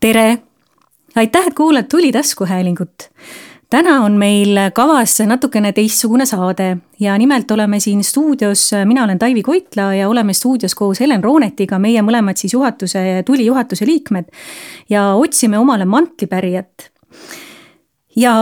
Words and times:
tere! 0.00 0.38
aitäh, 1.16 1.46
et 1.46 1.54
kuulad 1.54 1.84
Tuli 1.90 2.12
taskuhäälingut. 2.12 3.10
täna 3.70 4.00
on 4.04 4.12
meil 4.12 4.56
kavas 4.74 5.18
natukene 5.26 5.72
teistsugune 5.72 6.26
saade 6.26 6.76
ja 7.00 7.18
nimelt 7.18 7.50
oleme 7.50 7.80
siin 7.80 8.04
stuudios, 8.04 8.70
mina 8.84 9.04
olen 9.04 9.18
Taivi 9.18 9.42
Koitla 9.42 9.94
ja 9.94 10.08
oleme 10.08 10.32
stuudios 10.32 10.74
koos 10.74 11.00
Helen 11.00 11.24
Roonetiga, 11.24 11.78
meie 11.78 12.02
mõlemad 12.02 12.36
siis 12.36 12.52
juhatuse, 12.52 13.22
Tuli 13.26 13.46
juhatuse 13.46 13.86
liikmed. 13.86 14.24
ja 14.90 15.14
otsime 15.14 15.58
omale 15.58 15.84
mantlipärijat 15.84 16.90
ja 18.16 18.32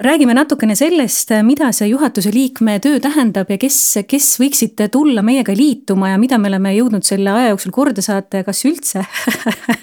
räägime 0.00 0.34
natukene 0.36 0.76
sellest, 0.76 1.32
mida 1.46 1.70
see 1.72 1.88
juhatuse 1.88 2.32
liikme 2.34 2.76
töö 2.84 3.00
tähendab 3.02 3.50
ja 3.50 3.58
kes, 3.60 3.78
kes 4.08 4.34
võiksid 4.40 4.84
tulla 4.92 5.24
meiega 5.24 5.54
liituma 5.56 6.12
ja 6.12 6.20
mida 6.20 6.38
me 6.38 6.50
oleme 6.52 6.74
jõudnud 6.76 7.06
selle 7.06 7.32
aja 7.32 7.54
jooksul 7.54 7.72
korda 7.74 8.04
saata 8.04 8.42
ja 8.42 8.46
kas 8.46 8.64
üldse. 8.68 9.04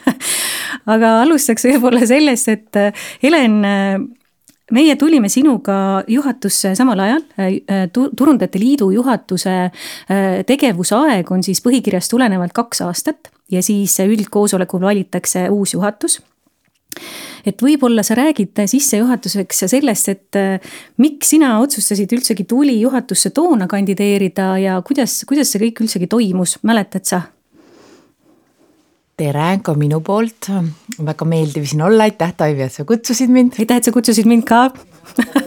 Aga 0.94 1.20
alustaks 1.24 1.66
võib-olla 1.68 2.06
sellest, 2.10 2.48
et 2.54 2.80
Helen, 3.24 3.58
meie 4.72 4.96
tulime 4.98 5.30
sinuga 5.30 6.04
juhatusse 6.10 6.76
samal 6.78 7.02
ajal, 7.06 7.26
Turundajate 7.92 8.62
Liidu 8.62 8.92
juhatuse 8.94 9.58
tegevusaeg 10.48 11.34
on 11.34 11.44
siis 11.46 11.62
põhikirjast 11.66 12.14
tulenevalt 12.14 12.54
kaks 12.56 12.86
aastat 12.86 13.34
ja 13.52 13.62
siis 13.66 13.98
üldkoosolekul 14.06 14.86
valitakse 14.86 15.50
uus 15.50 15.76
juhatus 15.76 16.22
et 17.46 17.62
võib-olla 17.62 18.04
sa 18.06 18.16
räägid 18.20 18.64
sissejuhatuseks 18.70 19.66
sellest, 19.72 20.10
et 20.10 20.40
äh, 20.40 20.74
miks 21.02 21.34
sina 21.34 21.58
otsustasid 21.64 22.12
üldsegi 22.18 22.46
Tuli 22.50 22.80
juhatusse 22.82 23.34
toona 23.36 23.68
kandideerida 23.72 24.56
ja 24.62 24.80
kuidas, 24.86 25.22
kuidas 25.30 25.54
see 25.54 25.66
kõik 25.68 25.86
üldsegi 25.86 26.10
toimus, 26.12 26.58
mäletad 26.68 27.08
sa? 27.08 27.22
tere 29.22 29.60
ka 29.62 29.76
minu 29.78 30.00
poolt, 30.02 30.48
väga 31.06 31.26
meeldiv 31.30 31.68
siin 31.70 31.84
olla, 31.86 32.08
aitäh 32.10 32.32
Taivi, 32.38 32.66
et 32.66 32.74
sa 32.74 32.86
kutsusid 32.90 33.30
mind. 33.30 33.60
aitäh, 33.60 33.78
et 33.78 33.86
sa 33.86 33.94
kutsusid 33.94 34.26
mind 34.30 34.48
ka 34.50 34.64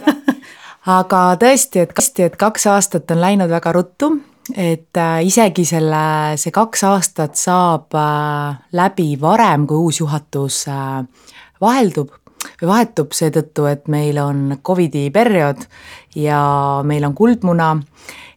aga 0.99 1.23
tõesti, 1.41 1.83
et 1.83 1.95
tõesti, 1.97 2.29
et 2.29 2.39
kaks 2.39 2.69
aastat 2.71 3.11
on 3.11 3.23
läinud 3.25 3.51
väga 3.51 3.73
ruttu, 3.75 4.13
et 4.55 5.01
äh, 5.01 5.19
isegi 5.27 5.65
selle, 5.67 6.05
see 6.41 6.55
kaks 6.55 6.85
aastat 6.87 7.41
saab 7.41 7.97
äh, 7.99 8.63
läbi 8.77 9.15
varem, 9.21 9.67
kui 9.67 9.89
uus 9.89 10.01
juhatus 10.05 10.65
vaheldub 11.61 12.13
või 12.61 12.69
vahetub 12.69 13.15
seetõttu, 13.17 13.67
et 13.71 13.89
meil 13.93 14.19
on 14.21 14.59
Covidi 14.65 15.09
periood 15.15 15.65
ja 16.19 16.41
meil 16.87 17.05
on 17.07 17.15
kuldmuna, 17.17 17.71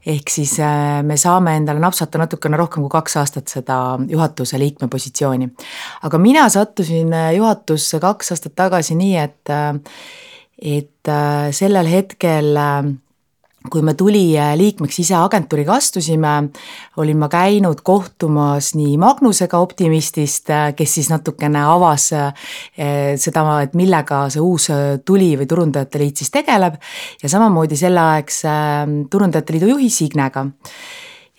ehk 0.08 0.32
siis 0.32 0.58
äh, 0.64 1.02
me 1.04 1.18
saame 1.20 1.58
endale 1.60 1.82
napsata 1.84 2.22
natukene 2.22 2.60
rohkem 2.60 2.86
kui 2.86 2.94
kaks 2.94 3.18
aastat 3.22 3.52
seda 3.52 3.98
juhatuse 4.10 4.60
liikme 4.60 4.88
positsiooni. 4.92 5.50
aga 6.04 6.18
mina 6.18 6.48
sattusin 6.50 7.14
äh, 7.14 7.34
juhatusse 7.36 8.00
kaks 8.00 8.32
aastat 8.32 8.56
tagasi 8.56 8.96
nii, 8.96 9.18
et 9.18 9.54
äh, 9.54 9.76
et 10.58 11.10
sellel 11.54 11.86
hetkel 11.86 12.56
kui 13.72 13.84
me 13.86 13.94
tuli 13.98 14.32
äh, 14.38 14.54
liikmeks 14.58 15.00
ise 15.04 15.16
agentuuriga 15.18 15.76
astusime, 15.78 16.34
olin 17.02 17.20
ma 17.22 17.30
käinud 17.32 17.82
kohtumas 17.86 18.74
nii 18.78 18.98
Magnusega 19.02 19.60
Optimistist, 19.64 20.52
äh, 20.54 20.70
kes 20.78 20.98
siis 21.00 21.10
natukene 21.12 21.64
avas 21.68 22.10
äh, 22.16 22.52
seda, 23.20 23.46
et 23.64 23.76
millega 23.78 24.26
see 24.34 24.44
uus 24.44 24.70
tuli 25.06 25.34
või 25.40 25.50
Turundajate 25.50 26.02
Liit 26.02 26.24
siis 26.24 26.32
tegeleb. 26.34 26.78
Ja 27.24 27.32
samamoodi 27.32 27.80
selleaegse 27.80 28.54
Turundajate 29.12 29.56
Liidu 29.56 29.74
juhi 29.76 29.90
Signega. 29.94 30.48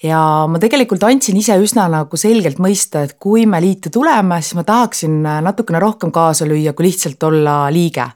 Ja 0.03 0.21
ma 0.47 0.61
tegelikult 0.63 1.03
andsin 1.03 1.41
ise 1.41 1.57
üsna 1.59 1.89
nagu 1.91 2.19
selgelt 2.21 2.61
mõista, 2.63 3.03
et 3.03 3.17
kui 3.19 3.49
me 3.51 3.59
liitu 3.63 3.91
tuleme, 3.91 4.39
siis 4.45 4.55
ma 4.55 4.63
tahaksin 4.67 5.17
natukene 5.43 5.81
rohkem 5.83 6.13
kaasa 6.15 6.47
lüüa, 6.47 6.71
kui 6.79 6.87
lihtsalt 6.87 7.23
olla 7.27 7.65
liige. 7.75 8.07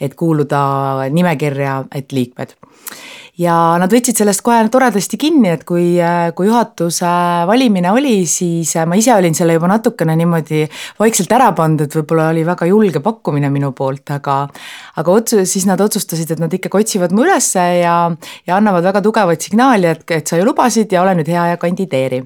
et 0.00 0.16
kuuluda 0.18 1.06
nimekirja, 1.10 1.84
et 1.94 2.12
liikmed 2.12 2.56
ja 3.38 3.54
nad 3.80 3.92
võtsid 3.92 4.18
sellest 4.18 4.42
kohe 4.46 4.62
toredasti 4.72 5.18
kinni, 5.20 5.52
et 5.54 5.62
kui, 5.68 5.94
kui 6.36 6.48
juhatuse 6.48 7.10
valimine 7.48 7.92
oli, 7.94 8.24
siis 8.30 8.74
ma 8.88 8.98
ise 8.98 9.14
olin 9.14 9.36
selle 9.36 9.56
juba 9.56 9.70
natukene 9.70 10.16
niimoodi 10.18 10.64
vaikselt 11.00 11.32
ära 11.36 11.50
pannud, 11.56 11.86
et 11.86 11.96
võib-olla 12.00 12.30
oli 12.34 12.44
väga 12.46 12.68
julge 12.70 13.02
pakkumine 13.04 13.50
minu 13.52 13.72
poolt, 13.76 14.10
aga 14.16 14.40
aga 15.00 15.14
otsus, 15.14 15.46
siis 15.52 15.68
nad 15.68 15.80
otsustasid, 15.80 16.34
et 16.34 16.42
nad 16.42 16.52
ikkagi 16.52 16.82
otsivad 16.82 17.14
mu 17.14 17.24
ülesse 17.26 17.62
ja, 17.80 17.96
ja 18.46 18.58
annavad 18.58 18.86
väga 18.90 19.04
tugevat 19.04 19.46
signaali, 19.46 19.94
et, 19.94 20.04
et 20.10 20.26
sa 20.26 20.40
ju 20.40 20.48
lubasid 20.48 20.92
ja 20.92 21.04
ole 21.04 21.16
nüüd 21.20 21.30
hea 21.30 21.52
ja 21.52 21.60
kandideeri. 21.60 22.24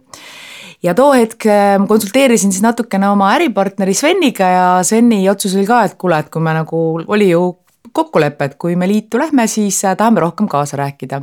Ja 0.84 0.92
too 0.92 1.14
hetk 1.16 1.46
konsulteerisin 1.88 2.52
siis 2.52 2.60
natukene 2.60 3.08
oma 3.08 3.30
äripartneri 3.38 3.94
Sveniga 3.96 4.48
ja 4.52 4.64
Sveni 4.84 5.22
otsus 5.32 5.54
oli 5.56 5.64
ka, 5.68 5.84
et 5.88 5.94
kuule, 6.00 6.18
et 6.20 6.28
kui 6.32 6.44
me 6.44 6.52
nagu, 6.52 6.80
oli 7.08 7.30
ju 7.30 7.46
kokkulepe, 7.94 8.50
et 8.50 8.58
kui 8.60 8.76
me 8.76 8.88
liitu 8.90 9.20
lähme, 9.20 9.46
siis 9.50 9.84
äh, 9.86 9.96
tahame 9.96 10.22
rohkem 10.24 10.50
kaasa 10.50 10.80
rääkida. 10.80 11.22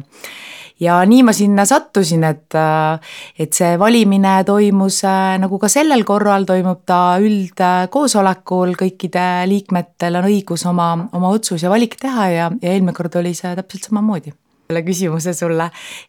ja 0.82 0.96
nii 1.06 1.22
ma 1.24 1.34
sinna 1.34 1.66
sattusin, 1.70 2.24
et, 2.26 2.56
äh, 2.58 3.18
et 3.40 3.54
see 3.54 3.76
valimine 3.80 4.40
toimus 4.48 5.04
äh, 5.06 5.36
nagu 5.42 5.60
ka 5.62 5.70
sellel 5.70 6.04
korral, 6.08 6.48
toimub 6.50 6.82
ta 6.90 7.20
üldkoosolekul, 7.22 8.74
kõikide 8.80 9.26
liikmetel 9.52 10.18
on 10.18 10.30
õigus 10.32 10.66
oma, 10.70 10.94
oma 11.14 11.34
otsus 11.36 11.64
ja 11.64 11.70
valik 11.70 12.00
teha 12.02 12.30
ja, 12.32 12.48
ja 12.62 12.74
eelmine 12.74 12.96
kord 12.98 13.20
oli 13.22 13.36
see 13.38 13.54
täpselt 13.60 13.92
samamoodi 13.92 14.34
selle 14.72 14.86
küsimuse 14.88 15.34
sulle, 15.36 15.66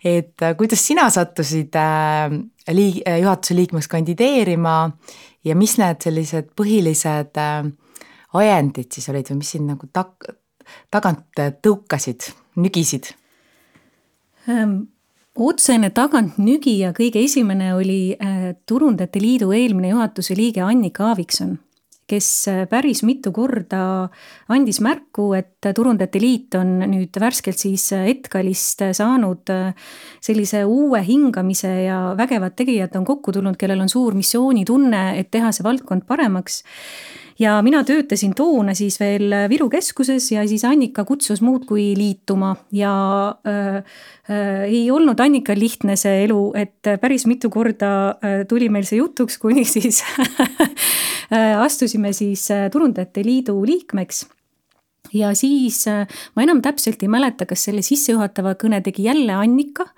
et 0.06 0.39
kuidas 0.56 0.84
sina 0.87 1.09
sattusid 1.11 1.75
liig-, 2.71 3.01
juhatuse 3.03 3.56
liikmeks 3.59 3.89
kandideerima 3.91 4.77
ja 5.43 5.56
mis 5.59 5.75
need 5.83 5.99
sellised 6.06 6.53
põhilised 6.55 7.41
ajendid 8.39 8.95
siis 8.95 9.11
olid 9.11 9.33
või 9.33 9.41
mis 9.43 9.51
sind 9.56 9.69
nagu 9.69 9.91
tak-, 9.93 10.31
tagant 10.91 11.43
tõukasid, 11.62 12.33
nügisid? 12.60 13.12
Ähm, 14.50 14.78
otsene 15.38 15.93
tagantnügija 15.94 16.93
kõige 16.97 17.22
esimene 17.22 17.72
oli 17.77 18.15
äh, 18.16 18.55
Turundajate 18.66 19.21
Liidu 19.22 19.53
eelmine 19.55 19.93
juhatuse 19.93 20.34
liige 20.37 20.65
Annika 20.66 21.12
Aavikson, 21.12 21.55
kes 22.10 22.28
äh, 22.50 22.65
päris 22.69 23.05
mitu 23.06 23.31
korda 23.33 24.10
andis 24.53 24.83
märku, 24.83 25.31
et 25.38 25.71
Turundajate 25.77 26.21
Liit 26.21 26.59
on 26.59 26.75
nüüd 26.91 27.16
värskelt 27.22 27.62
siis 27.62 27.87
äh, 27.94 28.10
Etkalist 28.16 28.83
saanud 28.99 29.54
sellise 30.21 30.65
uue 30.66 31.04
hingamise 31.06 31.71
ja 31.87 32.03
vägevad 32.19 32.59
tegijad 32.59 32.99
on 32.99 33.06
kokku 33.06 33.33
tulnud, 33.33 33.56
kellel 33.60 33.87
on 33.87 33.93
suur 33.93 34.19
missioonitunne, 34.19 35.12
et 35.22 35.31
teha 35.31 35.54
see 35.54 35.65
valdkond 35.65 36.04
paremaks 36.10 36.65
ja 37.38 37.56
mina 37.65 37.82
töötasin 37.87 38.34
toona 38.37 38.75
siis 38.76 38.98
veel 39.00 39.32
Viru 39.50 39.69
keskuses 39.72 40.31
ja 40.32 40.44
siis 40.48 40.65
Annika 40.69 41.04
kutsus 41.09 41.43
muudkui 41.44 41.93
liituma. 41.97 42.54
Ja 42.72 42.93
äh, 43.47 43.76
äh, 44.31 44.65
ei 44.69 44.84
olnud 44.91 45.20
Annikal 45.20 45.60
lihtne 45.60 45.97
see 46.00 46.25
elu, 46.26 46.41
et 46.59 46.92
päris 47.00 47.26
mitu 47.31 47.50
korda 47.50 47.92
äh, 48.10 48.42
tuli 48.48 48.69
meil 48.72 48.87
see 48.88 49.00
jutuks, 49.00 49.38
kuni 49.42 49.65
siis 49.69 50.03
astusime 51.66 52.12
siis 52.12 52.48
Turundajate 52.72 53.25
Liidu 53.25 53.56
liikmeks. 53.65 54.26
Ja 55.12 55.32
siis 55.37 55.84
ma 55.88 56.44
enam 56.44 56.62
täpselt 56.65 57.03
ei 57.04 57.09
mäleta, 57.10 57.44
kas 57.48 57.66
selle 57.66 57.82
sissejuhatava 57.84 58.54
kõne 58.60 58.81
tegi 58.84 59.09
jälle 59.09 59.34
Annika 59.37 59.91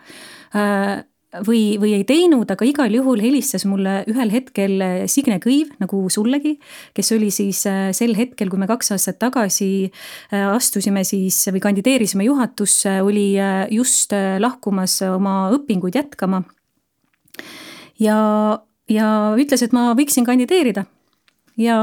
või, 1.47 1.77
või 1.81 1.95
ei 1.97 2.05
teinud, 2.07 2.49
aga 2.51 2.67
igal 2.67 2.95
juhul 2.95 3.23
helistas 3.23 3.65
mulle 3.69 4.03
ühel 4.11 4.31
hetkel 4.33 4.83
Signe 5.11 5.39
Kõiv, 5.43 5.73
nagu 5.83 6.03
sullegi, 6.13 6.55
kes 6.97 7.13
oli 7.17 7.31
siis 7.35 7.65
äh, 7.71 7.89
sel 7.97 8.15
hetkel, 8.19 8.51
kui 8.53 8.61
me 8.61 8.69
kaks 8.71 8.95
aastat 8.95 9.19
tagasi 9.23 9.71
äh, 9.89 10.47
astusime 10.47 11.05
siis 11.09 11.41
või 11.51 11.63
kandideerisime 11.65 12.29
juhatusse, 12.29 13.01
oli 13.05 13.33
äh, 13.41 13.65
just 13.75 14.15
lahkumas 14.15 15.01
oma 15.09 15.51
õpinguid 15.57 15.99
jätkama. 15.99 16.45
ja, 18.01 18.19
ja 18.91 19.09
ütles, 19.41 19.63
et 19.65 19.75
ma 19.75 19.93
võiksin 19.99 20.27
kandideerida 20.27 20.87
ja 21.61 21.79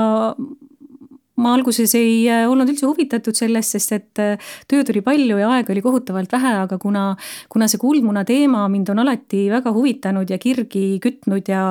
ma 1.42 1.56
alguses 1.58 1.96
ei 1.98 2.26
äh, 2.30 2.46
olnud 2.50 2.70
üldse 2.72 2.88
huvitatud 2.88 3.38
sellest, 3.38 3.76
sest 3.78 3.96
et 3.98 4.22
äh, 4.22 4.52
tööd 4.72 4.90
oli 4.94 5.04
palju 5.06 5.40
ja 5.42 5.50
aega 5.58 5.74
oli 5.74 5.84
kohutavalt 5.84 6.32
vähe, 6.32 6.54
aga 6.66 6.78
kuna, 6.82 7.06
kuna 7.52 7.68
see 7.72 7.82
kuldmuna 7.82 8.24
teema 8.28 8.68
mind 8.72 8.92
on 8.94 9.04
alati 9.04 9.48
väga 9.52 9.74
huvitanud 9.76 10.30
ja 10.30 10.40
kirgi 10.42 11.00
kütnud 11.04 11.50
ja, 11.52 11.66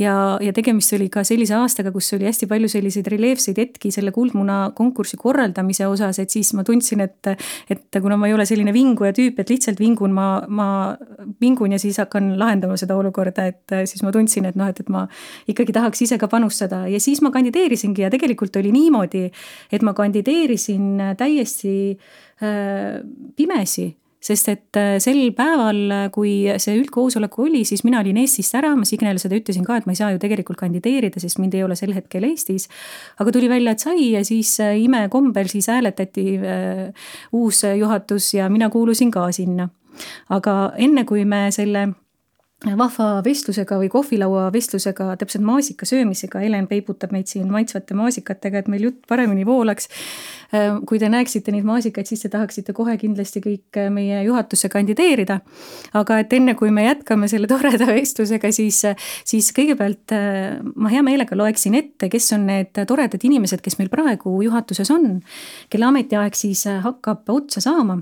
ja, 0.00 0.14
ja 0.42 0.54
tegemist 0.56 0.94
oli 0.96 1.08
ka 1.12 1.24
sellise 1.26 1.56
aastaga, 1.58 1.92
kus 1.94 2.12
oli 2.16 2.28
hästi 2.28 2.48
palju 2.50 2.70
selliseid 2.72 3.08
reljeefseid 3.14 3.60
hetki 3.60 3.92
selle 3.94 4.12
kuldmuna 4.14 4.70
konkursi 4.76 5.18
korraldamise 5.20 5.88
osas, 5.90 6.20
et 6.22 6.32
siis 6.34 6.52
ma 6.56 6.64
tundsin, 6.66 7.04
et, 7.04 7.32
et 7.70 8.00
kuna 8.02 8.18
ma 8.20 8.28
ei 8.28 8.36
ole 8.36 8.46
selline 8.48 8.74
vinguja 8.74 9.14
tüüp, 9.16 9.40
et 9.40 9.52
lihtsalt 9.52 9.80
vingun, 9.80 10.14
ma, 10.14 10.28
ma 10.48 10.68
vingun 11.40 11.74
ja 11.74 11.80
siis 11.80 11.98
hakkan 12.02 12.34
lahendama 12.40 12.76
seda 12.80 12.96
olukorda, 12.98 13.46
et 13.50 13.74
äh, 13.74 13.84
siis 13.88 14.02
ma 14.04 14.12
tundsin, 14.14 14.48
et 14.48 14.58
noh, 14.58 14.68
et, 14.70 14.80
et 14.80 14.90
ma 14.92 15.04
ikkagi 15.50 15.74
tahaks 15.74 16.04
ise 16.06 16.18
ka 16.20 16.28
panustada. 16.30 16.84
Ja 16.90 17.00
siis 17.02 17.22
ma 17.24 17.30
kandideerisingi 17.34 18.04
ja 18.04 18.10
tegelikult 18.12 18.56
oli 18.60 18.72
niimoodi, 18.74 19.13
niimoodi, 19.14 19.30
et 19.72 19.82
ma 19.82 19.94
kandideerisin 19.94 21.14
täiesti 21.18 21.98
äh, 22.42 23.02
pimesi 23.36 23.94
sest 24.24 24.48
et 24.48 24.76
äh, 24.80 24.94
sel 25.04 25.18
päeval, 25.36 26.08
kui 26.14 26.46
see 26.56 26.78
üldkoosolek 26.78 27.34
oli, 27.44 27.60
siis 27.68 27.82
mina 27.84 28.00
olin 28.00 28.16
Eestist 28.22 28.54
ära, 28.56 28.70
ma 28.72 28.86
Signele 28.88 29.20
seda 29.20 29.36
ütlesin 29.36 29.66
ka, 29.66 29.76
et 29.76 29.84
ma 29.84 29.92
ei 29.92 29.98
saa 29.98 30.14
ju 30.14 30.20
tegelikult 30.22 30.56
kandideerida, 30.62 31.20
sest 31.20 31.36
mind 31.42 31.52
ei 31.52 31.64
ole 31.66 31.76
sel 31.76 31.92
hetkel 31.92 32.24
Eestis. 32.30 32.70
aga 33.20 33.34
tuli 33.36 33.50
välja, 33.52 33.74
et 33.74 33.84
sai 33.84 34.14
ja 34.14 34.24
siis 34.24 34.54
äh, 34.64 34.78
imekombel 34.80 35.50
siis 35.52 35.68
hääletati 35.68 36.38
uus 37.36 37.60
juhatus 37.76 38.32
ja 38.34 38.48
mina 38.48 38.70
kuulusin 38.72 39.12
ka 39.12 39.28
sinna. 39.32 39.68
aga 40.32 40.72
enne, 40.80 41.04
kui 41.04 41.28
me 41.28 41.50
selle 41.52 41.90
vahva 42.64 43.20
vestlusega 43.24 43.76
või 43.80 43.90
kohvilaua 43.92 44.46
vestlusega, 44.54 45.10
täpselt 45.20 45.44
maasika 45.44 45.86
söömisega, 45.88 46.40
Helen 46.40 46.66
peibutab 46.70 47.12
meid 47.12 47.28
siin 47.28 47.50
maitsvate 47.52 47.96
maasikatega, 47.98 48.62
et 48.62 48.70
meil 48.72 48.86
jutt 48.88 49.02
paremini 49.08 49.44
voolaks. 49.46 49.90
Äh, 50.54 50.78
kui 50.88 51.00
te 51.02 51.10
näeksite 51.12 51.52
neid 51.52 51.66
maasikaid, 51.68 52.08
siis 52.08 52.24
te 52.24 52.30
tahaksite 52.32 52.72
kohe 52.76 52.96
kindlasti 53.00 53.42
kõik 53.44 53.80
äh, 53.80 53.90
meie 53.92 54.22
juhatusse 54.24 54.70
kandideerida. 54.72 55.40
aga 55.94 56.18
et 56.22 56.32
enne, 56.32 56.54
kui 56.54 56.70
me 56.70 56.86
jätkame 56.86 57.28
selle 57.28 57.50
toreda 57.52 57.88
vestlusega, 57.90 58.52
siis, 58.52 58.80
siis 59.24 59.52
kõigepealt 59.56 60.16
äh, 60.16 60.56
ma 60.74 60.92
hea 60.92 61.02
meelega 61.04 61.36
loeksin 61.36 61.74
ette, 61.74 62.08
kes 62.08 62.32
on 62.38 62.48
need 62.48 62.72
toredad 62.88 63.20
inimesed, 63.24 63.60
kes 63.64 63.78
meil 63.80 63.92
praegu 63.92 64.40
juhatuses 64.46 64.90
on, 64.94 65.20
kelle 65.68 65.92
ametiaeg 65.92 66.36
siis 66.38 66.66
hakkab 66.84 67.28
otsa 67.34 67.60
saama 67.64 68.00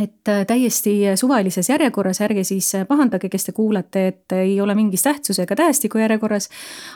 et 0.00 0.28
äh, 0.28 0.44
täiesti 0.48 0.94
suvalises 1.20 1.68
järjekorras, 1.68 2.22
ärge 2.24 2.44
siis 2.48 2.70
äh, 2.78 2.86
pahandage, 2.88 3.28
kes 3.32 3.48
te 3.48 3.52
kuulate, 3.52 4.06
et 4.08 4.34
ei 4.36 4.54
ole 4.60 4.74
mingis 4.74 5.04
tähtsusega 5.04 5.56
tähestiku 5.56 6.00
järjekorras. 6.00 6.48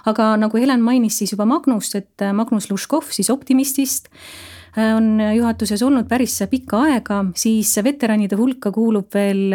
aga 0.07 0.37
nagu 0.41 0.57
Helen 0.57 0.83
mainis 0.83 1.19
siis 1.19 1.33
juba 1.33 1.45
Magnust, 1.45 1.95
et 1.95 2.23
äh, 2.23 2.33
Magnus 2.33 2.71
Luškov 2.71 3.11
siis 3.11 3.31
Optimistist 3.31 4.09
on 4.77 5.21
juhatuses 5.33 5.81
olnud 5.83 6.05
päris 6.09 6.35
pikka 6.51 6.83
aega, 6.85 7.23
siis 7.35 7.71
veteranide 7.85 8.37
hulka 8.37 8.69
kuulub 8.71 9.15
veel 9.15 9.55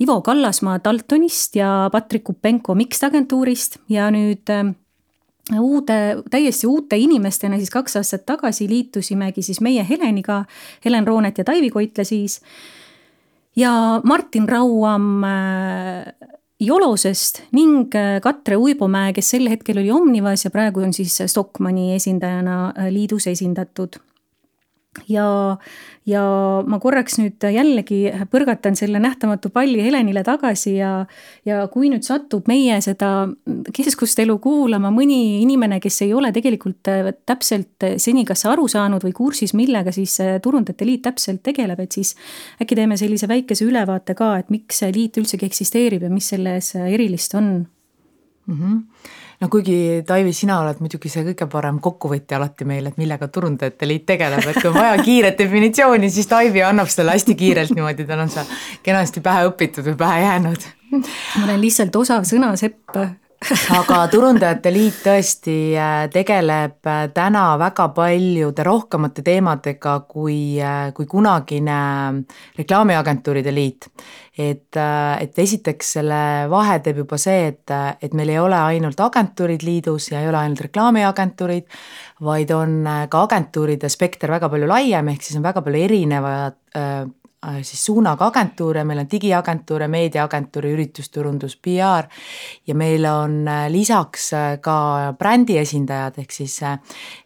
Ivo 0.00 0.18
Kallasmaa 0.20 0.76
Daltonist 0.84 1.56
ja 1.56 1.88
Patrik 1.92 2.24
Kupenko 2.24 2.74
Mixed 2.76 3.06
agentuurist 3.08 3.78
ja 3.88 4.10
nüüd 4.12 4.52
uude, 5.58 6.22
täiesti 6.30 6.66
uute 6.66 6.98
inimestena 7.00 7.58
siis 7.58 7.70
kaks 7.70 7.96
aastat 8.00 8.26
tagasi 8.26 8.68
liitusimegi 8.70 9.42
siis 9.42 9.60
meie 9.60 9.86
Heleniga, 9.88 10.44
Helen 10.84 11.06
Roonet 11.06 11.38
ja 11.38 11.44
Taivi 11.44 11.70
Koitle 11.70 12.04
siis. 12.04 12.40
ja 13.56 14.00
Martin 14.04 14.48
Rauam 14.48 15.24
äh, 15.24 16.28
Jolosest 16.60 17.42
ning 17.52 17.94
äh, 17.94 18.20
Katre 18.20 18.56
Uibomäe, 18.56 19.12
kes 19.12 19.30
sel 19.30 19.48
hetkel 19.50 19.80
oli 19.80 19.90
Omnivas 19.90 20.44
ja 20.44 20.50
praegu 20.50 20.84
on 20.84 20.92
siis 20.92 21.18
Stockmanni 21.26 21.94
esindajana 21.94 22.72
äh, 22.76 22.92
liidus 22.92 23.26
esindatud 23.26 23.98
ja, 25.06 25.24
ja 26.08 26.22
ma 26.66 26.78
korraks 26.82 27.18
nüüd 27.20 27.44
jällegi 27.54 28.00
põrgatan 28.32 28.74
selle 28.78 28.98
nähtamatu 29.02 29.52
palli 29.54 29.84
Helenile 29.84 30.24
tagasi 30.26 30.74
ja, 30.80 30.90
ja 31.46 31.60
kui 31.70 31.90
nüüd 31.92 32.02
satub 32.06 32.50
meie 32.50 32.80
seda 32.82 33.28
keskustelu 33.76 34.38
kuulama 34.42 34.90
mõni 34.94 35.40
inimene, 35.44 35.78
kes 35.82 36.02
ei 36.06 36.14
ole 36.16 36.32
tegelikult 36.34 36.90
täpselt 37.28 37.86
seni 38.02 38.26
kas 38.26 38.44
aru 38.50 38.66
saanud 38.70 39.06
või 39.06 39.14
kursis, 39.16 39.54
millega 39.54 39.94
siis 39.94 40.18
Turundajate 40.42 40.88
Liit 40.88 41.06
täpselt 41.06 41.44
tegeleb, 41.46 41.86
et 41.86 41.94
siis 41.94 42.16
äkki 42.62 42.78
teeme 42.78 42.98
sellise 42.98 43.30
väikese 43.30 43.68
ülevaate 43.68 44.18
ka, 44.18 44.34
et 44.42 44.50
miks 44.50 44.82
see 44.82 44.90
liit 44.96 45.22
üldsegi 45.22 45.46
eksisteerib 45.46 46.08
ja 46.08 46.12
mis 46.12 46.34
selles 46.34 46.74
erilist 46.74 47.38
on 47.38 47.52
mm? 48.50 48.56
-hmm 48.58 49.18
no 49.40 49.48
kuigi 49.48 50.02
Taivi, 50.06 50.32
sina 50.36 50.58
oled 50.64 50.82
muidugi 50.84 51.10
see 51.12 51.24
kõige 51.30 51.48
parem 51.50 51.80
kokkuvõtja 51.82 52.38
alati 52.38 52.66
meil, 52.68 52.90
et 52.90 52.98
millega 53.00 53.28
Turundajate 53.32 53.88
Liit 53.88 54.04
tegeleb, 54.08 54.44
et 54.50 54.60
kui 54.60 54.68
on 54.70 54.76
vaja 54.76 54.98
kiiret 55.04 55.38
definitsiooni, 55.40 56.10
siis 56.12 56.28
Taivi 56.30 56.64
annab 56.66 56.90
selle 56.92 57.16
hästi 57.16 57.36
kiirelt 57.38 57.74
niimoodi, 57.76 58.06
tal 58.08 58.24
on 58.26 58.32
see 58.32 58.44
kenasti 58.86 59.24
pähe 59.24 59.48
õpitud 59.48 59.86
või 59.90 59.96
pähe 60.04 60.20
jäänud. 60.26 60.68
ma 60.92 61.44
olen 61.46 61.60
lihtsalt 61.62 61.96
osav 61.96 62.28
sõnasepp 62.28 63.00
aga 63.72 64.02
Turundajate 64.12 64.68
Liit 64.72 64.98
tõesti 65.00 65.72
äh, 65.72 66.02
tegeleb 66.12 66.84
äh, 66.84 67.06
täna 67.16 67.44
väga 67.60 67.86
paljude 67.96 68.64
rohkemate 68.66 69.24
teemadega 69.24 69.94
kui, 70.08 70.58
äh, 70.60 70.90
kui 70.96 71.08
kunagine 71.08 71.78
reklaamiagentuuride 72.58 73.54
liit. 73.54 73.88
et, 74.40 74.76
et 75.20 75.38
esiteks 75.42 75.88
selle 75.98 76.20
vahe 76.48 76.78
teeb 76.80 77.02
juba 77.02 77.18
see, 77.20 77.48
et, 77.50 77.72
et 78.00 78.14
meil 78.16 78.30
ei 78.32 78.38
ole 78.40 78.56
ainult 78.56 79.00
agentuurid 79.04 79.64
liidus 79.66 80.06
ja 80.12 80.22
ei 80.22 80.28
ole 80.30 80.38
ainult 80.38 80.62
reklaamiagentuurid, 80.64 81.66
vaid 82.24 82.52
on 82.56 82.78
ka 83.12 83.24
agentuuride 83.26 83.90
spekter 83.92 84.32
väga 84.32 84.48
palju 84.48 84.70
laiem, 84.70 85.10
ehk 85.12 85.26
siis 85.26 85.36
on 85.36 85.44
väga 85.44 85.60
palju 85.66 85.84
erinevad 85.84 86.56
Äh, 86.70 87.06
siis 87.40 87.80
suunaga 87.86 88.26
agentuure, 88.28 88.82
meil 88.84 89.00
on 89.00 89.08
digiagentuure, 89.10 89.88
meediaagentuuri, 89.88 90.74
üritusturundus, 90.76 91.56
PR 91.56 92.08
ja 92.68 92.76
meil 92.76 93.06
on 93.08 93.38
äh, 93.48 93.64
lisaks 93.72 94.30
äh, 94.36 94.48
ka 94.62 94.76
brändi 95.18 95.56
esindajad, 95.60 96.20
ehk 96.20 96.36
siis 96.36 96.58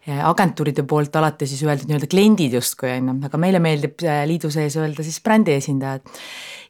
agentuuride 0.05 0.85
poolt 0.87 1.15
alati 1.19 1.47
siis 1.49 1.63
öeldud 1.67 1.89
nii-öelda 1.89 2.09
kliendid 2.11 2.55
justkui 2.55 2.93
on 2.95 3.11
ju, 3.11 3.17
aga 3.27 3.41
meile 3.41 3.61
meeldib 3.63 4.05
liidu 4.29 4.51
sees 4.53 4.77
öelda 4.79 5.03
siis 5.03 5.19
brändi 5.23 5.57
esindajad. 5.59 6.07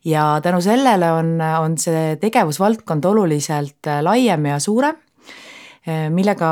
ja 0.05 0.39
tänu 0.43 0.61
sellele 0.61 1.11
on, 1.11 1.35
on 1.41 1.77
see 1.81 2.15
tegevusvaldkond 2.21 3.05
oluliselt 3.05 3.93
laiem 4.05 4.45
ja 4.45 4.59
suurem. 4.59 4.95
Äh, 4.95 5.04
millega 5.85 6.49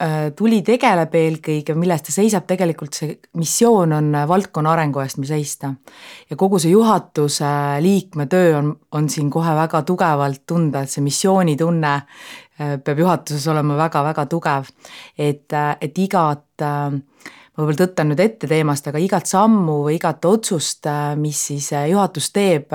äh, 0.00 0.30
tuli 0.36 0.62
tegeleb 0.64 1.12
eelkõige, 1.14 1.74
milles 1.76 2.00
ta 2.04 2.14
seisab, 2.14 2.46
tegelikult 2.48 2.96
see 2.96 3.16
missioon 3.36 3.92
on 3.92 4.14
äh, 4.16 4.24
valdkonna 4.28 4.72
arengu 4.72 5.02
eest 5.02 5.18
meil 5.20 5.28
seista. 5.28 5.74
ja 6.30 6.36
kogu 6.36 6.58
see 6.58 6.72
juhatuse 6.72 7.50
liikme 7.84 8.26
töö 8.26 8.54
on, 8.58 8.72
on 8.96 9.10
siin 9.12 9.28
kohe 9.30 9.52
väga 9.58 9.82
tugevalt 9.84 10.46
tunda, 10.46 10.82
et 10.82 10.94
see 10.94 11.04
missioonitunne 11.04 11.92
peab 12.84 12.98
juhatuses 13.00 13.46
olema 13.48 13.76
väga-väga 13.76 14.26
tugev. 14.26 14.72
et, 15.18 15.52
et 15.80 15.98
igat 15.98 16.60
ma 16.60 17.60
võib-olla 17.60 17.78
tõttan 17.84 18.12
nüüd 18.12 18.20
ette 18.20 18.48
teemast, 18.48 18.88
aga 18.88 19.00
igat 19.00 19.28
sammu 19.28 19.78
või 19.84 19.96
igat 20.00 20.24
otsust, 20.24 20.88
mis 21.20 21.46
siis 21.52 21.70
juhatus 21.88 22.32
teeb, 22.32 22.72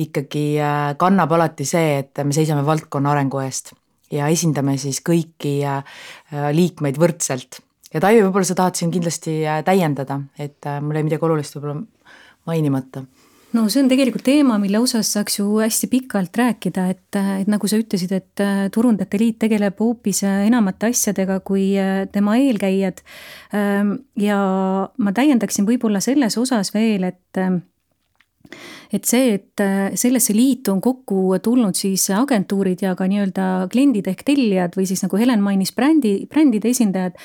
ikkagi 0.00 0.48
kannab 0.96 1.32
alati 1.36 1.68
see, 1.68 1.98
et 2.00 2.24
me 2.24 2.36
seisame 2.36 2.64
valdkonna 2.64 3.12
arengu 3.12 3.44
eest 3.44 3.74
ja 4.12 4.28
esindame 4.32 4.76
siis 4.80 5.00
kõiki 5.04 5.58
äh, 5.68 5.98
liikmeid 6.54 6.98
võrdselt. 7.00 7.60
ja 7.92 8.02
Taivi, 8.02 8.24
võib-olla 8.26 8.48
sa 8.48 8.58
tahad 8.58 8.78
siin 8.78 8.92
kindlasti 8.94 9.42
äh, 9.46 9.62
täiendada, 9.66 10.20
et 10.38 10.66
äh, 10.66 10.80
mul 10.82 10.98
jäi 10.98 11.06
midagi 11.08 11.28
olulist 11.28 11.56
võib-olla 11.56 11.82
mainimata 12.48 13.04
no 13.54 13.68
see 13.70 13.84
on 13.84 13.88
tegelikult 13.88 14.24
teema, 14.26 14.58
mille 14.58 14.80
osas 14.82 15.12
saaks 15.14 15.38
ju 15.38 15.46
hästi 15.62 15.88
pikalt 15.92 16.36
rääkida, 16.36 16.88
et, 16.90 17.18
et 17.40 17.50
nagu 17.50 17.68
sa 17.70 17.78
ütlesid, 17.78 18.10
et 18.16 18.42
Turundajate 18.74 19.20
Liit 19.22 19.38
tegeleb 19.44 19.78
hoopis 19.78 20.24
enamate 20.26 20.90
asjadega 20.90 21.38
kui 21.46 21.68
tema 22.10 22.34
eelkäijad. 22.42 23.04
Ähm, 23.54 23.92
ja 24.18 24.40
ma 24.98 25.14
täiendaksin 25.14 25.70
võib-olla 25.70 26.02
selles 26.02 26.34
osas 26.40 26.74
veel, 26.74 27.06
et 27.12 27.44
et 28.92 29.04
see, 29.08 29.34
et 29.38 29.62
äh, 29.62 29.94
sellesse 29.98 30.34
liitu 30.36 30.72
on 30.74 30.80
kokku 30.84 31.38
tulnud 31.42 31.78
siis 31.78 32.08
agentuurid 32.14 32.84
ja 32.84 32.94
ka 32.98 33.08
nii-öelda 33.10 33.68
kliendid 33.72 34.08
ehk 34.10 34.24
tellijad 34.26 34.76
või 34.78 34.88
siis 34.90 35.04
nagu 35.04 35.20
Helen 35.20 35.42
mainis, 35.44 35.74
brändi, 35.76 36.16
brändide 36.30 36.72
esindajad, 36.72 37.16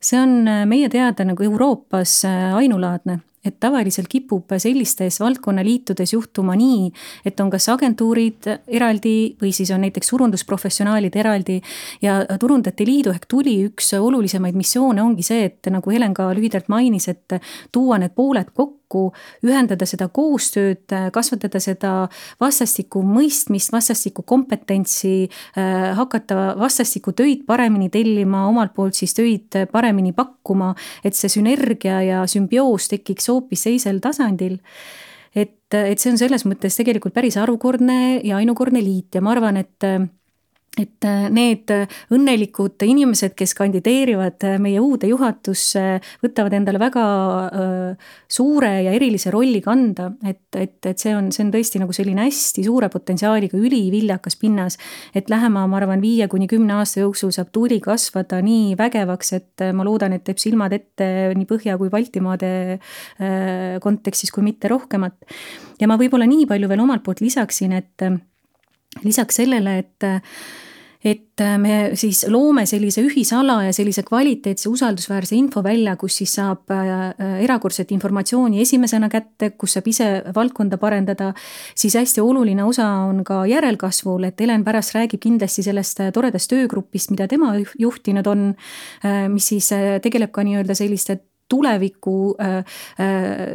see 0.00 0.20
on 0.20 0.42
äh, 0.48 0.64
meie 0.68 0.90
teada 0.92 1.26
nagu 1.28 1.46
Euroopas 1.46 2.22
äh, 2.28 2.52
ainulaadne 2.56 3.20
et 3.46 3.58
tavaliselt 3.60 4.08
kipub 4.08 4.56
sellistes 4.58 5.20
valdkonnaliitudes 5.20 6.12
juhtuma 6.12 6.56
nii, 6.58 6.90
et 7.26 7.40
on 7.40 7.50
kas 7.52 7.68
agentuurid 7.72 8.48
eraldi 8.66 9.16
või 9.40 9.52
siis 9.56 9.70
on 9.74 9.84
näiteks 9.86 10.12
turundusprofessionaalid 10.12 11.16
eraldi. 11.16 11.60
ja 12.02 12.20
Turundajate 12.40 12.86
Liidu 12.86 13.12
ehk 13.14 13.26
tuli 13.28 13.58
üks 13.68 13.92
olulisemaid 13.98 14.56
missioone 14.56 15.02
ongi 15.02 15.22
see, 15.26 15.44
et 15.50 15.70
nagu 15.72 15.90
Helen 15.90 16.14
ka 16.14 16.30
lühidalt 16.34 16.68
mainis, 16.68 17.08
et 17.08 17.38
tuua 17.72 17.98
need 17.98 18.14
pooled 18.16 18.52
kokku 18.54 18.86
kokku, 18.86 19.12
ühendada 19.46 19.86
seda 19.86 20.08
koostööd, 20.12 20.86
kasvatada 21.12 21.60
seda 21.62 21.92
vastastikku 22.40 23.02
mõistmist, 23.02 23.72
vastastikku 23.74 24.22
kompetentsi, 24.22 25.28
hakata 25.98 26.54
vastastikku 26.58 27.12
töid 27.16 27.44
paremini 27.46 27.90
tellima, 27.90 28.46
omalt 28.48 28.74
poolt 28.74 28.94
siis 28.94 29.14
töid 29.14 29.58
paremini 29.72 30.12
pakkuma, 30.16 30.74
et 31.04 31.14
see 31.14 31.30
sünergia 31.32 32.00
ja 32.04 32.24
sümbioos 32.30 32.88
tekiks 32.92 33.28
hoopis 33.36 33.66
teisel 33.68 34.00
tasandil. 34.04 34.58
Et, 35.36 35.58
et 35.76 36.00
see 36.00 36.12
on 36.12 36.18
selles 36.18 36.46
mõttes 36.48 36.78
tegelikult 36.78 37.14
päris 37.14 37.36
harukordne 37.36 38.22
ja 38.24 38.40
ainukordne 38.40 38.80
liit 38.80 39.14
ja 39.14 39.20
ma 39.20 39.34
arvan, 39.36 39.60
et 39.60 39.84
et 40.76 41.06
äh, 41.08 41.26
need 41.32 41.70
õnnelikud 42.12 42.82
inimesed, 42.84 43.32
kes 43.36 43.54
kandideerivad 43.56 44.44
äh, 44.44 44.56
meie 44.60 44.80
uude 44.82 45.08
juhatusse, 45.08 45.84
võtavad 46.24 46.56
endale 46.58 46.80
väga 46.80 47.04
äh, 47.46 48.10
suure 48.28 48.72
ja 48.84 48.92
erilise 48.96 49.32
rolli 49.32 49.62
kanda, 49.64 50.10
et, 50.28 50.44
et, 50.52 50.76
et 50.84 51.00
see 51.00 51.14
on, 51.16 51.30
see 51.32 51.46
on 51.46 51.52
tõesti 51.54 51.80
nagu 51.80 51.96
selline 51.96 52.26
hästi 52.26 52.66
suure 52.66 52.90
potentsiaaliga 52.92 53.56
üliviljakas 53.56 54.36
pinnas. 54.40 54.76
et 55.16 55.32
lähema, 55.32 55.64
ma 55.66 55.80
arvan, 55.80 56.02
viie 56.04 56.28
kuni 56.28 56.48
kümne 56.50 56.76
aasta 56.76 57.00
jooksul 57.00 57.32
saab 57.32 57.48
tuli 57.56 57.80
kasvada 57.80 58.42
nii 58.44 58.76
vägevaks, 58.76 59.32
et 59.38 59.66
ma 59.72 59.86
loodan, 59.86 60.12
et 60.12 60.26
teeb 60.28 60.40
silmad 60.42 60.76
ette 60.76 61.08
nii 61.36 61.44
Põhja 61.46 61.76
kui 61.78 61.88
Baltimaade 61.88 62.48
kontekstis, 63.80 64.32
kui 64.34 64.42
mitte 64.44 64.68
rohkemat. 64.68 65.14
ja 65.80 65.88
ma 65.88 65.96
võib-olla 65.96 66.26
nii 66.28 66.44
palju 66.50 66.68
veel 66.68 66.82
omalt 66.82 67.04
poolt 67.06 67.22
lisaksin, 67.24 67.72
et 67.78 68.04
lisaks 69.06 69.40
sellele, 69.40 69.78
et 69.84 70.08
et 71.06 71.40
äh, 71.40 71.54
me 71.62 71.74
siis 71.98 72.24
loome 72.32 72.64
sellise 72.66 73.04
ühisala 73.06 73.60
ja 73.66 73.74
sellise 73.74 74.02
kvaliteetse 74.06 74.68
usaldusväärse 74.70 75.36
infovälja, 75.38 75.94
kus 76.00 76.18
siis 76.20 76.32
saab 76.38 76.72
äh, 76.74 76.90
äh, 77.12 77.36
erakordset 77.44 77.92
informatsiooni 77.94 78.60
esimesena 78.64 79.10
kätte, 79.12 79.52
kus 79.54 79.76
saab 79.76 79.86
ise 79.92 80.08
valdkonda 80.34 80.80
parendada, 80.82 81.30
siis 81.78 81.94
hästi 81.98 82.24
oluline 82.24 82.64
osa 82.66 82.88
on 83.06 83.22
ka 83.26 83.44
järelkasvul, 83.46 84.26
et 84.26 84.42
Helen 84.42 84.66
pärast 84.66 84.96
räägib 84.96 85.22
kindlasti 85.22 85.62
sellest 85.66 86.02
toredast 86.14 86.50
töögrupist, 86.50 87.12
mida 87.14 87.28
tema 87.30 87.54
juhtinud 87.78 88.26
on, 88.30 88.44
mis 89.32 89.48
siis 89.52 89.70
tegeleb 90.02 90.32
ka 90.34 90.44
nii-öelda 90.46 90.74
selliste 90.78 91.20
tuleviku, 91.48 92.34
äh, 92.40 92.56
äh, 92.56 92.64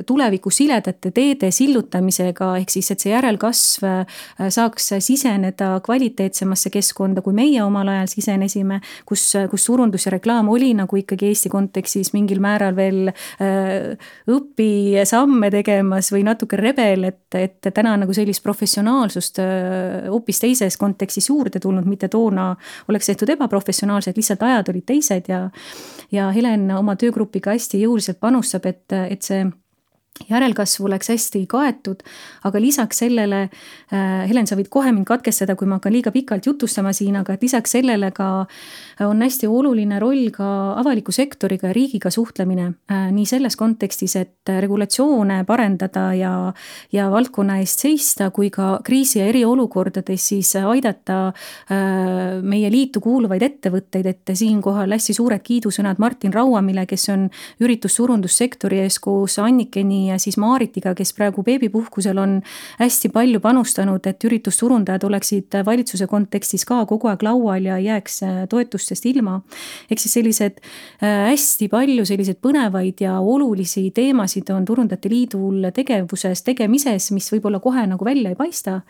tuleviku 0.06 0.50
siledate 0.50 1.12
teede 1.12 1.52
sillutamisega, 1.52 2.54
ehk 2.62 2.72
siis, 2.72 2.92
et 2.94 3.04
see 3.04 3.12
järelkasv 3.12 3.88
äh, 3.88 4.22
saaks 4.50 4.94
siseneda 5.04 5.74
kvaliteetsemasse 5.84 6.72
keskkonda, 6.72 7.24
kui 7.26 7.36
meie 7.36 7.64
omal 7.64 7.92
ajal 7.92 8.08
sisenesime, 8.12 8.80
kus, 9.08 9.26
kus 9.52 9.68
turundus 9.68 10.08
ja 10.08 10.16
reklaam 10.16 10.50
oli 10.54 10.72
nagu 10.78 11.02
ikkagi 11.02 11.32
Eesti 11.32 11.52
kontekstis 11.52 12.14
mingil 12.16 12.42
määral 12.44 12.76
veel 12.76 13.12
õpisamme 14.32 15.50
tegemas 15.54 16.12
või 16.14 16.24
natuke 16.28 16.60
rebel, 16.60 17.06
et, 17.10 17.38
et 17.38 17.72
täna 17.74 17.94
nagu 18.00 18.14
sellist 18.16 18.44
professionaalsust 18.44 19.40
hoopis 20.10 20.42
teises 20.44 20.78
kontekstis 20.80 21.30
juurde 21.30 21.60
tulnud, 21.62 21.88
mitte 21.88 22.10
toona 22.12 22.52
oleks 22.92 23.12
tehtud 23.12 23.32
ebaprofessionaalselt, 23.36 24.18
lihtsalt 24.20 24.44
ajad 24.48 24.72
olid 24.74 24.88
teised 24.88 25.32
ja 25.32 25.44
ja 26.12 26.30
Helen 26.36 26.72
oma 26.76 26.96
töögrupiga 27.00 27.54
hästi 27.56 27.81
jõuliselt 27.82 28.20
panustab, 28.20 28.66
et, 28.70 28.86
et 28.94 29.24
see 29.24 29.46
järelkasv 30.30 30.86
oleks 30.86 31.10
hästi 31.10 31.46
kaetud, 31.50 32.02
aga 32.44 32.62
lisaks 32.62 33.02
sellele, 33.04 33.42
äh, 33.94 34.28
Helen, 34.30 34.48
sa 34.48 34.58
võid 34.60 34.70
kohe 34.70 34.92
mind 34.92 35.08
katkestada, 35.08 35.56
kui 35.56 35.70
ma 35.70 35.80
hakkan 35.80 35.94
liiga 35.94 36.12
pikalt 36.12 36.46
jutustama 36.46 36.94
siin, 36.94 37.16
aga 37.20 37.34
et 37.34 37.44
lisaks 37.44 37.72
sellele 37.78 38.12
ka 38.16 38.46
on 39.08 39.22
hästi 39.24 39.48
oluline 39.48 40.00
roll 40.00 40.30
ka 40.36 40.48
avaliku 40.80 41.14
sektoriga 41.16 41.70
ja 41.70 41.74
riigiga 41.74 42.12
suhtlemine. 42.14 42.74
Äh, 42.92 43.08
nii 43.16 43.26
selles 43.26 43.56
kontekstis, 43.56 44.16
et 44.20 44.52
regulatsioone 44.62 45.44
parendada 45.48 46.12
ja, 46.18 46.34
ja 46.92 47.08
valdkonna 47.12 47.60
eest 47.64 47.86
seista, 47.88 48.30
kui 48.36 48.52
ka 48.54 48.80
kriisi 48.84 49.20
ja 49.20 49.30
eriolukordades 49.32 50.28
siis 50.34 50.54
aidata 50.60 51.22
äh, 51.32 52.42
meie 52.44 52.72
liitu 52.72 53.02
kuuluvaid 53.02 53.48
ettevõtteid, 53.48 54.12
et 54.12 54.36
siinkohal 54.36 54.92
hästi 54.92 55.16
suured 55.18 55.42
kiidusõnad 55.44 56.04
Martin 56.04 56.34
Rauamile, 56.34 56.86
kes 56.86 57.10
on 57.14 57.28
üritusturundussektori 57.64 58.84
ees 58.84 59.00
koos 59.00 59.40
Annikeni 59.42 60.01
ja 60.08 60.18
siis 60.20 60.38
Maaritiga, 60.42 60.94
kes 60.98 61.14
praegu 61.18 61.44
beebipuhkusel 61.44 62.18
on 62.18 62.40
hästi 62.80 63.12
palju 63.14 63.40
panustanud, 63.44 64.06
et 64.08 64.24
üritusturundajad 64.28 65.06
oleksid 65.08 65.60
valitsuse 65.66 66.08
kontekstis 66.12 66.66
ka 66.66 66.84
kogu 66.90 67.12
aeg 67.12 67.26
laual 67.26 67.70
ja 67.70 67.78
ei 67.80 67.90
jääks 67.90 68.22
äh, 68.24 68.38
toetustest 68.50 69.06
ilma. 69.06 69.42
ehk 69.90 70.00
siis 70.00 70.14
sellised 70.14 70.62
äh, 70.62 71.28
hästi 71.32 71.70
palju 71.72 72.06
selliseid 72.06 72.42
põnevaid 72.42 73.04
ja 73.06 73.20
olulisi 73.20 73.90
teemasid 73.92 74.50
on 74.50 74.66
Turundajate 74.66 75.10
Liidul 75.10 75.72
tegevuses, 75.74 76.44
tegemises, 76.44 77.12
mis 77.12 77.32
võib-olla 77.34 77.60
kohe 77.60 77.86
nagu 77.88 78.06
välja 78.06 78.32
ei 78.32 78.40
paista 78.40 78.82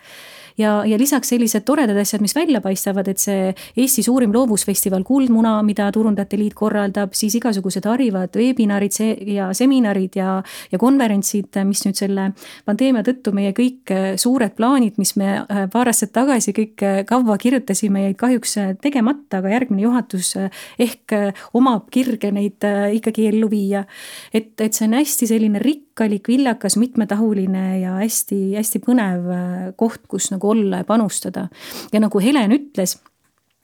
ja, 0.58 0.81
ja 0.86 0.98
lisaks 1.00 1.31
sellised 1.34 1.65
toredad 1.67 1.98
asjad, 2.01 2.22
mis 2.22 2.36
välja 2.36 2.62
paistavad, 2.62 3.08
et 3.12 3.22
see 3.22 3.51
Eesti 3.77 4.03
suurim 4.05 4.34
loovusfestival 4.34 5.03
Kuldmuna, 5.08 5.58
mida 5.65 5.89
Turundajate 5.93 6.39
Liit 6.39 6.55
korraldab, 6.58 7.15
siis 7.17 7.36
igasugused 7.39 7.86
harivad 7.88 8.36
veebinarid 8.38 8.98
ja 9.27 9.51
seminarid 9.55 10.17
ja, 10.20 10.39
ja 10.72 10.79
konverentsid, 10.81 11.55
mis 11.67 11.84
nüüd 11.86 12.00
selle 12.00 12.29
pandeemia 12.67 13.03
tõttu 13.05 13.34
meie 13.36 13.53
kõik 13.58 13.93
äh, 13.93 14.08
suured 14.22 14.55
plaanid, 14.58 14.98
mis 15.01 15.15
me 15.20 15.41
äh, 15.41 15.65
paar 15.72 15.91
aastat 15.91 16.13
tagasi 16.15 16.53
kõik 16.58 16.86
äh, 16.86 17.01
kaua 17.08 17.38
kirjutasime, 17.41 18.08
jäid 18.08 18.20
kahjuks 18.20 18.58
tegemata, 18.84 19.41
aga 19.41 19.53
järgmine 19.55 19.86
juhatus 19.86 20.34
ehk 20.81 21.13
omab 21.58 21.89
kirge 21.93 22.31
neid 22.34 22.63
ikkagi 22.98 23.27
ellu 23.31 23.50
viia. 23.51 23.86
et, 24.34 24.53
et 24.62 24.74
see 24.74 24.88
on 24.88 24.98
hästi 25.00 25.27
selline 25.29 25.62
rikkalik, 25.91 26.27
viljakas, 26.27 26.77
mitmetahuline 26.79 27.81
ja 27.81 27.98
hästi-hästi 28.00 28.79
põnev 28.86 29.27
koht, 29.75 30.07
kus 30.07 30.31
nagu 30.31 30.50
olla 30.50 30.81
ja 30.81 30.83
panustada. 30.88 31.50
ja 31.91 32.00
nagu 32.00 32.19
Helen 32.19 32.51
ütles, 32.51 32.98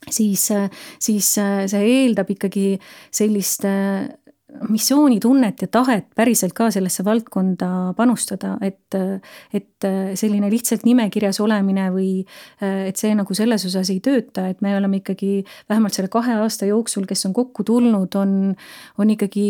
siis, 0.09 0.49
siis 0.99 1.33
see 1.33 1.83
eeldab 1.83 2.29
ikkagi 2.29 2.79
sellist 3.11 3.63
missioonitunnet 4.69 5.61
ja 5.61 5.67
tahet 5.71 6.07
päriselt 6.15 6.53
ka 6.57 6.69
sellesse 6.73 7.05
valdkonda 7.05 7.93
panustada, 7.97 8.55
et, 8.61 8.95
et 9.53 9.87
selline 10.17 10.49
lihtsalt 10.51 10.85
nimekirjas 10.87 11.39
olemine 11.43 11.87
või 11.93 12.11
et 12.61 12.97
see 12.97 13.13
nagu 13.17 13.35
selles 13.37 13.65
osas 13.67 13.91
ei 13.93 13.99
tööta, 14.03 14.47
et 14.51 14.61
me 14.65 14.73
oleme 14.77 15.01
ikkagi 15.01 15.43
vähemalt 15.69 15.97
selle 15.97 16.11
kahe 16.13 16.37
aasta 16.41 16.69
jooksul, 16.69 17.05
kes 17.09 17.27
on 17.29 17.35
kokku 17.37 17.65
tulnud, 17.67 18.15
on, 18.19 18.55
on 18.97 19.13
ikkagi 19.13 19.47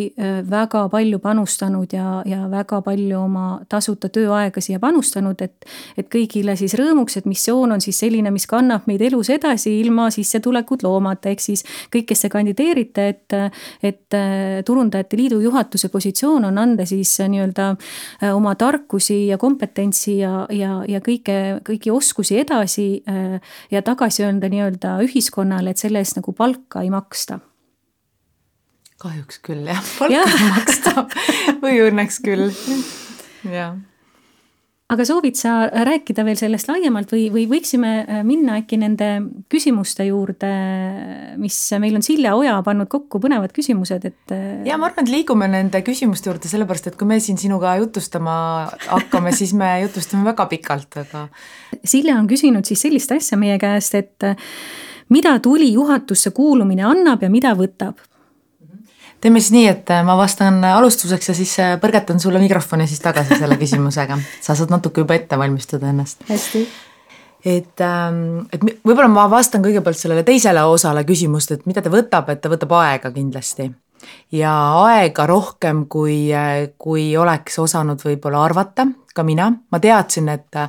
väga 0.49 0.87
palju 0.91 1.19
panustanud 1.23 1.93
ja, 1.95 2.21
ja 2.27 2.43
väga 2.51 2.81
palju 2.85 3.21
oma 3.21 3.45
tasuta 3.69 4.09
tööaega 4.13 4.61
siia 4.63 4.81
panustanud, 4.83 5.41
et, 5.45 5.67
et 5.97 6.09
kõigile 6.11 6.57
siis 6.59 6.75
rõõmuks, 6.79 7.19
et 7.19 7.29
missioon 7.29 7.77
on 7.77 7.83
siis 7.83 7.99
selline, 8.03 8.31
mis 8.33 8.47
kannab 8.49 8.87
meid 8.89 9.03
elus 9.07 9.31
edasi 9.33 9.77
ilma 9.79 10.09
sissetulekut 10.13 10.83
loomata, 10.83 11.31
ehk 11.31 11.43
siis 11.43 11.63
kõik, 11.93 12.09
kes 12.11 12.25
te 12.25 12.31
kandideerite, 12.33 13.07
et, 13.13 13.37
et 13.85 14.19
turundajad 14.67 14.96
Turundajate 14.97 15.17
Liidu 15.17 15.39
juhatuse 15.41 15.89
positsioon 15.89 16.45
on 16.45 16.57
anda 16.57 16.85
siis 16.85 17.19
äh, 17.21 17.29
nii-öelda 17.29 17.69
äh, 18.23 18.35
oma 18.35 18.55
tarkusi 18.55 19.27
ja 19.27 19.37
kompetentsi 19.37 20.19
ja, 20.19 20.47
ja, 20.49 20.83
ja 20.87 20.99
kõike, 20.99 21.61
kõiki 21.65 21.91
oskusi 21.91 22.39
edasi 22.39 23.03
äh, 23.07 23.41
ja 23.71 23.81
tagasi 23.81 24.23
öelda 24.25 24.49
nii-öelda 24.49 24.97
ühiskonnale, 25.05 25.71
et 25.71 25.77
selle 25.77 25.99
eest 25.99 26.17
nagu 26.17 26.33
palka 26.33 26.81
ei 26.81 26.89
maksta. 26.89 27.39
Kahjuks 28.97 29.39
küll 29.45 29.67
jah, 29.67 29.83
palka 29.99 30.13
ja. 30.13 30.23
ei 30.25 30.49
maksta. 30.55 31.05
Või 31.61 31.77
õnneks 31.85 32.21
küll, 32.25 32.49
jah 33.45 33.77
aga 34.87 35.03
soovid 35.03 35.35
sa 35.35 35.53
rääkida 35.67 36.23
veel 36.23 36.37
sellest 36.39 36.69
laiemalt 36.69 37.11
või, 37.11 37.25
või 37.31 37.43
võiksime 37.51 37.91
äh, 37.99 38.21
minna 38.27 38.55
äkki 38.61 38.79
nende 38.79 39.09
küsimuste 39.51 40.05
juurde, 40.07 40.51
mis 41.41 41.57
meil 41.83 41.97
on 41.99 42.05
Silja 42.05 42.37
Oja 42.39 42.55
pannud 42.63 42.87
kokku, 42.91 43.19
põnevad 43.23 43.51
küsimused, 43.55 44.07
et. 44.07 44.31
Äh, 44.31 44.63
ja 44.67 44.79
ma 44.79 44.87
arvan, 44.87 45.03
et 45.03 45.11
liigume 45.11 45.49
nende 45.51 45.83
küsimuste 45.83 46.31
juurde, 46.31 46.47
sellepärast 46.51 46.91
et 46.91 46.99
kui 46.99 47.09
me 47.09 47.19
siin 47.23 47.39
sinuga 47.41 47.75
jutustama 47.81 48.37
hakkame, 48.87 49.35
siis 49.35 49.51
me 49.57 49.73
jutustame 49.83 50.23
väga 50.29 50.47
pikalt, 50.55 51.01
aga. 51.03 51.27
Silja 51.83 52.15
on 52.15 52.31
küsinud 52.31 52.67
siis 52.67 52.87
sellist 52.87 53.11
asja 53.11 53.39
meie 53.39 53.59
käest, 53.59 53.97
et 53.99 54.23
äh, 54.23 54.39
mida 55.11 55.35
tuli 55.43 55.73
juhatusse 55.73 56.31
kuulumine 56.31 56.87
annab 56.87 57.27
ja 57.27 57.33
mida 57.33 57.51
võtab 57.59 57.99
teeme 59.21 59.41
siis 59.41 59.53
nii, 59.55 59.67
et 59.71 59.89
äh, 59.93 60.03
ma 60.05 60.17
vastan 60.17 60.59
alustuseks 60.63 61.31
ja 61.31 61.37
siis 61.37 61.53
äh, 61.63 61.75
põrgatan 61.81 62.19
sulle 62.21 62.41
mikrofoni 62.43 62.87
siis 62.89 63.01
tagasi 63.03 63.39
selle 63.39 63.57
küsimusega. 63.63 64.19
sa 64.41 64.55
saad 64.55 64.73
natuke 64.73 65.01
juba 65.03 65.17
ette 65.17 65.39
valmistada 65.39 65.89
ennast. 65.89 66.21
hästi. 66.29 66.67
et, 67.45 67.81
ähm, 67.81 68.45
et 68.53 68.63
võib-olla 68.85 69.09
ma 69.11 69.27
vastan 69.31 69.65
kõigepealt 69.65 69.99
sellele 69.99 70.23
teisele 70.27 70.63
osale 70.63 71.03
küsimust, 71.07 71.51
et 71.51 71.65
mida 71.69 71.81
ta 71.81 71.93
võtab, 71.93 72.29
et 72.33 72.41
ta 72.41 72.51
võtab 72.53 72.77
aega 72.81 73.11
kindlasti. 73.11 73.71
ja 74.31 74.53
aega 74.83 75.25
rohkem, 75.29 75.85
kui, 75.89 76.27
äh, 76.33 76.69
kui 76.77 77.09
oleks 77.17 77.59
osanud 77.59 78.03
võib-olla 78.03 78.45
arvata, 78.45 78.87
ka 79.15 79.25
mina, 79.25 79.49
ma 79.71 79.79
teadsin, 79.81 80.29
et, 80.29 80.61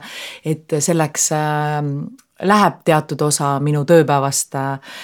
et 0.44 0.80
selleks 0.80 1.32
äh, 1.36 1.82
läheb 2.42 2.82
teatud 2.86 3.22
osa 3.26 3.56
minu 3.62 3.84
tööpäevast 3.88 4.54
äh, 4.58 4.96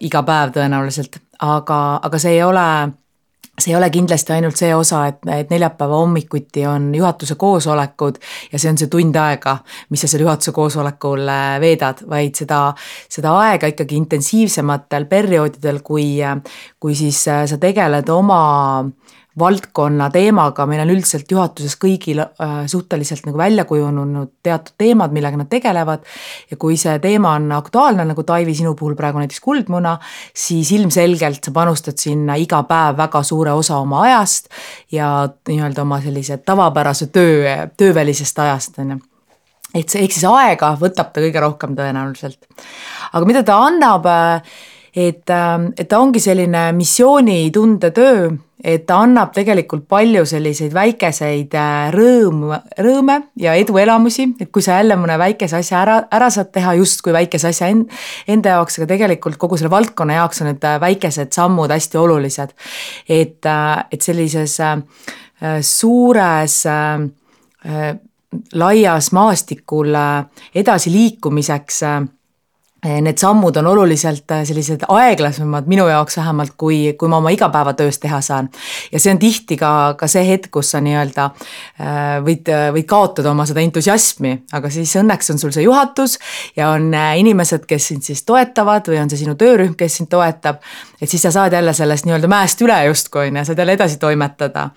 iga 0.00 0.22
päev 0.26 0.52
tõenäoliselt, 0.56 1.20
aga, 1.38 1.80
aga 2.02 2.18
see 2.18 2.38
ei 2.38 2.42
ole 2.42 2.68
see 3.58 3.72
ei 3.72 3.76
ole 3.76 3.88
kindlasti 3.90 4.34
ainult 4.34 4.58
see 4.58 4.74
osa, 4.76 5.06
et, 5.08 5.22
et 5.32 5.50
neljapäeva 5.50 5.96
hommikuti 5.96 6.66
on 6.68 6.90
juhatuse 6.94 7.38
koosolekud 7.40 8.18
ja 8.52 8.58
see 8.60 8.70
on 8.70 8.78
see 8.78 8.90
tund 8.92 9.16
aega, 9.16 9.56
mis 9.90 10.04
sa 10.04 10.10
seal 10.12 10.26
juhatuse 10.26 10.52
koosolekul 10.56 11.24
äh, 11.32 11.56
veedad, 11.62 12.02
vaid 12.08 12.36
seda, 12.36 12.60
seda 13.08 13.32
aega 13.46 13.70
ikkagi 13.72 13.96
intensiivsematel 14.02 15.08
perioodidel, 15.08 15.80
kui, 15.86 16.18
kui 16.80 16.98
siis 16.98 17.22
äh, 17.32 17.46
sa 17.48 17.60
tegeled 17.62 18.12
oma 18.12 18.42
valdkonna 19.38 20.08
teemaga, 20.10 20.64
meil 20.68 20.80
on 20.84 20.92
üldiselt 20.94 21.30
juhatuses 21.30 21.76
kõigil 21.80 22.22
äh, 22.22 22.54
suhteliselt 22.70 23.26
nagu 23.28 23.38
välja 23.38 23.66
kujunenud 23.68 24.32
teatud 24.44 24.76
teemad, 24.80 25.12
millega 25.12 25.40
nad 25.40 25.50
tegelevad. 25.52 26.06
ja 26.50 26.56
kui 26.56 26.76
see 26.80 26.98
teema 27.02 27.34
on 27.36 27.50
aktuaalne, 27.52 28.04
nagu 28.08 28.22
Taivi 28.22 28.54
sinu 28.56 28.74
puhul 28.74 28.96
praegu 28.96 29.20
näiteks 29.20 29.40
kuldmuna, 29.44 29.96
siis 30.34 30.72
ilmselgelt 30.72 31.44
sa 31.44 31.52
panustad 31.52 31.98
sinna 32.00 32.38
iga 32.40 32.62
päev 32.68 32.96
väga 32.96 33.22
suure 33.22 33.52
osa 33.52 33.80
oma 33.82 34.02
ajast 34.06 34.48
ja 34.92 35.28
nii-öelda 35.48 35.82
oma 35.82 36.00
sellise 36.00 36.38
tavapärase 36.38 37.10
töö, 37.12 37.66
töövälisest 37.76 38.38
ajast, 38.38 38.78
on 38.78 38.96
ju 38.96 39.02
et 39.74 39.92
see, 39.92 40.06
ehk 40.06 40.14
siis 40.14 40.24
aega 40.30 40.72
võtab 40.80 41.12
ta 41.12 41.20
kõige 41.20 41.42
rohkem 41.42 41.76
tõenäoliselt. 41.76 42.38
aga 43.12 43.28
mida 43.28 43.42
ta 43.44 43.58
annab, 43.66 44.08
et, 44.96 45.28
et 45.76 45.88
ta 45.88 46.00
ongi 46.00 46.20
selline 46.22 46.70
missioonitunde 46.76 47.90
töö, 47.94 48.30
et 48.66 48.86
ta 48.88 49.02
annab 49.04 49.34
tegelikult 49.36 49.84
palju 49.90 50.24
selliseid 50.26 50.72
väikeseid 50.74 51.52
rõõm, 51.94 52.46
rõõme 52.82 53.18
ja 53.38 53.52
eduelamusi, 53.60 54.30
et 54.40 54.50
kui 54.50 54.64
sa 54.64 54.78
jälle 54.80 54.96
mõne 54.98 55.18
väikese 55.20 55.60
asja 55.60 55.82
ära, 55.82 55.98
ära 56.16 56.30
saad 56.32 56.50
teha 56.54 56.72
justkui 56.80 57.12
väikese 57.14 57.52
asja 57.52 57.68
end, 57.72 57.92
enda 58.26 58.56
jaoks, 58.56 58.80
aga 58.80 58.88
tegelikult 58.94 59.36
kogu 59.40 59.60
selle 59.60 59.70
valdkonna 59.74 60.16
jaoks 60.18 60.42
on 60.42 60.50
need 60.50 60.66
väikesed 60.82 61.36
sammud 61.36 61.70
hästi 61.70 62.00
olulised. 62.00 62.56
et, 63.08 63.52
et 63.92 64.02
sellises 64.02 64.58
suures 65.60 66.58
laias 68.56 69.12
maastikul 69.12 69.96
edasiliikumiseks 70.54 71.82
need 72.84 73.18
sammud 73.18 73.56
on 73.56 73.66
oluliselt 73.66 74.32
sellised 74.44 74.84
aeglasemad 74.88 75.66
minu 75.66 75.86
jaoks 75.88 76.18
vähemalt, 76.20 76.52
kui, 76.60 76.92
kui 76.98 77.08
ma 77.08 77.16
oma 77.16 77.32
igapäevatöös 77.34 77.98
teha 77.98 78.20
saan. 78.20 78.50
ja 78.92 79.00
see 79.00 79.12
on 79.12 79.18
tihti 79.18 79.56
ka, 79.56 79.94
ka 79.98 80.06
see 80.06 80.26
hetk, 80.28 80.50
kus 80.52 80.70
sa 80.74 80.80
nii-öelda 80.84 81.24
äh, 81.24 82.18
võid, 82.26 82.50
võid 82.76 82.86
kaotada 82.88 83.32
oma 83.32 83.46
seda 83.48 83.64
entusiasmi, 83.64 84.34
aga 84.52 84.70
siis 84.70 84.92
õnneks 85.00 85.32
on 85.32 85.40
sul 85.40 85.54
see 85.56 85.64
juhatus 85.64 86.18
ja 86.56 86.70
on 86.76 86.92
äh, 86.94 87.16
inimesed, 87.22 87.66
kes 87.66 87.90
sind 87.92 88.06
siis 88.06 88.22
toetavad 88.28 88.92
või 88.92 89.00
on 89.02 89.10
see 89.10 89.24
sinu 89.24 89.34
töörühm, 89.40 89.74
kes 89.78 90.00
sind 90.00 90.12
toetab. 90.12 90.60
et 91.00 91.08
siis 91.08 91.22
sa 91.22 91.32
saad 91.34 91.56
jälle 91.56 91.72
sellest 91.74 92.06
nii-öelda 92.06 92.30
mäest 92.30 92.62
üle 92.62 92.78
justkui 92.90 93.30
on 93.30 93.40
ju, 93.40 93.48
saad 93.48 93.64
jälle 93.64 93.78
edasi 93.80 93.98
toimetada 93.98 94.70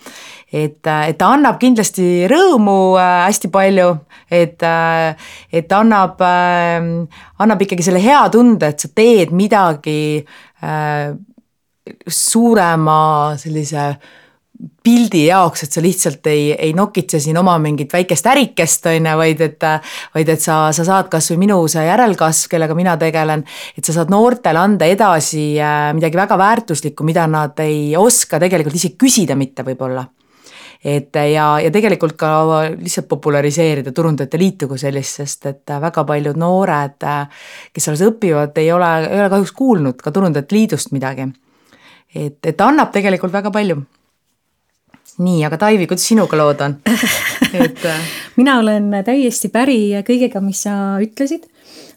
et, 0.52 0.82
et 0.82 1.18
ta 1.18 1.32
annab 1.36 1.60
kindlasti 1.62 2.26
rõõmu 2.30 2.78
äh, 2.98 3.26
hästi 3.28 3.52
palju, 3.54 3.90
et, 4.34 4.62
äh, 4.66 5.34
et 5.54 5.74
annab, 5.76 6.22
äh, 6.26 6.88
annab 7.44 7.66
ikkagi 7.66 7.86
selle 7.86 8.02
hea 8.04 8.22
tunde, 8.34 8.74
et 8.74 8.86
sa 8.86 8.90
teed 8.94 9.36
midagi 9.36 10.26
suurema 12.10 13.02
sellise 13.40 13.94
pildi 14.84 15.22
jaoks, 15.30 15.64
et 15.64 15.72
sa 15.72 15.82
lihtsalt 15.82 16.28
ei, 16.28 16.50
ei 16.52 16.74
nokitse 16.76 17.22
siin 17.24 17.38
oma 17.40 17.54
mingit 17.64 17.94
väikest 17.96 18.28
ärikest, 18.28 18.90
on 18.92 19.08
ju, 19.08 19.16
vaid 19.22 19.42
et, 19.46 19.64
vaid 20.18 20.34
et 20.36 20.44
sa, 20.44 20.60
sa 20.76 20.84
saad 20.84 21.08
kasvõi 21.14 21.40
minu 21.46 21.62
see 21.72 21.88
järelkasv, 21.88 22.52
kellega 22.52 22.76
mina 22.76 22.98
tegelen, 23.00 23.46
et 23.80 23.88
sa 23.88 23.96
saad 23.96 24.12
noortele 24.12 24.60
anda 24.60 24.92
edasi 24.92 25.48
midagi 25.96 26.20
väga 26.20 26.38
väärtuslikku, 26.44 27.08
mida 27.08 27.24
nad 27.32 27.64
ei 27.64 27.96
oska 27.98 28.42
tegelikult 28.44 28.76
isegi 28.76 29.00
küsida 29.00 29.40
mitte 29.40 29.64
võib-olla 29.64 30.04
et 30.86 31.16
ja, 31.34 31.46
ja 31.60 31.72
tegelikult 31.72 32.16
ka 32.20 32.32
lihtsalt 32.72 33.10
populariseerida 33.12 33.92
Turundajate 33.92 34.40
Liitu 34.40 34.70
kui 34.70 34.80
sellist, 34.80 35.20
sest 35.20 35.46
et 35.50 35.76
väga 35.82 36.06
paljud 36.08 36.40
noored, 36.40 37.06
kes 37.74 37.90
alles 37.92 38.04
õpivad, 38.08 38.56
ei 38.62 38.72
ole, 38.72 38.92
ei 39.10 39.20
ole 39.20 39.30
kahjuks 39.34 39.56
kuulnud 39.58 40.00
ka 40.04 40.14
Turundajate 40.16 40.56
Liidust 40.56 40.94
midagi. 40.96 41.28
et, 42.16 42.40
et 42.46 42.62
annab 42.62 42.94
tegelikult 42.96 43.34
väga 43.34 43.52
palju. 43.52 43.82
nii, 45.20 45.44
aga 45.46 45.58
Taivi, 45.58 45.88
kuidas 45.88 46.08
sinuga 46.08 46.38
lood 46.40 46.62
on? 46.64 46.78
et 47.66 47.88
mina 48.40 48.60
olen 48.60 48.92
täiesti 49.06 49.52
päri 49.52 49.80
kõigega, 50.08 50.40
mis 50.42 50.64
sa 50.64 50.96
ütlesid 51.04 51.50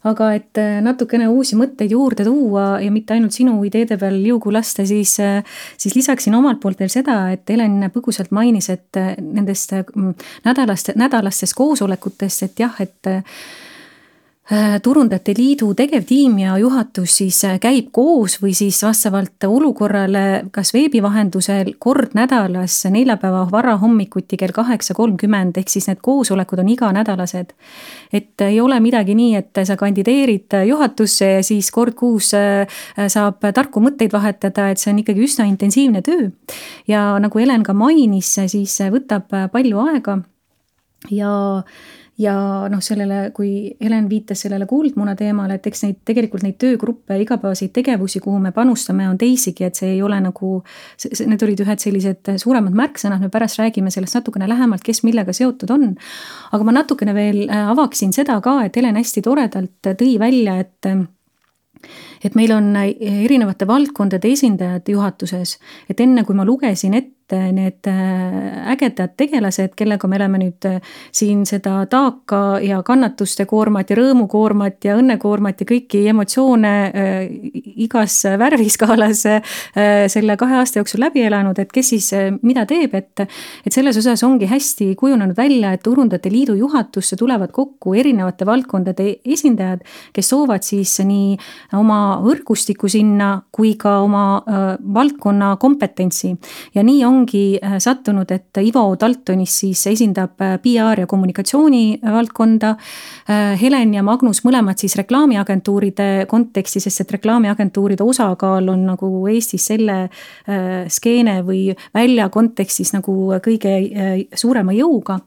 aga 0.09 0.33
et 0.35 0.59
äh, 0.61 0.81
natukene 0.83 1.29
uusi 1.31 1.57
mõtteid 1.59 1.95
juurde 1.95 2.27
tuua 2.27 2.81
ja 2.83 2.91
mitte 2.95 3.15
ainult 3.15 3.35
sinu 3.37 3.59
ideede 3.67 3.99
peal 4.01 4.19
liugu 4.23 4.53
lasta, 4.55 4.87
siis, 4.89 5.15
äh, 5.23 5.43
siis 5.79 5.97
lisaksin 5.99 6.35
omalt 6.35 6.61
poolt 6.63 6.81
veel 6.83 6.93
seda, 6.93 7.19
et 7.35 7.49
Helen 7.51 7.79
põgusalt 7.95 8.33
mainis, 8.35 8.71
et 8.73 9.01
äh, 9.01 9.15
nendest 9.23 9.75
nädalast, 10.47 10.95
nädalastest 10.99 11.57
koosolekutest, 11.59 12.49
et 12.49 12.65
jah, 12.65 12.81
et 12.83 13.13
turundajate 14.83 15.33
Liidu 15.37 15.75
tegevtiim 15.75 16.39
ja 16.39 16.59
juhatus 16.59 17.17
siis 17.17 17.39
äh, 17.45 17.55
käib 17.61 17.89
koos 17.93 18.35
või 18.43 18.53
siis 18.57 18.83
vastavalt 18.85 19.45
olukorrale 19.47 20.45
kas 20.53 20.75
veebi 20.75 21.01
vahendusel 21.03 21.71
kord 21.79 22.13
nädalas 22.15 22.83
neljapäeva 22.91 23.47
varahommikuti 23.51 24.37
kell 24.37 24.53
kaheksa 24.53 24.95
kolmkümmend, 24.95 25.57
ehk 25.57 25.73
siis 25.73 25.89
need 25.89 26.03
koosolekud 26.05 26.61
on 26.61 26.69
iganädalased. 26.69 27.55
et 28.13 28.41
ei 28.41 28.61
ole 28.61 28.81
midagi 28.81 29.15
nii, 29.15 29.37
et 29.37 29.63
sa 29.65 29.77
kandideerid 29.77 30.59
juhatusse 30.69 31.31
ja 31.39 31.43
siis 31.43 31.71
kord 31.71 31.95
kuus 31.97 32.35
äh, 32.35 32.69
saab 33.09 33.41
tarku 33.55 33.81
mõtteid 33.81 34.13
vahetada, 34.13 34.69
et 34.69 34.79
see 34.79 34.93
on 34.93 35.01
ikkagi 35.01 35.25
üsna 35.25 35.49
intensiivne 35.49 36.03
töö. 36.03 36.29
ja 36.89 37.17
nagu 37.19 37.39
Helen 37.39 37.63
ka 37.63 37.73
mainis, 37.73 38.35
siis 38.47 38.77
võtab 38.93 39.33
palju 39.53 39.81
aega 39.87 40.19
ja 41.11 41.33
ja 42.19 42.35
noh, 42.69 42.81
sellele, 42.85 43.31
kui 43.35 43.73
Helen 43.81 44.09
viitas 44.11 44.43
sellele 44.45 44.67
kuldmuna 44.69 45.15
teemale, 45.17 45.57
et 45.57 45.67
eks 45.69 45.85
neid 45.87 46.01
tegelikult 46.09 46.45
neid 46.45 46.59
töögruppe, 46.61 47.17
igapäevaseid 47.23 47.73
tegevusi, 47.75 48.21
kuhu 48.25 48.41
me 48.43 48.53
panustame, 48.53 49.07
on 49.09 49.17
teisigi, 49.21 49.65
et 49.65 49.79
see 49.79 49.95
ei 49.95 50.03
ole 50.05 50.21
nagu. 50.23 50.53
Need 51.03 51.47
olid 51.47 51.63
ühed 51.65 51.83
sellised 51.83 52.35
suuremad 52.43 52.77
märksõnad, 52.77 53.23
me 53.23 53.33
pärast 53.33 53.61
räägime 53.63 53.93
sellest 53.95 54.21
natukene 54.21 54.49
lähemalt, 54.51 54.85
kes 54.85 55.03
millega 55.07 55.33
seotud 55.37 55.73
on. 55.73 55.89
aga 56.53 56.69
ma 56.69 56.77
natukene 56.77 57.15
veel 57.17 57.43
äh, 57.49 57.71
avaksin 57.73 58.13
seda 58.13 58.39
ka, 58.45 58.61
et 58.67 58.77
Helen 58.77 58.99
hästi 59.01 59.25
toredalt 59.25 59.93
tõi 59.97 60.15
välja, 60.21 60.61
et 60.61 60.93
et 62.23 62.37
meil 62.39 62.53
on 62.55 62.77
äh, 62.79 62.93
erinevate 63.25 63.67
valdkondade 63.67 64.31
esindajad 64.31 64.89
juhatuses, 64.93 65.57
et 65.91 66.01
enne 66.01 66.25
kui 66.29 66.37
ma 66.39 66.47
lugesin 66.47 66.95
ette 66.95 67.22
need 67.33 67.89
äh, 67.91 68.73
ägedad 68.73 69.15
tegelased, 69.17 69.75
kellega 69.79 70.09
me 70.09 70.19
oleme 70.21 70.41
nüüd 70.43 70.69
äh, 70.69 70.95
siin 71.15 71.45
seda 71.49 71.87
taaka 71.91 72.61
ja 72.63 72.83
kannatuste 72.87 73.47
koormat 73.51 73.91
ja 73.91 73.99
rõõmukoormat 73.99 74.85
ja 74.89 74.97
õnnekoormat 75.01 75.63
ja 75.63 75.69
kõiki 75.73 76.05
emotsioone 76.13 76.73
igas 77.83 78.19
värviskaalas 78.39 79.23
selle 80.13 80.37
kahe 80.39 80.57
aasta 80.59 80.81
jooksul 80.81 81.03
läbi 81.03 81.23
elanud, 81.27 81.59
et 81.59 81.73
kes 81.73 81.93
siis 81.93 82.09
mida 82.43 82.65
teeb, 82.69 82.95
et 82.99 83.25
et 83.67 83.73
selles 83.75 83.97
osas 83.99 84.23
ongi 84.27 84.49
hästi 84.51 84.93
kujunenud 84.99 85.37
välja, 85.37 85.73
et 85.73 85.83
Turundajate 85.83 86.31
Liidu 86.33 86.55
juhatusse 86.59 87.17
tulevad 87.17 87.53
kokku 87.53 87.95
erinevate 87.99 88.47
valdkondade 88.47 89.09
esindajad, 89.25 89.83
kes 90.13 90.33
soovad 90.33 90.65
siis 90.67 90.95
nii 91.07 91.37
oma 91.79 92.21
võrgustikku 92.25 92.91
sinna 92.93 93.33
kui 93.53 93.75
ka 93.81 93.99
oma 94.05 94.25
äh, 94.41 94.63
valdkonna 94.95 95.57
kompetentsi. 95.61 96.37
ja 96.75 96.83
nii 96.83 97.05
ongi 97.05 97.22
äh, 97.31 97.79
sattunud, 97.83 98.31
et 98.31 98.59
Ivo 98.63 98.85
Daltonis 99.01 99.55
siis 99.63 99.87
esindab 99.91 100.41
äh, 100.43 100.59
PR 100.63 101.03
ja 101.05 101.07
kommunikatsiooni 101.07 102.01
valdkonda. 102.03 102.75
Helen 103.61 103.93
ja 103.95 104.03
Magnus 104.03 104.43
mõlemad 104.45 104.81
siis 104.81 104.97
reklaamiagentuuride 104.99 106.27
konteksti, 106.29 106.81
sest 106.83 107.05
et 107.05 107.13
reklaamiagentuuride 107.17 108.03
osakaal 108.05 108.69
on 108.73 108.83
nagu 108.91 109.11
Eestis 109.31 109.69
selle 109.71 109.99
skeene 110.91 111.39
või 111.47 111.69
välja 111.95 112.29
kontekstis 112.35 112.93
nagu 112.97 113.15
kõige 113.45 113.77
suurema 114.35 114.75
jõuga 114.75 115.21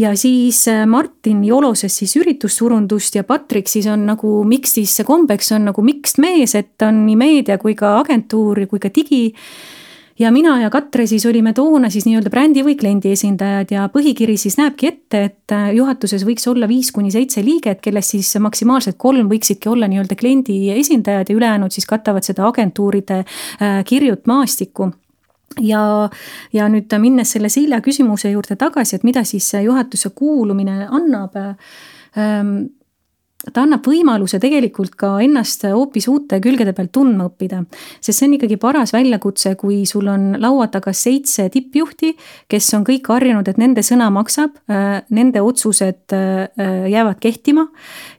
ja 0.00 0.16
siis 0.16 0.68
äh, 0.68 0.86
Martin 0.86 1.44
Joloses 1.44 1.96
siis 1.96 2.16
üritusturundust 2.16 3.14
ja 3.14 3.24
Patrik 3.24 3.68
siis 3.68 3.88
on 3.90 4.06
nagu 4.08 4.40
mikstis 4.48 4.96
kombeks 5.06 5.52
on 5.56 5.68
nagu 5.70 5.84
mixed 5.84 6.20
mees, 6.22 6.54
et 6.56 6.82
on 6.86 7.04
nii 7.06 7.18
meedia 7.20 7.58
kui 7.60 7.76
ka 7.78 7.98
agentuur 8.00 8.64
kui 8.70 8.80
ka 8.80 8.92
digi 8.94 9.28
ja 10.20 10.30
mina 10.30 10.54
ja 10.60 10.70
Katre 10.70 11.06
siis 11.06 11.24
olime 11.26 11.52
toona 11.56 11.90
siis 11.90 12.04
nii-öelda 12.06 12.30
brändi 12.30 12.62
või 12.64 12.76
kliendi 12.78 13.12
esindajad 13.14 13.72
ja 13.72 13.86
põhikiri 13.92 14.36
siis 14.40 14.58
näebki 14.60 14.90
ette, 14.90 15.22
et 15.30 15.54
äh, 15.56 15.70
juhatuses 15.76 16.24
võiks 16.28 16.46
olla 16.50 16.68
viis 16.68 16.92
kuni 16.92 17.12
seitse 17.14 17.42
liiget, 17.44 17.80
kellest 17.80 18.16
siis 18.16 18.32
maksimaalselt 18.40 18.98
kolm 19.00 19.30
võiksidki 19.32 19.70
olla 19.72 19.88
nii-öelda 19.90 20.18
kliendi 20.20 20.58
esindajad 20.76 21.30
ja 21.30 21.36
ülejäänud 21.36 21.72
siis 21.72 21.88
katavad 21.88 22.26
seda 22.26 22.46
agentuuride 22.48 23.22
äh, 23.22 23.80
kirjut 23.84 24.28
maastikku. 24.30 24.90
Ja, 25.60 26.08
ja 26.52 26.68
nüüd 26.70 26.92
minnes 27.02 27.32
selle 27.34 27.48
Silja 27.50 27.80
küsimuse 27.82 28.30
juurde 28.30 28.54
tagasi, 28.56 28.96
et 28.96 29.04
mida 29.04 29.24
siis 29.26 29.48
juhatusse 29.64 30.12
kuulumine 30.14 30.84
annab 30.86 31.34
ähm, 31.40 32.52
ta 33.40 33.62
annab 33.64 33.86
võimaluse 33.88 34.38
tegelikult 34.40 34.94
ka 35.00 35.14
ennast 35.24 35.64
hoopis 35.64 36.06
uute 36.12 36.40
külgede 36.44 36.74
pealt 36.76 36.92
tundma 36.92 37.30
õppida. 37.30 37.62
sest 38.00 38.18
see 38.18 38.28
on 38.28 38.34
ikkagi 38.36 38.58
paras 38.60 38.92
väljakutse, 38.92 39.54
kui 39.60 39.86
sul 39.88 40.10
on 40.12 40.34
laua 40.40 40.68
taga 40.68 40.92
seitse 40.92 41.48
tippjuhti, 41.52 42.12
kes 42.50 42.68
on 42.76 42.84
kõik 42.84 43.08
harjunud, 43.08 43.48
et 43.48 43.60
nende 43.60 43.84
sõna 43.86 44.10
maksab, 44.12 44.60
äh, 44.68 45.00
nende 45.08 45.40
otsused 45.40 46.12
äh, 46.12 46.50
jäävad 46.92 47.20
kehtima. 47.20 47.68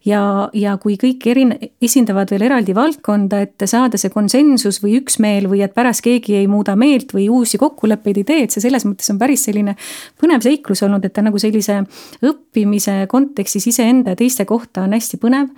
Ja, 0.05 0.49
ja 0.53 0.75
kui 0.81 0.95
kõik 1.01 1.25
erin-, 1.31 1.55
esindavad 1.83 2.31
veel 2.33 2.45
eraldi 2.47 2.75
valdkonda, 2.77 3.41
et 3.45 3.65
saada 3.69 3.99
see 4.01 4.13
konsensus 4.13 4.81
või 4.83 4.97
üksmeel 5.01 5.49
või 5.51 5.63
et 5.65 5.75
pärast 5.77 6.03
keegi 6.05 6.37
ei 6.39 6.47
muuda 6.51 6.75
meelt 6.79 7.13
või 7.15 7.27
uusi 7.31 7.59
kokkuleppeid 7.61 8.21
ei 8.21 8.27
tee, 8.27 8.45
et 8.45 8.55
see 8.55 8.63
selles 8.63 8.85
mõttes 8.87 9.11
on 9.13 9.19
päris 9.21 9.45
selline 9.47 9.75
põnev 10.21 10.45
seiklus 10.45 10.83
olnud, 10.87 11.05
et 11.05 11.13
ta 11.13 11.25
nagu 11.25 11.41
sellise 11.41 11.81
õppimise 12.25 13.05
kontekstis 13.11 13.69
iseenda 13.73 14.15
ja 14.15 14.19
teiste 14.19 14.47
kohta 14.49 14.85
on 14.87 14.97
hästi 14.97 15.21
põnev. 15.21 15.51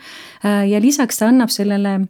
Ja 0.44 0.80
lisaks 0.84 1.20
ta 1.20 1.30
annab 1.32 1.52
sellele 1.54 2.02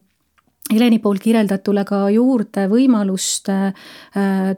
Heleni 0.71 0.95
poolt 1.03 1.19
kirjeldatule 1.19 1.81
ka 1.83 1.97
juurde 2.13 2.63
võimalust 2.71 3.49
äh, 3.51 3.73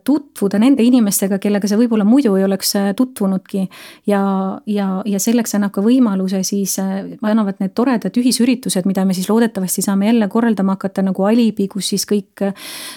tutvuda 0.06 0.60
nende 0.62 0.84
inimestega, 0.86 1.40
kellega 1.42 1.66
sa 1.66 1.80
võib-olla 1.80 2.06
muidu 2.06 2.36
ei 2.38 2.44
oleks 2.46 2.76
äh, 2.78 2.92
tutvunudki. 2.96 3.64
ja, 4.06 4.22
ja, 4.70 5.02
ja 5.02 5.20
selleks 5.20 5.58
annab 5.58 5.74
ka 5.74 5.82
võimaluse 5.82 6.44
siis, 6.46 6.78
äh, 6.80 7.18
annavad 7.26 7.58
need 7.60 7.74
toredad 7.74 8.20
ühisüritused, 8.22 8.86
mida 8.86 9.02
me 9.06 9.16
siis 9.18 9.32
loodetavasti 9.32 9.82
saame 9.82 10.12
jälle 10.12 10.28
korraldama 10.30 10.76
hakata 10.78 11.02
nagu 11.08 11.26
Alibi, 11.26 11.66
kus 11.68 11.90
siis 11.96 12.06
kõik 12.06 12.46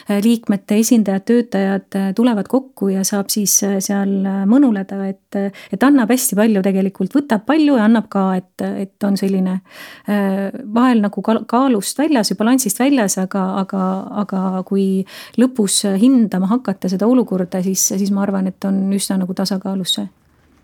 liikmete 0.09 0.77
esindajad, 0.83 1.25
töötajad 1.25 1.99
tulevad 2.16 2.49
kokku 2.49 2.90
ja 2.92 3.07
saab 3.09 3.33
siis 3.33 3.57
seal 3.57 4.12
mõnuleda, 4.49 5.01
et, 5.09 5.40
et 5.73 5.88
annab 5.88 6.12
hästi 6.12 6.37
palju 6.37 6.62
tegelikult, 6.62 7.16
võtab 7.16 7.49
palju 7.49 7.81
ja 7.81 7.88
annab 7.88 8.12
ka, 8.12 8.29
et, 8.37 8.68
et 8.85 9.09
on 9.09 9.16
selline 9.16 9.59
vahel 10.07 11.03
nagu 11.05 11.25
kaalust 11.25 12.05
väljas 12.05 12.35
või 12.35 12.42
balansist 12.44 12.79
väljas 12.83 12.97
väljas, 12.98 13.18
aga, 13.22 13.44
aga, 13.62 13.82
aga 14.24 14.62
kui 14.66 15.04
lõpus 15.38 15.82
hindama 16.00 16.50
hakata 16.50 16.90
seda 16.90 17.06
olukorda, 17.06 17.62
siis, 17.62 17.90
siis 17.94 18.11
ma 18.14 18.24
arvan, 18.26 18.48
et 18.50 18.64
on 18.68 18.88
üsna 18.94 19.18
nagu 19.22 19.34
tasakaalus 19.34 19.94
see 19.98 20.08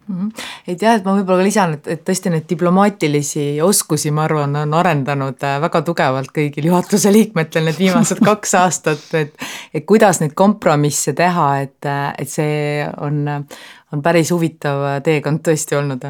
mm. 0.09 0.17
-hmm. 0.17 0.43
et 0.69 0.83
jah, 0.83 0.97
et 0.97 1.05
ma 1.05 1.15
võib-olla 1.17 1.43
ka 1.43 1.47
lisan, 1.47 1.75
et, 1.79 1.89
et 1.89 2.05
tõesti 2.05 2.31
neid 2.31 2.49
diplomaatilisi 2.51 3.47
oskusi, 3.63 4.11
ma 4.11 4.25
arvan, 4.25 4.57
on 4.57 4.75
arendanud 4.75 5.43
äh, 5.43 5.61
väga 5.61 5.83
tugevalt 5.83 6.35
kõigil 6.35 6.71
juhatuse 6.71 7.13
liikmetel 7.13 7.65
need 7.65 7.79
viimased 7.79 8.23
kaks 8.31 8.55
aastat, 8.61 9.07
et 9.15 9.35
et 9.75 9.87
kuidas 9.87 10.21
neid 10.21 10.35
kompromisse 10.35 11.13
teha, 11.13 11.49
et, 11.61 11.91
et 12.19 12.29
see 12.29 12.87
on, 13.01 13.27
on 13.93 14.03
päris 14.03 14.31
huvitav 14.35 15.03
teekond 15.05 15.43
tõesti 15.47 15.79
olnud 15.79 16.05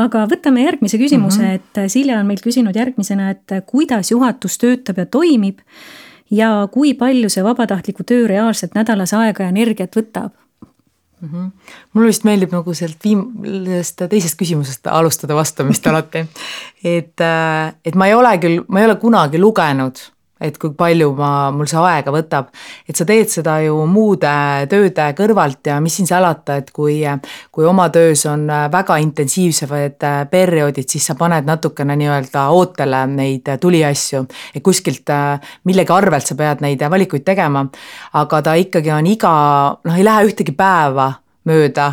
aga 0.00 0.26
võtame 0.30 0.64
järgmise 0.64 0.98
küsimuse 1.00 1.42
mm, 1.42 1.48
-hmm. 1.48 1.82
et 1.84 1.92
Silja 1.92 2.20
on 2.20 2.26
meilt 2.26 2.44
küsinud 2.44 2.76
järgmisena, 2.76 3.30
et 3.30 3.58
kuidas 3.66 4.10
juhatus 4.10 4.58
töötab 4.58 4.98
ja 4.98 5.06
toimib 5.06 5.58
ja 6.30 6.68
kui 6.72 6.94
palju 6.94 7.28
see 7.32 7.44
vabatahtliku 7.44 8.04
töö 8.08 8.26
reaalselt 8.28 8.74
nädalas 8.74 9.12
aega 9.12 9.44
ja 9.44 9.52
energiat 9.52 9.96
võtab 9.96 10.32
mm. 11.20 11.28
-hmm. 11.28 11.50
mulle 11.92 12.08
vist 12.08 12.24
meeldib 12.24 12.52
nagu 12.52 12.74
sealt 12.74 13.04
viimasest 13.04 14.06
teisest 14.08 14.38
küsimusest 14.40 14.86
alustada 14.86 15.34
vastamist 15.34 15.86
alati. 15.90 16.26
et, 16.84 17.20
et 17.84 17.94
ma 17.94 18.06
ei 18.06 18.14
ole 18.14 18.38
küll, 18.38 18.64
ma 18.68 18.80
ei 18.80 18.86
ole 18.86 18.96
kunagi 18.96 19.38
lugenud 19.38 19.98
et 20.42 20.58
kui 20.58 20.74
palju 20.76 21.12
ma, 21.18 21.50
mul 21.54 21.68
see 21.70 21.80
aega 21.80 22.12
võtab. 22.14 22.50
et 22.88 22.96
sa 22.96 23.06
teed 23.08 23.30
seda 23.30 23.58
ju 23.64 23.78
muude 23.86 24.32
tööde 24.70 25.08
kõrvalt 25.18 25.70
ja 25.70 25.78
mis 25.80 25.96
siin 25.96 26.08
salata, 26.10 26.56
et 26.60 26.70
kui, 26.70 27.00
kui 27.50 27.66
oma 27.68 27.88
töös 27.94 28.26
on 28.30 28.46
väga 28.72 28.98
intensiivsed 29.02 30.04
perioodid, 30.30 30.88
siis 30.88 31.06
sa 31.06 31.16
paned 31.18 31.46
natukene 31.48 31.96
nii-öelda 31.96 32.48
ootele 32.50 33.06
neid 33.06 33.48
tuliasju. 33.60 34.26
et 34.54 34.62
kuskilt 34.62 35.10
millegi 35.64 35.92
arvelt 35.92 36.26
sa 36.26 36.34
pead 36.38 36.62
neid 36.64 36.82
valikuid 36.90 37.24
tegema, 37.24 37.64
aga 38.18 38.42
ta 38.42 38.54
ikkagi 38.58 38.90
on 38.92 39.06
iga, 39.06 39.34
noh, 39.84 39.96
ei 39.96 40.04
lähe 40.04 40.28
ühtegi 40.28 40.54
päeva 40.56 41.12
mööda 41.48 41.92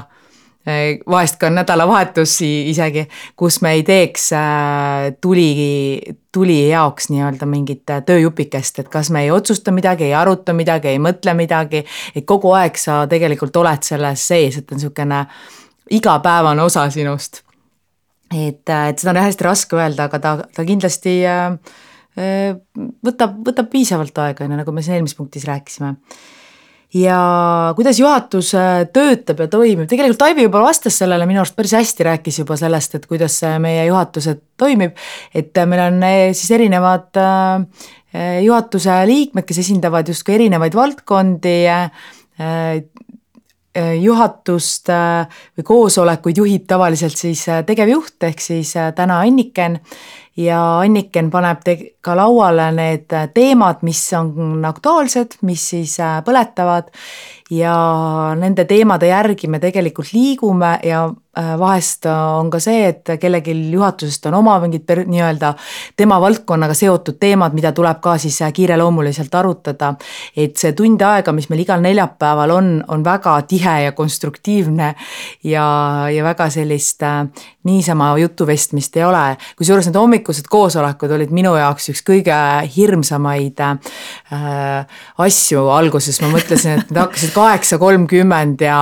vahest 1.09 1.37
ka 1.39 1.49
nädalavahetusi 1.53 2.69
isegi, 2.69 3.05
kus 3.39 3.59
me 3.61 3.73
ei 3.77 3.83
teeks 3.87 4.29
äh, 4.37 5.09
tuli, 5.21 5.99
tuli 6.33 6.57
jaoks 6.69 7.09
nii-öelda 7.13 7.47
mingit 7.49 7.89
äh, 7.89 8.01
tööjupikest, 8.05 8.79
et 8.83 8.89
kas 8.91 9.11
me 9.13 9.23
ei 9.25 9.31
otsusta 9.31 9.73
midagi, 9.75 10.09
ei 10.09 10.15
aruta 10.17 10.53
midagi, 10.53 10.93
ei 10.93 11.01
mõtle 11.03 11.35
midagi, 11.37 11.83
et 12.15 12.25
kogu 12.29 12.53
aeg 12.57 12.79
sa 12.79 13.01
tegelikult 13.09 13.59
oled 13.61 13.85
selles 13.87 14.25
sees, 14.31 14.59
et 14.61 14.71
on 14.71 14.81
niisugune 14.81 15.21
igapäevane 15.99 16.63
osa 16.63 16.87
sinust. 16.93 17.43
et, 18.29 18.67
äh, 18.69 18.89
et 18.89 18.99
seda 18.99 19.15
on 19.15 19.23
hästi 19.23 19.47
raske 19.47 19.77
öelda, 19.77 20.09
aga 20.09 20.19
ta, 20.19 20.35
ta 20.55 20.65
kindlasti 20.65 21.19
võtab, 23.05 23.39
võtab 23.47 23.69
piisavalt 23.71 24.17
aega, 24.21 24.43
on 24.43 24.51
ju, 24.51 24.59
nagu 24.59 24.71
me 24.75 24.81
siin 24.83 24.99
eelmises 24.99 25.17
punktis 25.17 25.45
rääkisime 25.47 25.95
ja 26.93 27.73
kuidas 27.75 27.99
juhatus 27.99 28.53
äh, 28.57 28.87
töötab 28.93 29.43
ja 29.43 29.47
toimib, 29.47 29.85
tegelikult 29.89 30.23
Aivi 30.25 30.45
juba 30.47 30.63
vastas 30.63 30.97
sellele 30.97 31.27
minu 31.29 31.43
arust 31.43 31.57
päris 31.57 31.75
hästi, 31.77 32.07
rääkis 32.07 32.41
juba 32.41 32.57
sellest, 32.57 32.95
et 32.97 33.05
kuidas 33.09 33.39
meie 33.61 33.85
juhatused 33.85 34.41
toimib, 34.57 34.97
et 35.33 35.57
äh, 35.57 35.67
meil 35.69 35.83
on 35.85 36.01
äh, 36.03 36.21
siis 36.33 36.49
erinevad 36.57 37.21
juhatuse 38.41 38.93
liikmed, 39.05 39.45
kes 39.45 39.59
esindavad 39.61 40.07
justkui 40.09 40.33
erinevaid 40.33 40.73
valdkondi, 40.73 41.51
juhatust 44.01 44.89
või 44.89 45.65
koosolekuid 45.67 46.41
juhib 46.41 46.65
tavaliselt 46.65 47.21
siis 47.21 47.43
tegevjuht 47.69 48.25
ehk 48.25 48.41
siis 48.41 48.73
täna 48.97 49.19
Anniken. 49.21 49.77
Ja 50.41 50.79
Anniken 50.79 51.29
paneb 51.29 51.61
te-, 51.61 51.93
ka 52.01 52.15
lauale 52.15 52.69
need 52.75 53.11
teemad, 53.33 53.83
mis 53.87 54.01
on 54.17 54.65
aktuaalsed, 54.65 55.39
mis 55.47 55.69
siis 55.73 55.97
äh, 55.99 56.19
põletavad 56.25 56.91
ja 57.51 57.73
nende 58.39 58.65
teemade 58.69 59.09
järgi 59.09 59.49
me 59.49 59.59
tegelikult 59.59 60.13
liigume 60.13 60.77
ja 60.85 61.07
Äh, 61.39 61.59
vahest 61.59 62.07
on 62.09 62.49
ka 62.49 62.57
see, 62.59 62.87
et 62.89 63.09
kellelgi 63.21 63.53
juhatusest 63.71 64.25
on 64.27 64.39
oma 64.39 64.55
mingid 64.63 64.89
nii-öelda 65.07 65.51
tema 65.95 66.17
valdkonnaga 66.19 66.73
seotud 66.73 67.19
teemad, 67.21 67.53
mida 67.53 67.69
tuleb 67.75 67.99
ka 68.01 68.15
siis 68.17 68.41
äh, 68.41 68.49
kiireloomuliselt 68.53 69.35
arutada. 69.37 69.93
et 70.35 70.57
see 70.57 70.73
tund 70.73 71.01
aega, 71.05 71.31
mis 71.31 71.47
meil 71.51 71.61
igal 71.61 71.85
neljapäeval 71.85 72.51
on, 72.51 72.71
on 72.87 73.05
väga 73.05 73.35
tihe 73.47 73.75
ja 73.83 73.91
konstruktiivne 73.91 74.95
ja, 75.43 75.67
ja 76.09 76.23
väga 76.23 76.49
sellist 76.49 77.03
äh, 77.05 77.27
niisama 77.63 78.09
jutuvestmist 78.17 78.97
ei 78.97 79.05
ole. 79.05 79.37
kusjuures 79.57 79.87
need 79.87 80.01
hommikused 80.01 80.49
koosolekud 80.49 81.13
olid 81.13 81.31
minu 81.31 81.53
jaoks 81.55 81.88
üks 81.93 82.03
kõige 82.07 82.37
hirmsamaid 82.75 83.61
äh, 83.65 83.79
asju. 85.25 85.65
Alguses, 85.73 86.21
ma 86.23 86.31
mõtlesin, 86.33 86.79
et 86.79 86.91
need 86.91 87.01
hakkasid 87.01 87.33
kaheksa 87.35 87.79
kolmkümmend 87.81 88.61
ja, 88.65 88.79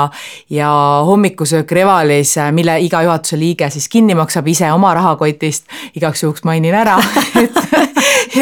ja 0.54 0.72
hommikusöök 1.08 1.72
Revalis 1.78 2.36
mille 2.56 2.78
iga 2.86 3.02
juhatuse 3.06 3.40
liige 3.40 3.70
siis 3.74 3.90
kinni 3.92 4.16
maksab 4.18 4.48
ise 4.48 4.70
oma 4.74 4.94
rahakotist, 4.98 5.68
igaks 5.98 6.24
juhuks 6.24 6.46
mainin 6.48 6.76
ära 6.78 6.98
et, 7.44 7.57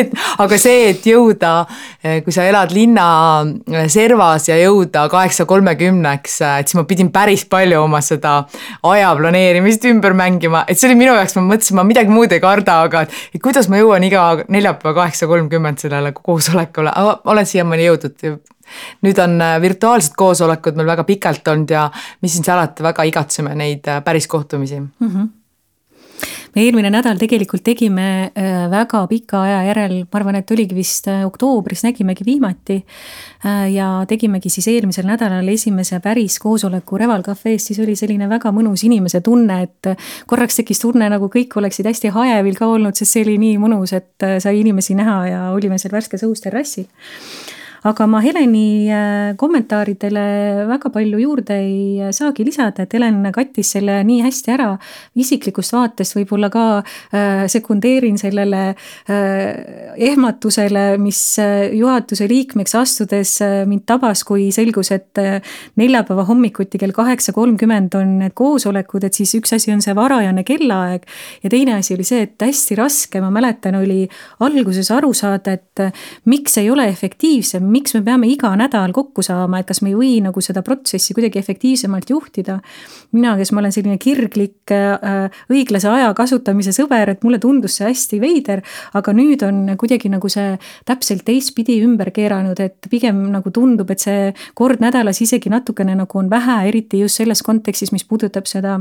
et 0.01 0.13
aga 0.43 0.59
see, 0.61 0.89
et 0.91 1.05
jõuda, 1.09 1.53
kui 2.25 2.35
sa 2.35 2.45
elad 2.49 2.73
linna 2.75 3.07
servas 3.91 4.49
ja 4.49 4.57
jõuda 4.59 5.05
kaheksa 5.11 5.47
kolmekümneks, 5.49 6.39
et 6.61 6.71
siis 6.71 6.79
ma 6.79 6.85
pidin 6.89 7.11
päris 7.15 7.45
palju 7.49 7.83
oma 7.83 8.01
seda 8.05 8.37
aja 8.91 9.13
planeerimist 9.17 9.85
ümber 9.89 10.17
mängima, 10.17 10.65
et 10.67 10.79
see 10.79 10.89
oli 10.89 10.99
minu 10.99 11.15
jaoks, 11.17 11.37
ma 11.39 11.45
mõtlesin, 11.51 11.79
ma 11.79 11.87
midagi 11.87 12.13
muud 12.13 12.35
ei 12.35 12.43
karda, 12.43 12.81
aga 12.87 13.05
et 13.05 13.41
kuidas 13.43 13.69
ma 13.71 13.81
jõuan 13.81 14.03
iga 14.07 14.25
neljapäeva 14.47 14.95
kaheksa 15.01 15.29
kolmkümmend 15.31 15.81
sellele 15.83 16.13
koosolekule, 16.17 16.91
aga 16.91 17.21
olen 17.31 17.49
siiamaani 17.49 17.89
jõudnud 17.89 18.43
nüüd 19.05 19.19
on 19.21 19.39
virtuaalsed 19.61 20.15
koosolekud 20.17 20.77
meil 20.79 20.89
väga 20.89 21.05
pikalt 21.07 21.47
olnud 21.53 21.71
ja 21.71 21.87
mis 22.25 22.33
siin 22.33 22.47
salata, 22.47 22.83
väga 22.85 23.05
igatseme 23.05 23.55
neid 23.57 23.89
päris 24.05 24.27
kohtumisi. 24.27 24.79
Mm. 24.79 25.09
-hmm 25.09 25.33
me 26.55 26.63
eelmine 26.63 26.89
nädal 26.93 27.19
tegelikult 27.19 27.63
tegime 27.65 28.07
äh, 28.31 28.65
väga 28.71 29.03
pika 29.11 29.41
aja 29.43 29.61
järel, 29.69 29.97
ma 30.05 30.19
arvan, 30.19 30.39
et 30.39 30.51
oligi 30.55 30.77
vist 30.77 31.09
oktoobris, 31.11 31.83
nägimegi 31.87 32.25
viimati. 32.25 32.81
ja 33.71 33.87
tegimegi 34.09 34.49
siis 34.49 34.65
eelmisel 34.71 35.05
nädalal 35.05 35.47
esimese 35.53 35.99
päris 36.01 36.39
koosoleku 36.41 36.97
Reval 36.97 37.21
Cafe's, 37.21 37.67
siis 37.67 37.79
oli 37.83 37.93
selline 37.95 38.29
väga 38.29 38.49
mõnus 38.55 38.81
inimese 38.87 39.21
tunne, 39.21 39.59
et 39.67 39.91
korraks 40.25 40.57
tekkis 40.57 40.81
tunne, 40.81 41.09
nagu 41.13 41.29
kõik 41.29 41.53
oleksid 41.59 41.85
hästi 41.85 42.09
hajevil 42.15 42.57
ka 42.57 42.71
olnud, 42.73 42.97
sest 42.97 43.13
see 43.13 43.25
oli 43.27 43.37
nii 43.37 43.59
mõnus, 43.61 43.93
et 43.93 44.25
sai 44.41 44.63
inimesi 44.63 44.97
näha 44.97 45.19
ja 45.29 45.43
olime 45.53 45.77
seal 45.77 45.93
värskes 45.93 46.25
õhus 46.25 46.41
terrassil 46.41 46.89
aga 47.85 48.05
ma 48.09 48.19
Heleni 48.23 48.89
kommentaaridele 49.37 50.23
väga 50.65 50.89
palju 50.89 51.19
juurde 51.21 51.57
ei 51.61 52.11
saagi 52.15 52.45
lisada, 52.47 52.85
et 52.85 52.93
Helen 52.97 53.19
kattis 53.35 53.75
selle 53.75 53.99
nii 54.07 54.23
hästi 54.25 54.53
ära. 54.55 54.71
isiklikust 55.15 55.73
vaatest 55.75 56.15
võib-olla 56.17 56.49
ka 56.49 56.63
sekundeerin 57.51 58.17
sellele 58.17 58.63
ehmatusele, 60.09 60.85
mis 61.01 61.19
juhatuse 61.77 62.27
liikmeks 62.29 62.75
astudes 62.79 63.35
mind 63.69 63.85
tabas, 63.85 64.23
kui 64.25 64.49
selgus, 64.55 64.89
et 64.95 65.21
neljapäeva 65.77 66.25
hommikuti 66.25 66.81
kell 66.81 66.95
kaheksa 66.95 67.35
kolmkümmend 67.37 67.93
on 67.99 68.17
need 68.23 68.33
koosolekud, 68.33 69.05
et 69.05 69.13
siis 69.13 69.35
üks 69.37 69.53
asi 69.59 69.73
on 69.75 69.85
see 69.85 69.93
varajane 69.95 70.43
kellaaeg 70.47 71.05
ja 71.43 71.53
teine 71.53 71.77
asi 71.77 71.93
oli 71.93 72.07
see, 72.07 72.25
et 72.25 72.41
hästi 72.41 72.79
raske, 72.81 73.21
ma 73.21 73.29
mäletan, 73.29 73.77
oli 73.77 74.07
alguses 74.45 74.89
aru 74.95 75.13
saada, 75.13 75.53
et 75.53 75.85
miks 76.25 76.57
ei 76.57 76.73
ole 76.73 76.89
efektiivsem, 76.89 77.74
miks 77.75 77.95
me 77.97 78.01
peame 78.05 78.29
iga 78.31 78.53
nädal 78.57 78.93
kokku 78.95 79.23
saama, 79.25 79.59
et 79.61 79.69
kas 79.69 79.81
me 79.83 79.91
ei 79.91 79.97
või 79.99 80.13
nagu 80.23 80.43
seda 80.43 80.63
protsessi 80.65 81.15
kuidagi 81.17 81.39
efektiivsemalt 81.41 82.09
juhtida. 82.09 82.59
mina, 83.11 83.35
kes 83.37 83.51
ma 83.51 83.61
olen 83.61 83.75
selline 83.75 83.97
kirglik 84.01 84.71
äh, 84.73 85.29
õiglase 85.51 85.89
aja 85.91 86.13
kasutamise 86.17 86.73
sõber, 86.75 87.11
et 87.13 87.23
mulle 87.23 87.39
tundus 87.39 87.77
see 87.79 87.87
hästi 87.89 88.19
veider, 88.21 88.63
aga 88.93 89.13
nüüd 89.15 89.43
on 89.47 89.75
kuidagi 89.79 90.11
nagu 90.13 90.29
see 90.31 90.55
täpselt 90.87 91.25
teistpidi 91.27 91.79
ümber 91.85 92.11
keeranud, 92.15 92.59
et 92.59 92.89
pigem 92.91 93.25
nagu 93.33 93.51
tundub, 93.51 93.91
et 93.91 94.03
see 94.03 94.33
kord 94.55 94.83
nädalas 94.83 95.21
isegi 95.21 95.51
natukene 95.53 95.97
nagu 95.99 96.19
on 96.19 96.29
vähe, 96.31 96.61
eriti 96.69 97.03
just 97.03 97.21
selles 97.21 97.43
kontekstis, 97.45 97.93
mis 97.95 98.07
puudutab 98.07 98.47
seda 98.49 98.79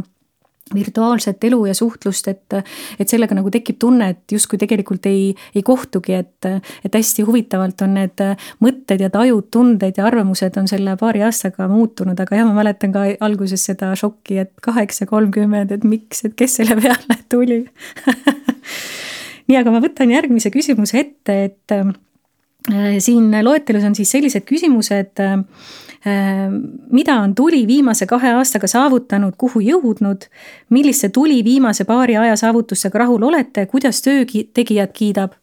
virtuaalset 0.74 1.44
elu 1.48 1.60
ja 1.68 1.74
suhtlust, 1.76 2.28
et, 2.28 2.56
et 2.98 3.10
sellega 3.10 3.36
nagu 3.36 3.50
tekib 3.52 3.78
tunne, 3.82 4.10
et 4.14 4.34
justkui 4.36 4.58
tegelikult 4.60 5.06
ei, 5.10 5.32
ei 5.54 5.62
kohtugi, 5.66 6.16
et, 6.18 6.48
et 6.84 6.98
hästi 6.98 7.24
huvitavalt 7.26 7.84
on 7.86 7.96
need 7.98 8.24
mõtted 8.64 9.04
ja 9.04 9.10
tajud, 9.14 9.48
tunded 9.54 9.98
ja 9.98 10.08
arvamused 10.08 10.58
on 10.60 10.70
selle 10.70 10.96
paari 11.00 11.24
aastaga 11.26 11.68
muutunud, 11.70 12.18
aga 12.20 12.40
jah, 12.40 12.48
ma 12.48 12.58
mäletan 12.60 12.94
ka 12.94 13.06
alguses 13.24 13.64
seda 13.70 13.92
šokki, 13.98 14.40
et 14.44 14.52
kaheksa 14.64 15.08
kolmkümmend, 15.10 15.74
et 15.74 15.86
miks, 15.88 16.24
et 16.28 16.36
kes 16.38 16.60
selle 16.60 16.76
peale 16.80 17.18
tuli. 17.32 17.64
Nii, 19.44 19.58
aga 19.60 19.72
ma 19.74 19.80
võtan 19.84 20.12
järgmise 20.12 20.50
küsimuse 20.52 21.00
ette, 21.02 21.34
et 21.50 21.74
äh, 21.74 22.96
siin 23.04 23.28
loetelus 23.44 23.84
on 23.84 23.96
siis 23.96 24.12
sellised 24.14 24.46
küsimused 24.48 25.20
äh, 25.20 25.36
mida 26.90 27.14
on 27.20 27.34
tuli 27.34 27.66
viimase 27.66 28.06
kahe 28.06 28.34
aastaga 28.36 28.68
saavutanud, 28.68 29.34
kuhu 29.38 29.62
jõudnud, 29.64 30.26
millise 30.70 31.08
tuli 31.08 31.44
viimase 31.44 31.84
paari 31.84 32.16
aja 32.16 32.36
saavutustega 32.36 32.98
rahul 32.98 33.22
olete, 33.22 33.66
kuidas 33.66 34.02
töötegijad 34.04 34.92
kiidab? 34.92 35.38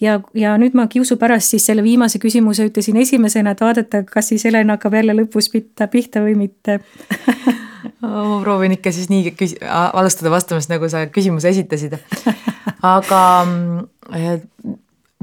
ja, 0.00 0.20
ja 0.34 0.54
nüüd 0.58 0.76
ma 0.78 0.86
kiusu 0.88 1.16
pärast 1.20 1.52
siis 1.52 1.66
selle 1.66 1.82
viimase 1.84 2.18
küsimuse 2.18 2.64
ütlesin 2.70 2.96
esimesena, 3.02 3.52
et 3.52 3.60
vaadata, 3.60 4.02
kas 4.08 4.30
siis 4.32 4.46
Helen 4.48 4.70
hakkab 4.72 4.94
jälle 4.96 5.16
lõpus 5.18 5.50
pihta, 5.52 5.90
pihta 5.92 6.22
või 6.24 6.38
mitte 6.38 6.78
ma 8.00 8.40
proovin 8.42 8.76
ikka 8.76 8.92
siis 8.94 9.10
nii 9.12 9.34
küs-, 9.36 9.56
alustada 9.70 10.32
vastamast, 10.32 10.70
nagu 10.72 10.88
sa 10.88 11.04
küsimuse 11.12 11.52
esitasid. 11.52 11.98
aga 12.82 13.20
mm, 13.44 14.78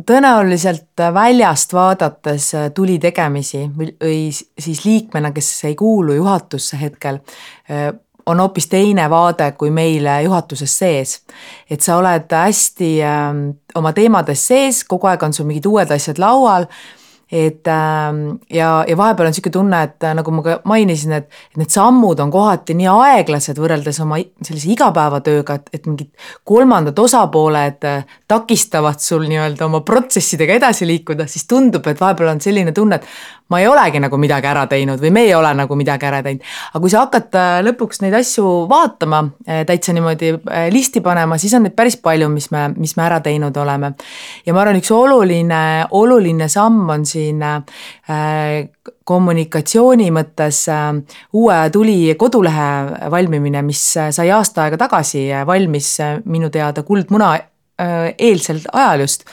tõenäoliselt 0.08 1.04
väljast 1.13 1.74
vaadates 1.76 2.52
tuli 2.76 2.98
tegemisi 3.00 3.65
või, 3.78 3.91
siis 4.32 4.86
liikmena, 4.86 5.32
kes 5.36 5.50
ei 5.67 5.76
kuulu 5.76 6.15
juhatusse 6.15 6.80
hetkel, 6.82 7.20
on 8.28 8.39
hoopis 8.39 8.67
teine 8.67 9.10
vaade 9.10 9.52
kui 9.58 9.72
meile 9.72 10.22
juhatuses 10.24 10.78
sees. 10.80 11.22
et 11.70 11.82
sa 11.82 11.98
oled 11.98 12.32
hästi 12.32 12.91
äh, 13.04 13.34
oma 13.76 13.93
teemades 13.93 14.48
sees, 14.48 14.84
kogu 14.84 15.08
aeg 15.08 15.24
on 15.24 15.34
sul 15.34 15.48
mingid 15.48 15.65
uued 15.65 15.91
asjad 15.91 16.20
laual 16.20 16.67
et 17.32 17.68
ähm, 17.68 18.38
ja, 18.50 18.86
ja 18.88 18.98
vahepeal 18.98 19.28
on 19.28 19.34
niisugune 19.34 19.54
tunne, 19.54 19.82
et 19.84 20.04
äh, 20.08 20.13
nagu 20.16 20.32
ma 20.32 20.44
ka 20.46 20.58
mainisin, 20.70 21.18
et, 21.18 21.28
et 21.52 21.60
need 21.60 21.74
sammud 21.74 22.20
on 22.24 22.32
kohati 22.32 22.76
nii 22.80 22.88
aeglased 22.92 23.60
võrreldes 23.60 24.00
oma 24.04 24.20
sellise 24.48 24.72
igapäevatööga, 24.72 25.58
et, 25.60 25.68
et 25.76 25.90
mingid 25.90 26.12
kolmandad 26.48 27.00
osapooled 27.04 27.88
äh, 27.90 28.06
takistavad 28.32 29.04
sul 29.04 29.28
nii-öelda 29.28 29.68
oma 29.68 29.84
protsessidega 29.88 30.56
edasi 30.62 30.88
liikuda, 30.88 31.28
siis 31.28 31.44
tundub, 31.52 31.88
et 31.92 32.00
vahepeal 32.00 32.32
on 32.32 32.44
selline 32.44 32.72
tunne, 32.76 33.02
et 33.02 33.37
ma 33.49 33.60
ei 33.62 33.67
olegi 33.67 34.01
nagu 34.03 34.17
midagi 34.19 34.49
ära 34.49 34.65
teinud 34.69 35.01
või 35.01 35.12
me 35.15 35.23
ei 35.27 35.33
ole 35.36 35.53
nagu 35.55 35.75
midagi 35.79 36.07
ära 36.10 36.21
teinud. 36.25 36.43
aga 36.71 36.81
kui 36.83 36.91
sa 36.91 37.03
hakkad 37.05 37.38
äh, 37.39 37.53
lõpuks 37.67 38.01
neid 38.03 38.15
asju 38.17 38.53
vaatama, 38.69 39.23
täitsa 39.67 39.95
niimoodi 39.95 40.33
listi 40.73 41.01
panema, 41.05 41.38
siis 41.39 41.55
on 41.57 41.67
neid 41.67 41.75
päris 41.77 41.97
palju, 42.01 42.29
mis 42.33 42.49
me, 42.51 42.67
mis 42.75 42.95
me 42.97 43.05
ära 43.07 43.19
teinud 43.23 43.57
oleme. 43.57 43.93
ja 44.45 44.55
ma 44.55 44.63
arvan, 44.63 44.79
üks 44.81 44.91
oluline, 44.93 45.62
oluline 45.97 46.49
samm 46.51 46.89
on 46.95 47.05
siin 47.07 47.43
äh, 47.43 47.62
kommunikatsiooni 49.07 50.10
mõttes 50.15 50.63
äh, 50.71 50.88
uue 51.33 51.60
tuli 51.73 52.15
kodulehe 52.19 53.12
valmimine, 53.12 53.62
mis 53.63 53.83
sai 53.95 54.31
aasta 54.31 54.67
aega 54.67 54.79
tagasi 54.88 55.27
valmis 55.47 55.95
minu 56.25 56.51
teada 56.53 56.83
Kuldmuna 56.83 57.36
eelsel 57.78 58.63
ajal 58.74 59.04
just 59.06 59.28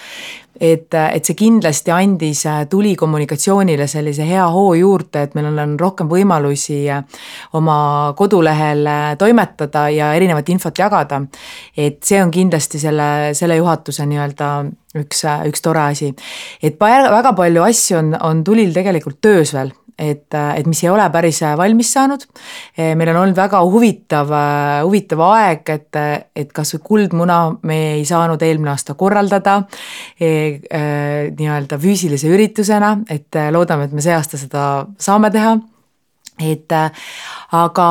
et, 0.61 0.95
et 0.95 1.27
see 1.27 1.37
kindlasti 1.39 1.93
andis 1.95 2.45
äh, 2.47 2.63
tuli 2.71 2.95
kommunikatsioonile 2.99 3.87
sellise 3.91 4.27
hea 4.29 4.45
hoo 4.55 4.75
juurde, 4.79 5.25
et 5.27 5.35
meil 5.37 5.51
on, 5.51 5.77
rohkem 5.81 6.09
võimalusi 6.11 6.79
äh, 6.93 7.03
oma 7.59 7.77
kodulehel 8.17 8.87
äh, 8.87 9.05
toimetada 9.21 9.89
ja 9.93 10.13
erinevat 10.15 10.49
infot 10.55 10.79
jagada. 10.79 11.23
et 11.77 12.03
see 12.05 12.23
on 12.23 12.31
kindlasti 12.31 12.79
selle, 12.79 13.35
selle 13.35 13.57
juhatuse 13.57 14.07
nii-öelda 14.07 14.51
üks, 15.03 15.25
üks 15.51 15.63
tore 15.63 15.89
asi. 15.91 16.15
et 16.63 16.79
väga 16.81 17.33
palju 17.33 17.63
asju 17.63 17.99
on, 17.99 18.15
on 18.21 18.45
tulil 18.45 18.73
tegelikult 18.75 19.21
töös 19.21 19.55
veel 19.55 19.73
et, 19.99 20.35
et 20.35 20.67
mis 20.67 20.83
ei 20.85 20.91
ole 20.91 21.05
päris 21.13 21.41
valmis 21.59 21.93
saanud. 21.95 22.25
meil 22.77 23.13
on 23.13 23.21
olnud 23.23 23.37
väga 23.37 23.61
huvitav, 23.65 24.33
huvitav 24.85 25.25
aeg, 25.29 25.75
et, 25.75 26.01
et 26.37 26.53
kas 26.53 26.75
või 26.77 26.85
Kuldmuna 26.89 27.39
me 27.63 27.79
ei 27.99 28.05
saanud 28.09 28.43
eelmine 28.43 28.73
aasta 28.75 28.95
korraldada 28.99 29.61
e, 30.19 30.29
e, 30.29 30.83
nii-öelda 31.39 31.79
füüsilise 31.81 32.31
üritusena, 32.33 32.97
et 33.11 33.41
loodame, 33.55 33.89
et 33.89 33.95
me 33.95 34.05
see 34.05 34.15
aasta 34.15 34.41
seda 34.41 34.65
saame 34.99 35.31
teha 35.35 35.57
et 36.42 36.73
aga, 36.75 37.88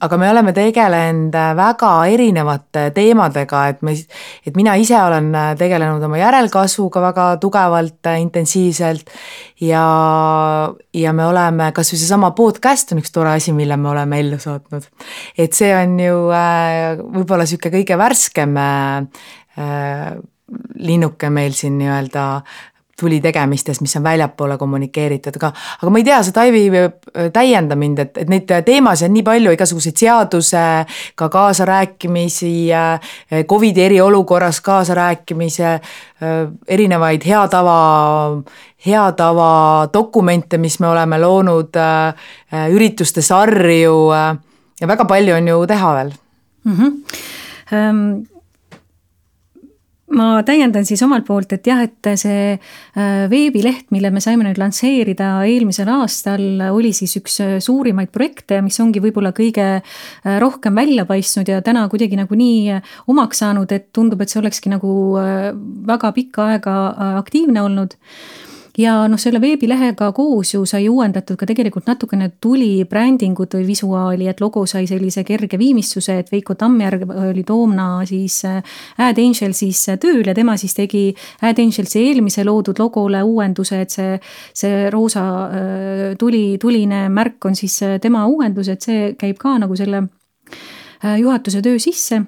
aga 0.00 0.18
me 0.20 0.28
oleme 0.30 0.54
tegelenud 0.56 1.34
väga 1.58 1.90
erinevate 2.08 2.86
teemadega, 2.96 3.66
et 3.68 3.82
me, 3.84 3.92
et 4.46 4.56
mina 4.56 4.78
ise 4.80 4.96
olen 4.96 5.28
tegelenud 5.60 6.02
oma 6.08 6.20
järelkasvuga 6.20 7.02
väga 7.04 7.26
tugevalt, 7.42 8.00
intensiivselt 8.22 9.12
ja, 9.60 9.84
ja 10.96 11.12
me 11.12 11.28
oleme, 11.28 11.68
kas 11.76 11.92
või 11.92 12.00
seesama 12.00 12.32
podcast 12.36 12.94
on 12.94 13.02
üks 13.02 13.12
tore 13.12 13.36
asi, 13.36 13.52
mille 13.56 13.76
me 13.76 13.92
oleme 13.92 14.20
ellu 14.24 14.40
saatnud. 14.40 14.88
et 15.36 15.52
see 15.52 15.72
on 15.76 15.98
ju 16.00 16.26
äh, 16.32 16.96
võib-olla 17.02 17.44
niisugune 17.44 17.76
kõige 17.76 18.00
värskem 18.00 18.56
äh, 18.56 20.20
linnuke 20.80 21.30
meil 21.32 21.52
siin 21.56 21.78
nii-öelda 21.80 22.24
tuli 23.00 23.20
tegemistes, 23.20 23.80
mis 23.80 23.96
on 23.96 24.04
väljapoole 24.04 24.56
kommunikeeritud, 24.58 25.36
aga, 25.40 25.52
aga 25.82 25.90
ma 25.90 26.00
ei 26.00 26.04
tea, 26.06 26.18
sa 26.22 26.32
Taivi 26.32 26.64
täienda 27.32 27.76
mind, 27.78 28.02
et, 28.04 28.18
et 28.24 28.30
neid 28.30 28.50
teemasid 28.66 29.08
on 29.08 29.14
nii 29.16 29.24
palju, 29.26 29.54
igasuguseid 29.56 29.98
seadusega 30.04 31.28
kaasarääkimisi, 31.32 32.52
Covidi 33.48 33.86
eriolukorras 33.86 34.60
kaasarääkimise, 34.60 35.72
erinevaid 36.68 37.26
hea 37.26 37.42
tava, 37.50 37.78
hea 38.86 39.06
tava 39.18 39.52
dokumente, 39.92 40.58
mis 40.58 40.78
me 40.80 40.92
oleme 40.92 41.18
loonud, 41.22 41.80
ürituste 42.72 43.24
sarju 43.24 43.96
ja 44.80 44.88
väga 44.88 45.08
palju 45.08 45.38
on 45.38 45.48
ju 45.48 45.64
teha 45.66 45.94
veel 46.00 46.12
mm. 46.64 46.76
-hmm 46.76 48.31
ma 50.16 50.26
täiendan 50.46 50.86
siis 50.86 51.02
omalt 51.04 51.24
poolt, 51.26 51.54
et 51.56 51.66
jah, 51.66 51.82
et 51.86 52.10
see 52.20 52.54
äh, 52.54 53.24
veebileht, 53.30 53.88
mille 53.94 54.12
me 54.14 54.22
saime 54.24 54.46
nüüd 54.46 54.60
lansseerida 54.60 55.30
eelmisel 55.48 55.90
aastal, 55.92 56.44
oli 56.72 56.92
siis 56.96 57.16
üks 57.20 57.38
äh, 57.44 57.56
suurimaid 57.62 58.12
projekte, 58.14 58.60
mis 58.64 58.78
ongi 58.82 59.02
võib-olla 59.04 59.32
kõige 59.36 59.66
äh, 59.78 60.38
rohkem 60.42 60.76
välja 60.78 61.06
paistnud 61.08 61.48
ja 61.48 61.62
täna 61.64 61.86
kuidagi 61.92 62.18
nagu 62.20 62.38
nii 62.38 62.78
omaks 63.12 63.42
saanud, 63.42 63.72
et 63.72 63.90
tundub, 63.96 64.22
et 64.22 64.32
see 64.32 64.40
olekski 64.42 64.72
nagu 64.72 64.92
väga 65.88 66.12
pikka 66.16 66.48
aega 66.52 66.76
aktiivne 67.22 67.62
olnud 67.64 67.96
ja 68.78 68.94
noh, 69.08 69.20
selle 69.20 69.40
veebilehega 69.40 70.08
koos 70.16 70.54
ju 70.54 70.62
sai 70.68 70.86
uuendatud 70.88 71.36
ka 71.40 71.46
tegelikult 71.48 71.88
natukene 71.90 72.30
tuli 72.40 72.84
brändingut 72.88 73.56
või 73.58 73.66
visuaali, 73.68 74.28
et 74.30 74.40
logo 74.40 74.64
sai 74.66 74.86
sellise 74.88 75.24
kerge 75.28 75.58
viimistluse, 75.60 76.18
et 76.22 76.32
Veiko 76.32 76.56
Tammjärg 76.58 77.04
oli 77.10 77.44
toona 77.48 77.88
siis 78.08 78.40
äh, 78.48 78.62
Ad 79.02 79.20
Angelsis 79.20 79.84
tööl 80.00 80.24
ja 80.26 80.34
tema 80.34 80.56
siis 80.60 80.74
tegi 80.76 81.10
Ad 81.44 81.60
Angelsi 81.60 82.00
eelmise 82.00 82.46
loodud 82.48 82.80
logole 82.80 83.22
uuenduse, 83.22 83.82
et 83.84 83.92
see, 83.92 84.18
see 84.56 84.86
roosa 84.92 85.24
äh, 85.46 86.04
tuli, 86.18 86.58
tuline 86.60 87.08
märk 87.12 87.50
on 87.50 87.58
siis 87.58 87.80
äh, 87.84 87.98
tema 88.00 88.24
uuendus, 88.26 88.72
et 88.72 88.84
see 88.84 89.12
käib 89.20 89.40
ka 89.40 89.58
nagu 89.60 89.76
selle 89.76 90.06
juhatuse 91.02 91.58
töö 91.64 91.80
sisse 91.82 92.20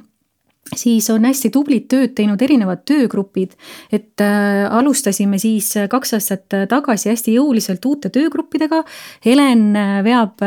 siis 0.77 1.09
on 1.11 1.25
hästi 1.25 1.51
tublit 1.55 1.87
tööd 1.91 2.15
teinud 2.17 2.43
erinevad 2.43 2.85
töögrupid. 2.89 3.55
et 3.93 4.21
äh, 4.21 4.65
alustasime 4.71 5.39
siis 5.39 5.77
äh, 5.77 5.89
kaks 5.89 6.15
aastat 6.17 6.55
äh, 6.55 6.67
tagasi 6.69 7.11
hästi 7.11 7.37
jõuliselt 7.37 7.85
uute 7.87 8.11
töögruppidega. 8.11 8.83
Helen 9.25 9.75
veab 10.05 10.43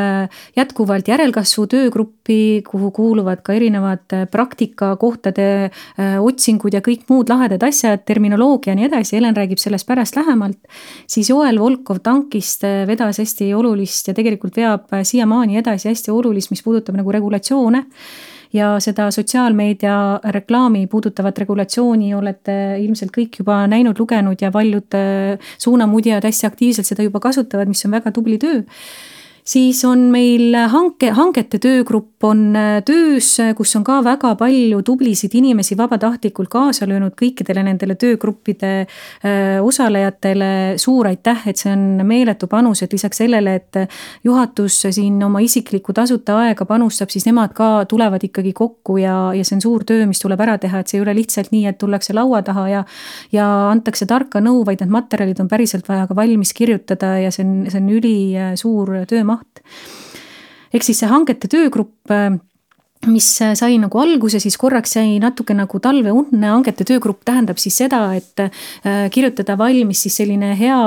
jätkuvalt 0.56 1.08
järelkasvu 1.08 1.68
töögruppi, 1.68 2.64
kuhu 2.68 2.92
kuuluvad 2.92 3.42
ka 3.44 3.54
erinevad 3.54 4.06
praktikakohtade 4.32 5.72
otsingud 6.22 6.74
ja 6.74 6.82
kõik 6.86 7.08
muud 7.10 7.30
lahedad 7.30 7.64
asjad, 7.64 8.04
terminoloogia 8.06 8.74
ja 8.74 8.78
nii 8.80 8.88
edasi, 8.90 9.18
Helen 9.18 9.36
räägib 9.36 9.62
sellest 9.62 9.88
pärast 9.88 10.16
lähemalt. 10.16 10.60
siis 11.08 11.30
Joel 11.30 11.60
Volkov 11.60 12.02
tankist 12.04 12.64
vedas 12.64 13.20
hästi 13.20 13.54
olulist 13.54 14.08
ja 14.08 14.14
tegelikult 14.14 14.58
veab 14.58 14.90
siiamaani 15.04 15.58
edasi 15.58 15.90
hästi 15.90 16.12
olulist, 16.12 16.52
mis 16.52 16.64
puudutab 16.64 16.98
nagu 16.98 17.12
regulatsioone 17.12 17.86
ja 18.54 18.76
seda 18.84 19.10
sotsiaalmeedia 19.12 20.20
reklaami 20.36 20.88
puudutavat 20.88 21.38
regulatsiooni 21.44 22.14
olete 22.16 22.78
ilmselt 22.84 23.12
kõik 23.16 23.42
juba 23.42 23.64
näinud, 23.68 24.00
lugenud 24.00 24.42
ja 24.42 24.52
paljud 24.52 24.98
äh, 24.98 25.52
suunamudjad 25.58 26.24
hästi 26.24 26.48
aktiivselt 26.48 26.88
seda 26.90 27.06
juba 27.06 27.20
kasutavad, 27.24 27.68
mis 27.68 27.86
on 27.86 27.96
väga 27.98 28.12
tubli 28.16 28.40
töö 28.42 28.64
siis 29.48 29.80
on 29.88 30.08
meil 30.12 30.56
hanke, 30.72 31.12
hangete 31.16 31.60
töögrupp 31.64 32.24
on 32.28 32.56
äh, 32.58 32.82
töös, 32.86 33.30
kus 33.56 33.76
on 33.78 33.84
ka 33.88 34.00
väga 34.06 34.34
palju 34.40 34.82
tublisid 34.86 35.36
inimesi 35.38 35.78
vabatahtlikult 35.78 36.50
kaasa 36.52 36.88
löönud 36.90 37.16
kõikidele 37.20 37.64
nendele 37.68 37.96
töögruppide 37.96 38.72
äh, 38.82 39.58
osalejatele. 39.64 40.78
suur 40.78 41.08
aitäh, 41.08 41.48
et 41.48 41.58
see 41.58 41.72
on 41.72 42.04
meeletu 42.08 42.48
panus, 42.48 42.82
et 42.84 42.94
lisaks 42.94 43.22
sellele, 43.24 43.56
et 43.56 43.80
juhatus 44.24 44.82
siin 44.92 45.22
oma 45.24 45.40
isiklikku 45.44 45.94
tasuta 45.94 46.40
aega 46.44 46.66
panustab, 46.66 47.12
siis 47.14 47.26
nemad 47.30 47.54
ka 47.56 47.86
tulevad 47.90 48.24
ikkagi 48.24 48.54
kokku 48.54 48.98
ja, 49.02 49.32
ja 49.38 49.46
see 49.46 49.58
on 49.58 49.64
suur 49.64 49.86
töö, 49.88 50.06
mis 50.10 50.22
tuleb 50.24 50.42
ära 50.44 50.58
teha, 50.62 50.82
et 50.82 50.92
see 50.92 51.00
ei 51.00 51.06
ole 51.06 51.16
lihtsalt 51.18 51.54
nii, 51.54 51.66
et 51.70 51.80
tullakse 51.80 52.16
laua 52.18 52.42
taha 52.44 52.68
ja 52.70 52.84
ja 53.32 53.48
antakse 53.72 54.06
tarka 54.10 54.42
nõu, 54.44 54.64
vaid 54.66 54.82
need 54.84 54.92
materjalid 54.92 55.40
on 55.44 55.50
päriselt 55.52 55.88
vaja 55.88 56.08
ka 56.10 56.16
valmis 56.18 56.54
kirjutada 56.58 57.18
ja 57.22 57.32
see 57.32 57.46
on, 57.46 57.56
see 57.72 57.82
on 57.82 57.90
ülisuur 57.98 58.94
töömaht 59.10 59.37
maht. 59.38 59.64
ehk 60.74 60.84
siis 60.84 61.00
see 61.04 61.10
hangete 61.14 61.50
töögrupp 61.52 62.18
mis 63.06 63.28
sai 63.38 63.78
nagu 63.80 64.00
alguse, 64.02 64.40
siis 64.42 64.58
korraks 64.60 64.96
jäi 64.98 65.18
natuke 65.22 65.54
nagu 65.56 65.80
talveunne, 65.84 66.50
hangete 66.50 66.86
töögrupp 66.88 67.22
tähendab 67.28 67.60
siis 67.62 67.78
seda, 67.78 68.00
et 68.18 68.42
äh, 68.42 69.08
kirjutada 69.14 69.58
valmis 69.60 70.02
siis 70.06 70.18
selline 70.18 70.54
hea 70.58 70.80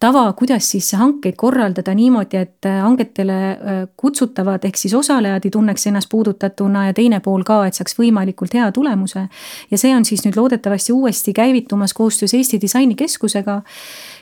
tava, 0.00 0.24
kuidas 0.38 0.70
siis 0.72 0.92
hankeid 0.98 1.36
korraldada 1.38 1.94
niimoodi, 1.96 2.40
et 2.40 2.68
äh, 2.68 2.80
hangetele 2.82 3.38
äh, 3.52 3.82
kutsutavad 4.00 4.64
ehk 4.64 4.80
siis 4.80 4.94
osalejad 4.96 5.44
ei 5.46 5.54
tunneks 5.54 5.86
ennast 5.90 6.10
puudutatuna 6.12 6.88
ja 6.88 6.96
teine 6.96 7.20
pool 7.24 7.44
ka, 7.46 7.62
et 7.68 7.78
saaks 7.78 7.98
võimalikult 8.00 8.56
hea 8.56 8.70
tulemuse. 8.72 9.26
ja 9.70 9.78
see 9.78 9.92
on 9.94 10.08
siis 10.08 10.24
nüüd 10.26 10.38
loodetavasti 10.40 10.96
uuesti 10.96 11.36
käivitumas 11.36 11.94
koostöös 11.94 12.34
Eesti 12.34 12.60
Disainikeskusega 12.60 13.60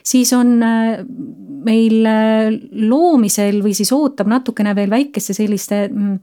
siis 0.03 0.33
on 0.37 0.57
äh, 0.63 1.03
meil 1.65 2.07
äh, 2.09 2.49
loomisel 2.89 3.61
või 3.65 3.75
siis 3.77 3.93
ootab 3.93 4.31
natukene 4.31 4.75
veel 4.77 4.91
väikeste 4.93 5.37
selliste 5.37 5.83
mm, 5.89 6.17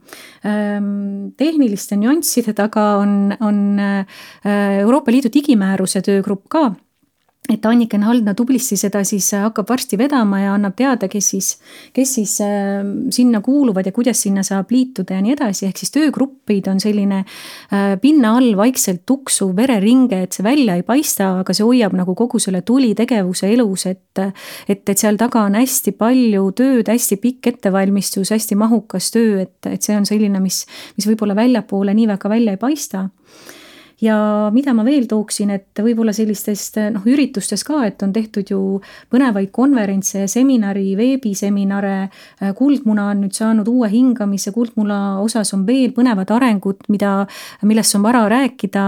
ähm, 0.48 0.90
tehniliste 1.38 1.98
nüansside 2.00 2.54
taga 2.58 2.90
on, 3.02 3.32
on 3.40 3.62
äh, 3.78 4.20
Euroopa 4.82 5.14
Liidu 5.14 5.32
digimääruse 5.32 6.02
töögrupp 6.06 6.48
ka 6.50 6.68
et 7.48 7.64
Anniken 7.66 8.02
Haldna 8.04 8.34
tublisti 8.36 8.76
seda 8.76 9.00
siis 9.08 9.30
äh, 9.32 9.42
hakkab 9.46 9.70
varsti 9.70 9.96
vedama 9.98 10.42
ja 10.42 10.52
annab 10.56 10.74
teada, 10.76 11.08
kes 11.08 11.30
siis, 11.32 11.48
kes 11.96 12.12
siis 12.18 12.34
äh, 12.44 12.84
sinna 13.14 13.40
kuuluvad 13.44 13.88
ja 13.88 13.92
kuidas 13.96 14.20
sinna 14.24 14.44
saab 14.46 14.72
liituda 14.74 15.16
ja 15.16 15.24
nii 15.24 15.32
edasi, 15.32 15.66
ehk 15.68 15.80
siis 15.80 15.94
töögruppid 15.94 16.68
on 16.68 16.80
selline 16.82 17.22
äh, 17.22 17.94
pinna 18.02 18.34
all 18.36 18.52
vaikselt 18.58 19.06
tuksuv 19.08 19.54
vereringe, 19.56 20.20
et 20.26 20.36
see 20.36 20.44
välja 20.44 20.76
ei 20.76 20.84
paista, 20.86 21.38
aga 21.42 21.56
see 21.56 21.64
hoiab 21.64 21.96
nagu 21.96 22.16
kogu 22.18 22.40
selle 22.42 22.62
tulitegevuse 22.68 23.52
elus, 23.54 23.88
et 23.88 24.04
et, 24.18 24.82
et 24.90 24.98
seal 24.98 25.14
taga 25.14 25.44
on 25.46 25.54
hästi 25.54 25.92
palju 25.94 26.48
tööd, 26.58 26.88
hästi 26.90 27.20
pikk 27.22 27.52
ettevalmistus, 27.52 28.32
hästi 28.34 28.56
mahukas 28.58 29.12
töö, 29.14 29.44
et, 29.44 29.56
et 29.70 29.84
see 29.84 29.94
on 29.94 30.08
selline, 30.08 30.40
mis, 30.42 30.64
mis 30.98 31.06
võib-olla 31.06 31.36
väljapoole 31.38 31.94
nii 31.94 32.08
väga 32.10 32.32
välja 32.32 32.56
ei 32.56 32.60
paista 32.60 33.06
ja 34.00 34.16
mida 34.54 34.72
ma 34.76 34.84
veel 34.86 35.08
tooksin, 35.10 35.50
et 35.50 35.80
võib-olla 35.82 36.12
sellistest 36.14 36.76
noh, 36.94 37.06
üritustest 37.08 37.66
ka, 37.66 37.80
et 37.88 38.02
on 38.06 38.12
tehtud 38.14 38.50
ju 38.52 38.60
põnevaid 39.10 39.50
konverentse, 39.54 40.26
seminari, 40.30 40.92
veebiseminare. 40.98 41.96
kuldmuna 42.58 43.08
on 43.12 43.24
nüüd 43.24 43.34
saanud 43.34 43.68
uue 43.68 43.88
hingamise, 43.90 44.52
kuldmuna 44.54 45.18
osas 45.22 45.50
on 45.56 45.64
veel 45.66 45.90
põnevad 45.96 46.30
arengud, 46.34 46.86
mida, 46.88 47.26
millest 47.66 47.98
on 47.98 48.06
vara 48.06 48.22
rääkida 48.30 48.84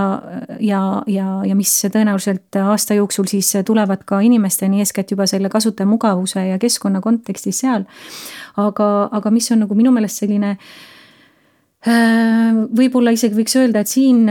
ja, 0.63 0.83
ja, 1.11 1.41
ja 1.47 1.59
mis 1.59 1.75
tõenäoliselt 1.91 2.61
aasta 2.63 2.95
jooksul 2.95 3.27
siis 3.31 3.51
tulevad 3.67 4.07
ka 4.07 4.21
inimesteni, 4.23 4.79
eeskätt 4.85 5.11
juba 5.11 5.27
selle 5.27 5.51
kasutajamugavuse 5.51 6.47
ja 6.53 6.61
keskkonna 6.63 7.03
kontekstis 7.03 7.65
seal. 7.65 7.85
aga, 8.57 9.09
aga 9.11 9.31
mis 9.31 9.51
on 9.51 9.65
nagu 9.65 9.75
minu 9.75 9.91
meelest 9.95 10.23
selline 10.23 10.57
võib-olla 11.81 13.13
isegi 13.17 13.39
võiks 13.39 13.57
öelda, 13.57 13.81
et 13.81 13.89
siin 13.89 14.27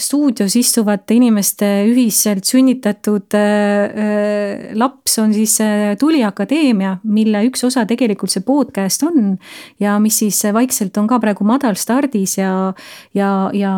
stuudios 0.00 0.54
istuvate 0.56 1.16
inimeste 1.16 1.66
ühiselt 1.88 2.46
sünnitatud 2.48 3.34
äh, 3.36 3.42
äh, 3.42 4.72
laps 4.78 5.18
on 5.18 5.34
siis 5.34 5.58
äh, 5.60 5.96
Tuli 6.00 6.22
Akadeemia, 6.24 6.96
mille 7.04 7.42
üks 7.48 7.64
osa 7.66 7.84
tegelikult 7.88 8.32
see 8.32 8.44
podcast 8.46 9.02
on. 9.06 9.36
ja 9.80 9.98
mis 10.02 10.18
siis 10.22 10.40
vaikselt 10.54 10.96
on 11.00 11.08
ka 11.10 11.18
praegu 11.22 11.44
madalstardis 11.48 12.38
ja, 12.38 12.72
ja, 13.14 13.50
ja 13.56 13.72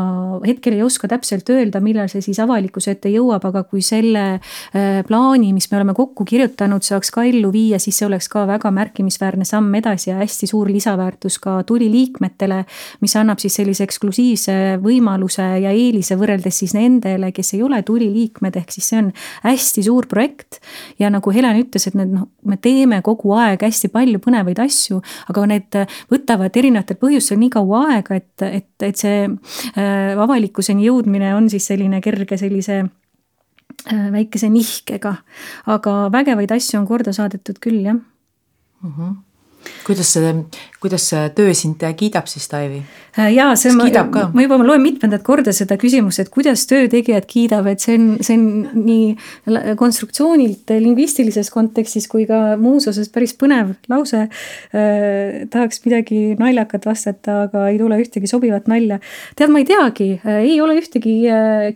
hetkel 0.46 0.78
ei 0.78 0.84
oska 0.86 1.08
täpselt 1.10 1.48
öelda, 1.50 1.80
millal 1.84 2.08
see 2.12 2.22
siis 2.24 2.40
avalikkuse 2.42 2.94
ette 2.94 3.12
jõuab, 3.12 3.44
aga 3.48 3.64
kui 3.68 3.82
selle 3.84 4.40
plaani, 5.08 5.52
mis 5.56 5.68
me 5.70 5.78
oleme 5.78 5.94
kokku 5.96 6.26
kirjutanud, 6.28 6.84
saaks 6.84 7.10
ka 7.14 7.24
ellu 7.28 7.50
viia, 7.54 7.78
siis 7.82 7.98
see 7.98 8.08
oleks 8.08 8.28
ka 8.32 8.44
väga 8.48 8.70
märkimisväärne 8.74 9.46
samm 9.48 9.74
edasi 9.78 10.10
ja 10.10 10.18
hästi 10.20 10.48
suur 10.50 10.70
lisaväärtus 10.72 11.38
ka 11.42 11.56
Tuli 11.66 11.90
liikmetele, 11.92 12.62
mis 13.04 13.16
annab 13.18 13.42
siis 13.42 13.56
sellise 13.58 13.86
eksklusiivse 13.86 14.56
võimaluse 14.84 15.46
ja 15.64 15.72
eelise 15.72 16.03
sellise 16.04 16.18
võrreldes 16.20 16.58
siis 16.60 16.74
nendele, 16.76 17.30
kes 17.34 17.54
ei 17.56 17.62
ole 17.64 17.80
tuliliikmed, 17.86 18.56
ehk 18.60 18.72
siis 18.74 18.88
see 18.90 19.00
on 19.00 19.10
hästi 19.44 19.84
suur 19.86 20.06
projekt. 20.10 20.60
ja 20.98 21.10
nagu 21.10 21.32
Helen 21.32 21.58
ütles, 21.62 21.86
et 21.88 21.94
need 21.94 22.12
noh, 22.12 22.28
me 22.44 22.56
teeme 22.56 23.00
kogu 23.02 23.34
aeg 23.38 23.62
hästi 23.64 23.90
palju 23.92 24.20
põnevaid 24.22 24.60
asju, 24.60 25.00
aga 25.28 25.46
need 25.50 25.78
võtavad 26.12 26.56
erinevatel 26.56 26.98
põhjustel 27.00 27.40
nii 27.40 27.52
kaua 27.54 27.84
aega, 27.96 28.20
et, 28.20 28.46
et, 28.46 28.70
et 28.82 29.00
see 29.00 29.26
äh, 29.26 30.14
avalikkuseni 30.20 30.86
jõudmine 30.88 31.34
on 31.36 31.48
siis 31.52 31.66
selline 31.70 32.00
kerge 32.04 32.38
sellise 32.40 32.82
äh, 32.84 34.08
väikese 34.14 34.50
nihkega. 34.52 35.16
aga 35.66 36.00
vägevaid 36.12 36.52
asju 36.52 36.80
on 36.80 36.88
korda 36.88 37.14
saadetud 37.16 37.60
küll, 37.60 37.84
jah 37.84 37.96
mm. 37.96 38.90
-hmm 38.90 39.14
kuidas 39.86 40.14
see, 40.16 40.34
kuidas 40.82 41.08
see 41.10 41.24
töö 41.36 41.54
sind 41.56 41.82
kiidab 41.96 42.28
siis, 42.30 42.48
Taivi? 42.48 42.82
Äh, 43.14 43.30
jaa, 43.30 43.52
see 43.54 43.70
on, 43.70 43.78
ma, 43.78 44.24
ma 44.34 44.42
juba 44.42 44.56
loen 44.58 44.82
mitmendat 44.82 45.22
korda 45.22 45.52
seda 45.54 45.76
küsimust, 45.78 46.18
et 46.18 46.30
kuidas 46.34 46.64
töötegijad 46.66 47.28
kiidab, 47.30 47.68
et 47.70 47.82
see 47.84 47.94
on, 47.94 48.08
see 48.26 48.34
on 48.34 48.80
nii 48.88 49.68
konstruktsioonilt, 49.78 50.72
lingvistilises 50.82 51.52
kontekstis 51.54 52.08
kui 52.10 52.26
ka 52.26 52.56
muus 52.58 52.88
osas 52.90 53.12
päris 53.14 53.36
põnev 53.38 53.76
lause 53.92 54.24
eh,. 54.24 55.44
tahaks 55.52 55.84
midagi 55.84 56.34
naljakat 56.40 56.88
vastata, 56.88 57.44
aga 57.46 57.68
ei 57.70 57.78
tule 57.78 58.00
ühtegi 58.02 58.30
sobivat 58.30 58.66
nalja. 58.72 58.98
tead, 59.38 59.54
ma 59.54 59.62
ei 59.62 59.68
teagi, 59.68 60.10
äh, 60.24 60.42
ei 60.48 60.58
ole 60.64 60.74
ühtegi 60.80 61.14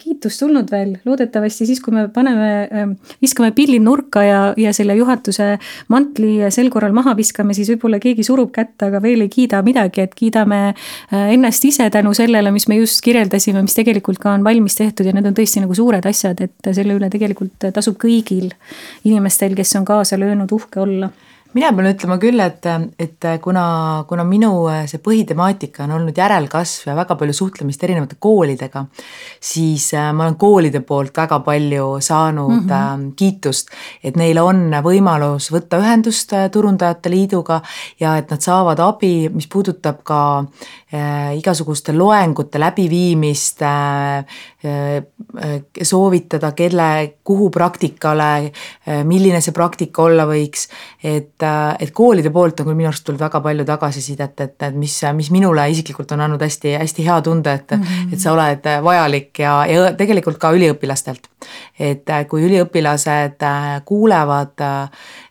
kiitust 0.02 0.42
tulnud 0.42 0.74
veel, 0.74 0.96
loodetavasti 1.06 1.68
siis, 1.70 1.78
kui 1.84 1.94
me 1.94 2.08
paneme, 2.10 2.96
viskame 3.22 3.52
pillid 3.54 3.86
nurka 3.86 4.26
ja, 4.26 4.42
ja 4.58 4.74
selle 4.74 4.98
juhatuse 4.98 5.52
mantli 5.94 6.50
sel 6.50 6.66
korral 6.74 6.96
maha 6.96 7.14
viskame, 7.18 7.54
siis 7.54 7.70
võib-olla 7.78 8.00
keegi 8.02 8.26
surub 8.26 8.50
kätt, 8.54 8.76
aga 8.82 9.00
veel 9.02 9.22
ei 9.24 9.30
kiida 9.32 9.62
midagi, 9.62 10.02
et 10.02 10.16
kiidame 10.18 10.74
ennast 11.14 11.64
ise 11.64 11.88
tänu 11.94 12.12
sellele, 12.16 12.50
mis 12.54 12.68
me 12.68 12.80
just 12.80 13.00
kirjeldasime, 13.06 13.62
mis 13.62 13.78
tegelikult 13.78 14.18
ka 14.22 14.34
on 14.34 14.44
valmis 14.46 14.76
tehtud 14.78 15.06
ja 15.06 15.14
need 15.14 15.30
on 15.30 15.38
tõesti 15.38 15.62
nagu 15.62 15.76
suured 15.78 16.04
asjad, 16.10 16.42
et 16.44 16.72
selle 16.74 16.98
üle 16.98 17.10
tegelikult 17.12 17.70
tasub 17.74 17.96
kõigil 18.00 18.50
inimestel, 19.08 19.54
kes 19.58 19.76
on 19.78 19.86
kaasa 19.88 20.18
löönud, 20.20 20.52
uhke 20.52 20.82
olla 20.82 21.12
mina 21.56 21.70
pean 21.72 21.88
ütlema 21.88 22.18
küll, 22.20 22.40
et, 22.44 22.66
et 23.00 23.26
kuna, 23.42 23.64
kuna 24.08 24.24
minu 24.28 24.50
see 24.90 25.00
põhitemaatika 25.04 25.86
on 25.86 25.94
olnud 25.96 26.18
järelkasv 26.18 26.90
ja 26.90 26.96
väga 26.98 27.16
palju 27.18 27.36
suhtlemist 27.36 27.84
erinevate 27.86 28.18
koolidega, 28.20 28.84
siis 29.40 29.88
äh, 29.96 30.10
ma 30.12 30.26
olen 30.26 30.36
koolide 30.40 30.82
poolt 30.86 31.16
väga 31.16 31.40
palju 31.46 31.86
saanud 32.04 32.52
mm 32.62 32.68
-hmm. 32.68 33.06
kiitust, 33.16 33.72
et 34.04 34.16
neil 34.16 34.38
on 34.42 34.68
võimalus 34.84 35.50
võtta 35.54 35.80
ühendust 35.80 36.34
Turundajate 36.52 37.10
Liiduga 37.10 37.60
ja 38.00 38.16
et 38.16 38.30
nad 38.30 38.40
saavad 38.40 38.80
abi, 38.80 39.28
mis 39.32 39.48
puudutab 39.48 40.02
ka 40.04 40.44
igasuguste 40.88 41.92
loengute 41.92 42.58
läbiviimist, 42.60 43.60
soovitada, 45.82 46.52
kelle, 46.56 46.86
kuhu 47.24 47.50
praktikale, 47.52 48.28
milline 49.04 49.42
see 49.44 49.52
praktika 49.52 50.06
olla 50.06 50.24
võiks, 50.28 50.64
et, 51.04 51.44
et 51.44 51.92
koolide 51.92 52.32
poolt 52.32 52.62
on 52.62 52.70
küll 52.70 52.78
minu 52.78 52.88
arust 52.88 53.04
tulnud 53.04 53.20
väga 53.20 53.42
palju 53.44 53.66
tagasisidet, 53.68 54.40
et, 54.46 54.56
et 54.70 54.78
mis, 54.80 54.96
mis 55.18 55.30
minule 55.34 55.68
isiklikult 55.74 56.16
on 56.16 56.24
andnud 56.24 56.46
hästi, 56.46 56.78
hästi 56.80 57.06
hea 57.10 57.20
tunde, 57.26 57.52
et 57.52 57.76
mm, 57.76 57.82
-hmm. 57.84 58.16
et 58.16 58.24
sa 58.24 58.32
oled 58.32 58.70
vajalik 58.88 59.44
ja, 59.44 59.54
ja 59.68 59.92
tegelikult 59.92 60.40
ka 60.40 60.54
üliõpilastelt. 60.56 61.28
et 61.78 62.08
kui 62.28 62.42
üliõpilased 62.48 63.44
kuulevad, 63.84 64.64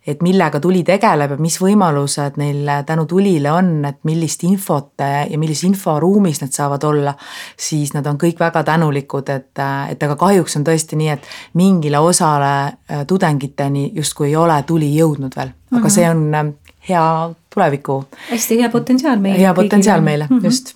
et 0.07 0.21
millega 0.23 0.59
tuli 0.63 0.83
tegeleb 0.87 1.33
ja 1.35 1.37
mis 1.41 1.57
võimalused 1.59 2.37
neil 2.39 2.69
tänu 2.87 3.05
tulile 3.09 3.51
on, 3.51 3.71
et 3.89 3.99
millist 4.07 4.43
infot 4.47 4.93
ja 5.03 5.39
millises 5.39 5.65
inforuumis 5.67 6.41
nad 6.41 6.55
saavad 6.55 6.83
olla, 6.87 7.13
siis 7.59 7.91
nad 7.93 8.07
on 8.07 8.19
kõik 8.21 8.39
väga 8.39 8.63
tänulikud, 8.67 9.29
et, 9.33 9.63
et 9.91 10.07
aga 10.07 10.15
kahjuks 10.15 10.55
on 10.59 10.67
tõesti 10.67 10.99
nii, 10.99 11.11
et 11.17 11.27
mingile 11.59 11.99
osale 11.99 13.03
tudengiteni 13.07 13.91
justkui 13.95 14.31
ei 14.31 14.39
ole 14.39 14.61
tuli 14.67 14.93
jõudnud 14.95 15.35
veel, 15.35 15.51
aga 15.71 15.79
mm 15.79 15.83
-hmm. 15.83 15.89
see 15.89 16.09
on 16.09 16.55
hea 16.89 17.29
tuleviku. 17.53 18.05
hästi 18.31 18.59
hea 18.59 18.69
potentsiaal 18.69 19.19
meile. 19.19 19.39
hea 19.39 19.53
potentsiaal 19.53 20.01
meile 20.01 20.27
mm, 20.29 20.37
-hmm. 20.37 20.45
just 20.45 20.75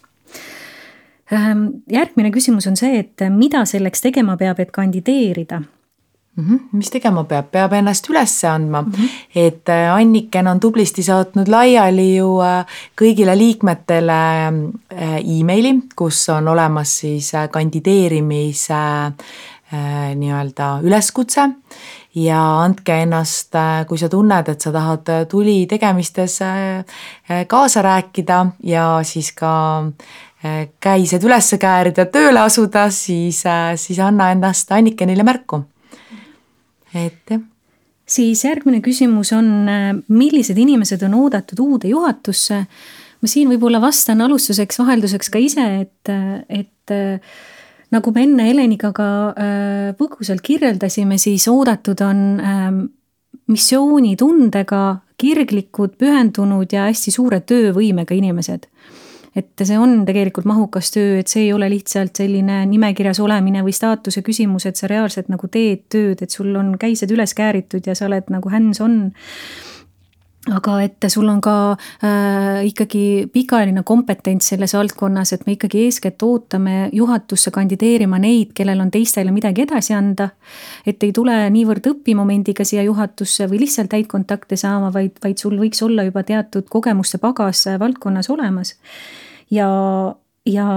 ehm, 1.31 1.67
järgmine 1.91 2.31
küsimus 2.31 2.67
on 2.67 2.77
see, 2.77 2.99
et 2.99 3.29
mida 3.29 3.65
selleks 3.65 4.01
tegema 4.01 4.37
peab, 4.37 4.59
et 4.59 4.71
kandideerida 4.71 5.61
mm? 6.35 6.43
-hmm. 6.47 6.59
mis 6.71 6.89
tegema 6.89 7.23
peab, 7.23 7.51
peab 7.51 7.73
ennast 7.73 8.09
üles 8.09 8.43
andma 8.45 8.81
mm, 8.81 8.91
-hmm. 8.91 9.09
et 9.35 9.69
äh, 9.69 9.93
Anniken 9.95 10.47
on 10.47 10.59
tublisti 10.59 11.03
saatnud 11.03 11.47
laiali 11.47 12.15
ju 12.15 12.39
äh, 12.41 12.65
kõigile 13.01 13.37
liikmetele 13.37 14.21
äh, 14.47 15.39
emaili, 15.39 15.75
kus 15.95 16.29
on 16.29 16.47
olemas 16.47 16.99
siis 16.99 17.31
kandideerimise 17.51 18.81
nii-öelda 20.15 20.65
üleskutse 20.83 21.49
ja 22.15 22.39
andke 22.63 22.97
ennast, 23.01 23.55
kui 23.87 23.97
sa 23.97 24.09
tunned, 24.09 24.49
et 24.49 24.61
sa 24.61 24.71
tahad 24.71 25.07
tuli 25.29 25.65
tegemistes 25.65 26.39
kaasa 27.47 27.81
rääkida 27.81 28.45
ja 28.63 28.99
siis 29.03 29.31
ka 29.31 29.91
käised 30.79 31.23
üles 31.23 31.55
käärida, 31.59 32.05
tööle 32.05 32.39
asuda, 32.39 32.89
siis, 32.91 33.43
siis 33.75 33.99
anna 33.99 34.31
ennast 34.31 34.71
Annikenile 34.71 35.23
märku. 35.23 35.63
Et 36.93 37.33
jah 37.35 37.47
siis 38.11 38.41
järgmine 38.43 38.81
küsimus 38.83 39.29
on, 39.35 39.69
millised 40.11 40.57
inimesed 40.59 41.03
on 41.07 41.13
oodatud 41.21 41.61
uude 41.63 41.91
juhatusse? 41.93 42.65
ma 43.21 43.29
siin 43.29 43.51
võib-olla 43.51 43.77
vastan 43.77 44.23
alustuseks, 44.25 44.79
vahelduseks 44.81 45.29
ka 45.29 45.39
ise, 45.39 45.65
et, 45.83 46.09
et 46.49 46.93
nagu 47.93 48.13
me 48.15 48.23
enne 48.25 48.47
Heleniga 48.47 48.89
ka 48.97 49.09
äh, 49.29 49.91
põgusalt 49.99 50.41
kirjeldasime, 50.41 51.19
siis 51.21 51.45
oodatud 51.51 52.01
on 52.01 52.23
ähm, 52.41 52.79
missioonitundega, 53.51 54.81
kirglikud, 55.21 55.99
pühendunud 56.01 56.73
ja 56.73 56.87
hästi 56.87 57.13
suure 57.13 57.43
töövõimega 57.45 58.17
inimesed. 58.17 58.65
Et 59.35 59.63
see 59.63 59.77
on 59.79 60.01
tegelikult 60.07 60.47
mahukas 60.49 60.91
töö, 60.91 61.19
et 61.21 61.31
see 61.31 61.45
ei 61.45 61.53
ole 61.55 61.69
lihtsalt 61.71 62.19
selline 62.19 62.61
nimekirjas 62.67 63.21
olemine 63.23 63.63
või 63.63 63.73
staatuse 63.75 64.23
küsimus, 64.25 64.65
et 64.67 64.79
sa 64.79 64.89
reaalselt 64.91 65.31
nagu 65.31 65.47
teed 65.51 65.85
tööd, 65.93 66.23
et 66.23 66.33
sul 66.33 66.51
on 66.59 66.73
käised 66.81 67.11
üles 67.15 67.35
kääritud 67.37 67.87
ja 67.87 67.95
sa 67.95 68.09
oled 68.09 68.27
nagu 68.33 68.51
hands-on 68.51 68.97
aga 70.55 70.77
et 70.85 71.07
sul 71.11 71.27
on 71.31 71.41
ka 71.43 71.55
äh, 72.03 72.61
ikkagi 72.67 73.29
pikaajaline 73.33 73.83
kompetents 73.87 74.51
selles 74.53 74.75
valdkonnas, 74.77 75.33
et 75.33 75.45
me 75.47 75.55
ikkagi 75.57 75.85
eeskätt 75.87 76.23
ootame 76.25 76.89
juhatusse 76.95 77.51
kandideerima 77.51 78.19
neid, 78.21 78.53
kellel 78.57 78.83
on 78.83 78.91
teistele 78.91 79.33
midagi 79.35 79.65
edasi 79.65 79.95
anda. 79.97 80.29
et 80.85 81.03
ei 81.03 81.11
tule 81.13 81.35
niivõrd 81.49 81.87
õpimomendiga 81.93 82.65
siia 82.67 82.83
juhatusse 82.87 83.47
või 83.49 83.63
lihtsalt 83.65 83.93
häid 83.93 84.07
kontakte 84.11 84.57
saama, 84.57 84.91
vaid, 84.93 85.17
vaid 85.23 85.37
sul 85.37 85.57
võiks 85.59 85.81
olla 85.85 86.03
juba 86.07 86.23
teatud 86.23 86.67
kogemuste 86.69 87.17
pagas 87.21 87.65
valdkonnas 87.79 88.29
olemas. 88.29 88.75
ja 89.51 89.67
ja 90.51 90.67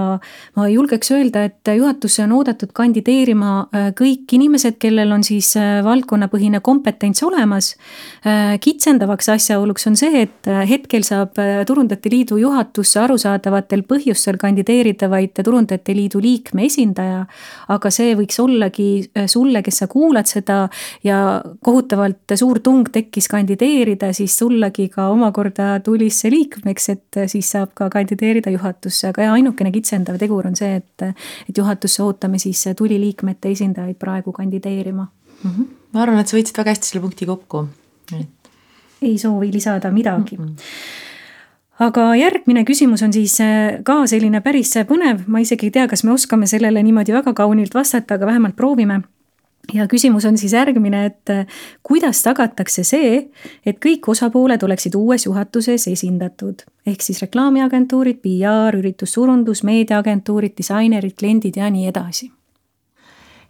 ma 0.55 0.67
julgeks 0.69 1.11
öelda, 1.11 1.45
et 1.49 1.71
juhatusse 1.75 2.23
on 2.23 2.33
oodatud 2.37 2.71
kandideerima 2.75 3.51
äh, 3.63 3.87
kõik 3.97 4.31
inimesed, 4.37 4.77
kellel 4.81 5.11
on 5.15 5.23
siis 5.25 5.51
äh, 5.59 5.79
valdkonnapõhine 5.85 6.61
kompetents 6.65 7.23
olemas. 7.25 7.73
Äh, 8.25 8.55
kitsendavaks 8.63 9.29
asjaoluks 9.35 9.87
on 9.89 9.97
see, 9.99 10.25
et 10.25 10.49
hetkel 10.69 11.05
saab 11.05 11.37
Turundajate 11.67 12.11
Liidu 12.11 12.37
juhatusse 12.39 12.99
arusaadavatel 13.03 13.83
põhjustel 13.87 14.39
kandideerida 14.41 15.09
vaid 15.11 15.35
Turundajate 15.37 15.95
Liidu 15.95 16.21
liikme 16.23 16.65
esindaja. 16.69 17.25
aga 17.67 17.89
see 17.91 18.13
võiks 18.15 18.37
ollagi 18.39 19.09
sulle, 19.31 19.61
kes 19.65 19.81
sa 19.81 19.87
kuulad 19.91 20.27
seda 20.29 20.67
ja 21.03 21.41
kohutavalt 21.63 22.35
suur 22.37 22.59
tung 22.63 22.87
tekkis 22.91 23.27
kandideerida, 23.31 24.11
siis 24.13 24.37
sullagi 24.37 24.87
ka 24.93 25.09
omakorda 25.13 25.79
tulisse 25.83 26.29
liikmeks, 26.31 26.89
et 26.93 27.19
siis 27.31 27.49
saab 27.55 27.73
ka 27.77 27.89
kandideerida 27.93 28.53
juhatusse, 28.53 29.09
aga 29.09 29.31
ainult 29.33 29.57
ainukene 29.65 29.73
kitsendav 29.73 30.19
tegur 30.19 30.47
on 30.47 30.55
see, 30.55 30.75
et, 30.77 31.05
et 31.49 31.57
juhatusse 31.57 32.03
ootame 32.03 32.39
siis 32.39 32.63
tuliliikmete 32.77 33.51
esindajaid 33.51 33.97
praegu 33.97 34.31
kandideerima 34.31 35.05
mm. 35.05 35.51
-hmm. 35.51 35.65
ma 35.93 36.01
arvan, 36.01 36.19
et 36.19 36.27
sa 36.27 36.37
võtsid 36.37 36.57
väga 36.57 36.71
hästi 36.71 36.87
selle 36.87 37.01
punkti 37.01 37.25
kokku. 37.25 37.67
ei 39.01 39.17
soovi 39.17 39.51
lisada 39.51 39.91
midagi 39.91 40.37
mm. 40.37 40.45
-mm 40.45 41.03
aga 41.79 42.15
järgmine 42.15 42.63
küsimus 42.63 43.03
on 43.03 43.13
siis 43.13 43.41
äh, 43.41 43.83
ka 43.83 44.07
selline 44.07 44.41
päris 44.41 44.73
põnev, 44.87 45.25
ma 45.27 45.39
isegi 45.39 45.65
ei 45.65 45.71
tea, 45.71 45.87
kas 45.87 46.03
me 46.03 46.11
oskame 46.11 46.47
sellele 46.47 46.83
niimoodi 46.83 47.11
väga 47.11 47.33
kaunilt 47.33 47.73
vastata, 47.73 48.15
aga 48.15 48.25
vähemalt 48.25 48.55
proovime 48.55 49.01
ja 49.73 49.87
küsimus 49.87 50.25
on 50.25 50.37
siis 50.37 50.53
järgmine, 50.53 51.05
et 51.05 51.33
äh, 51.33 51.45
kuidas 51.83 52.21
tagatakse 52.25 52.83
see, 52.83 53.17
et 53.65 53.81
kõik 53.83 54.09
osapooled 54.11 54.63
oleksid 54.63 54.95
uues 54.95 55.25
juhatuses 55.25 55.87
esindatud, 55.91 56.65
ehk 56.85 57.01
siis 57.05 57.21
reklaamiagentuurid, 57.25 58.21
PR, 58.23 58.77
üritussurundus, 58.79 59.63
meediaagentuurid, 59.67 60.55
disainerid, 60.57 61.17
kliendid 61.19 61.61
ja 61.61 61.69
nii 61.69 61.87
edasi. 61.91 62.31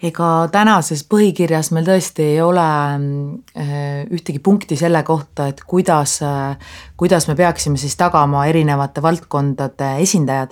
Ega 0.03 0.49
tänases 0.51 1.05
põhikirjas 1.07 1.70
meil 1.72 1.86
tõesti 1.88 2.26
ei 2.34 2.41
ole 2.43 2.66
äh, 2.66 3.70
ühtegi 4.11 4.41
punkti 4.43 4.76
selle 4.76 5.01
kohta, 5.07 5.47
et 5.49 5.63
kuidas, 5.63 6.18
äh, 6.26 6.76
kuidas 6.98 7.28
me 7.28 7.36
peaksime 7.36 7.78
siis 7.78 7.96
tagama 8.00 8.46
erinevate 8.46 9.02
valdkondade 9.02 9.96
esindajad. 10.00 10.52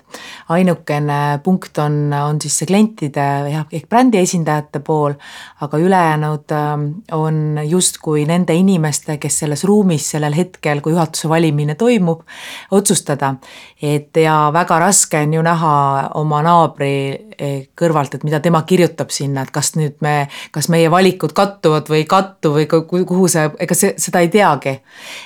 ainukene 0.50 1.40
punkt 1.44 1.78
on, 1.78 2.14
on 2.14 2.42
siis 2.42 2.58
see 2.60 2.68
klientide 2.68 3.28
jah, 3.52 3.66
ehk 3.72 3.88
brändi 3.90 4.20
esindajate 4.20 4.80
pool, 4.80 5.16
aga 5.62 5.78
ülejäänud 5.78 6.52
äh, 6.52 6.74
on 7.12 7.60
justkui 7.68 8.26
nende 8.26 8.54
inimeste, 8.54 9.18
kes 9.18 9.40
selles 9.40 9.64
ruumis 9.64 10.10
sellel 10.12 10.36
hetkel, 10.36 10.82
kui 10.82 10.94
juhatuse 10.94 11.30
valimine 11.30 11.76
toimub, 11.76 12.26
otsustada. 12.72 13.36
et 13.82 14.18
ja 14.18 14.50
väga 14.54 14.80
raske 14.80 15.20
on 15.20 15.34
ju 15.34 15.42
näha 15.42 15.76
oma 16.16 16.42
naabri 16.44 16.94
kõrvalt, 17.80 18.16
et 18.16 18.24
mida 18.24 18.40
tema 18.44 18.62
kirjutab 18.68 19.12
sinna, 19.14 19.44
et 19.44 19.52
kas 19.54 19.74
nüüd 19.78 19.96
me, 20.06 20.28
kas 20.52 20.70
meie 20.72 20.90
valikud 20.92 21.34
kattuvad 21.36 21.90
või 21.90 22.04
ei 22.04 22.08
kattu 22.10 22.54
või 22.56 22.68
kuhu 22.70 23.28
see, 23.32 23.50
ega 23.64 23.78
see, 23.78 23.94
seda 23.98 24.24
ei 24.24 24.30
teagi. 24.34 24.80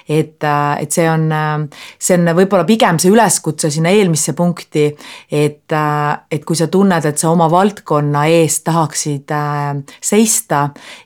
et, 0.10 0.44
äh, 0.44 0.82
et 0.82 0.92
see 0.92 1.07
on, 1.10 1.26
äh, 1.32 1.82
see 2.00 2.18
on 2.18 2.32
võib-olla 2.38 2.66
pigem 2.68 3.00
see 3.02 3.12
üleskutse 3.14 3.72
sinna 3.74 3.92
eelmisse 3.96 4.34
punkti, 4.38 4.86
et, 5.32 5.72
äh, 5.72 6.18
et 6.32 6.46
kui 6.46 6.56
sa 6.60 6.68
tunned, 6.72 7.06
et 7.06 7.18
sa 7.18 7.32
oma 7.32 7.50
valdkonna 7.52 8.26
eest 8.32 8.64
tahaksid 8.68 9.32
seista 10.02 10.62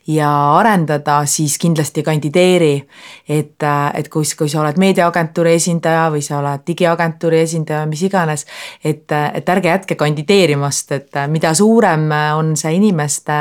ja 0.07 0.29
arendada, 0.57 1.21
siis 1.25 1.57
kindlasti 1.61 2.03
kandideeri. 2.03 2.87
et, 3.29 3.63
et 3.93 4.07
kui, 4.09 4.25
kui 4.37 4.49
sa 4.49 4.61
oled 4.61 4.77
meediaagentuuri 4.81 5.53
esindaja 5.55 6.09
või 6.11 6.21
sa 6.25 6.39
oled 6.39 6.63
digiagentuuri 6.67 7.39
esindaja, 7.45 7.85
mis 7.85 8.01
iganes, 8.03 8.45
et, 8.83 9.05
et 9.11 9.49
ärge 9.49 9.69
jätke 9.69 9.95
kandideerimast, 9.95 10.91
et 10.91 11.21
mida 11.31 11.53
suurem 11.53 12.09
on 12.35 12.55
see 12.59 12.75
inimeste 12.75 13.39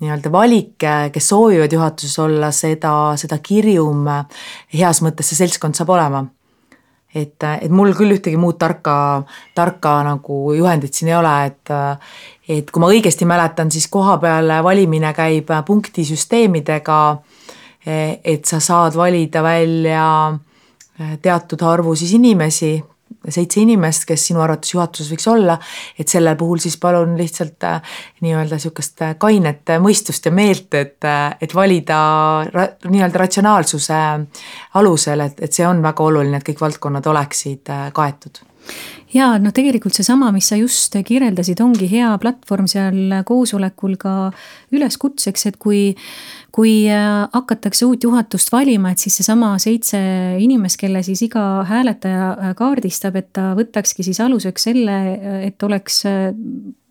nii-öelda 0.00 0.32
valik, 0.32 0.74
kes 1.12 1.28
soovivad 1.28 1.72
juhatuses 1.72 2.18
olla, 2.22 2.50
seda, 2.54 2.92
seda 3.18 3.38
kirjum 3.42 4.06
heas 4.74 5.02
mõttes 5.02 5.32
see 5.32 5.40
seltskond 5.40 5.78
saab 5.78 5.90
olema. 5.96 6.24
et, 7.14 7.42
et 7.42 7.70
mul 7.72 7.94
küll 7.96 8.12
ühtegi 8.14 8.36
muud 8.36 8.58
tarka, 8.60 9.24
tarka 9.54 9.94
nagu 10.06 10.52
juhendit 10.54 10.94
siin 10.94 11.08
ei 11.08 11.16
ole, 11.18 11.36
et 11.46 11.72
et 12.48 12.70
kui 12.70 12.80
ma 12.80 12.88
õigesti 12.92 13.26
mäletan, 13.28 13.70
siis 13.70 13.88
kohapeal 13.92 14.52
valimine 14.64 15.12
käib 15.16 15.50
punktisüsteemidega, 15.66 17.00
et 18.24 18.44
sa 18.44 18.60
saad 18.60 18.96
valida 18.96 19.42
välja 19.42 20.04
teatud 21.22 21.62
arvu 21.62 21.94
siis 21.96 22.12
inimesi, 22.16 22.78
seitse 23.34 23.60
inimest, 23.60 24.06
kes 24.08 24.26
sinu 24.30 24.42
arvates 24.44 24.74
juhatuses 24.74 25.10
võiks 25.12 25.28
olla, 25.30 25.58
et 25.98 26.08
sellel 26.08 26.36
puhul 26.38 26.60
siis 26.62 26.78
palun 26.80 27.16
lihtsalt 27.18 27.68
äh, 27.68 27.94
nii-öelda 28.24 28.58
niisugust 28.58 29.04
äh, 29.04 29.14
kainet 29.20 29.74
mõistust 29.84 30.28
ja 30.28 30.34
meelt, 30.34 30.72
et, 30.78 30.98
äh, 31.04 31.36
et 31.40 31.54
valida 31.54 32.00
nii-öelda 32.88 33.24
ratsionaalsuse 33.24 34.02
alusel, 34.80 35.26
et, 35.28 35.42
et 35.44 35.52
see 35.52 35.66
on 35.68 35.82
väga 35.84 36.10
oluline, 36.10 36.40
et 36.40 36.50
kõik 36.50 36.62
valdkonnad 36.66 37.06
oleksid 37.14 37.74
kaetud 37.94 38.47
ja 39.14 39.30
noh, 39.40 39.52
tegelikult 39.54 39.96
seesama, 39.96 40.30
mis 40.34 40.48
sa 40.50 40.58
just 40.58 40.96
kirjeldasid, 41.06 41.60
ongi 41.64 41.88
hea 41.90 42.10
platvorm 42.20 42.68
seal 42.70 42.98
koosolekul 43.28 43.96
ka 44.00 44.14
üleskutseks, 44.74 45.46
et 45.50 45.58
kui, 45.60 45.82
kui 46.54 46.72
äh, 46.92 47.24
hakatakse 47.32 47.86
uut 47.88 48.04
juhatust 48.04 48.52
valima, 48.52 48.92
et 48.92 49.04
siis 49.04 49.20
seesama 49.20 49.54
seitse 49.62 50.00
inimest, 50.42 50.80
kelle 50.80 51.02
siis 51.06 51.22
iga 51.24 51.44
hääletaja 51.68 52.32
äh, 52.32 52.56
kaardistab, 52.58 53.16
et 53.20 53.32
ta 53.36 53.52
võtakski 53.58 54.06
siis 54.06 54.20
aluseks 54.24 54.68
selle, 54.70 54.98
et 55.46 55.62
oleks 55.64 56.02
äh, 56.08 56.28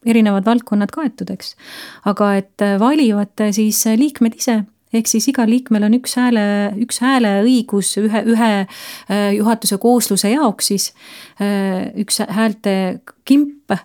erinevad 0.07 0.47
valdkonnad 0.47 0.93
kaetud, 0.93 1.29
eks. 1.33 1.53
aga 2.07 2.31
et 2.39 2.65
valivad 2.79 3.49
siis 3.53 3.83
liikmed 3.99 4.37
ise 4.39 4.61
ehk 4.93 5.09
siis 5.09 5.27
igal 5.31 5.49
liikmel 5.51 5.83
on 5.87 5.95
üks 5.97 6.15
hääle, 6.19 6.43
üks 6.83 7.01
hääleõigus 7.03 7.91
ühe, 7.99 8.21
ühe 8.31 8.51
äh, 8.63 9.31
juhatuse 9.35 9.79
koosluse 9.81 10.31
jaoks 10.31 10.71
siis. 10.71 10.87
Äh, 11.41 11.89
üks 12.03 12.21
häälte 12.23 13.01
kimp 13.27 13.73
äh, 13.75 13.83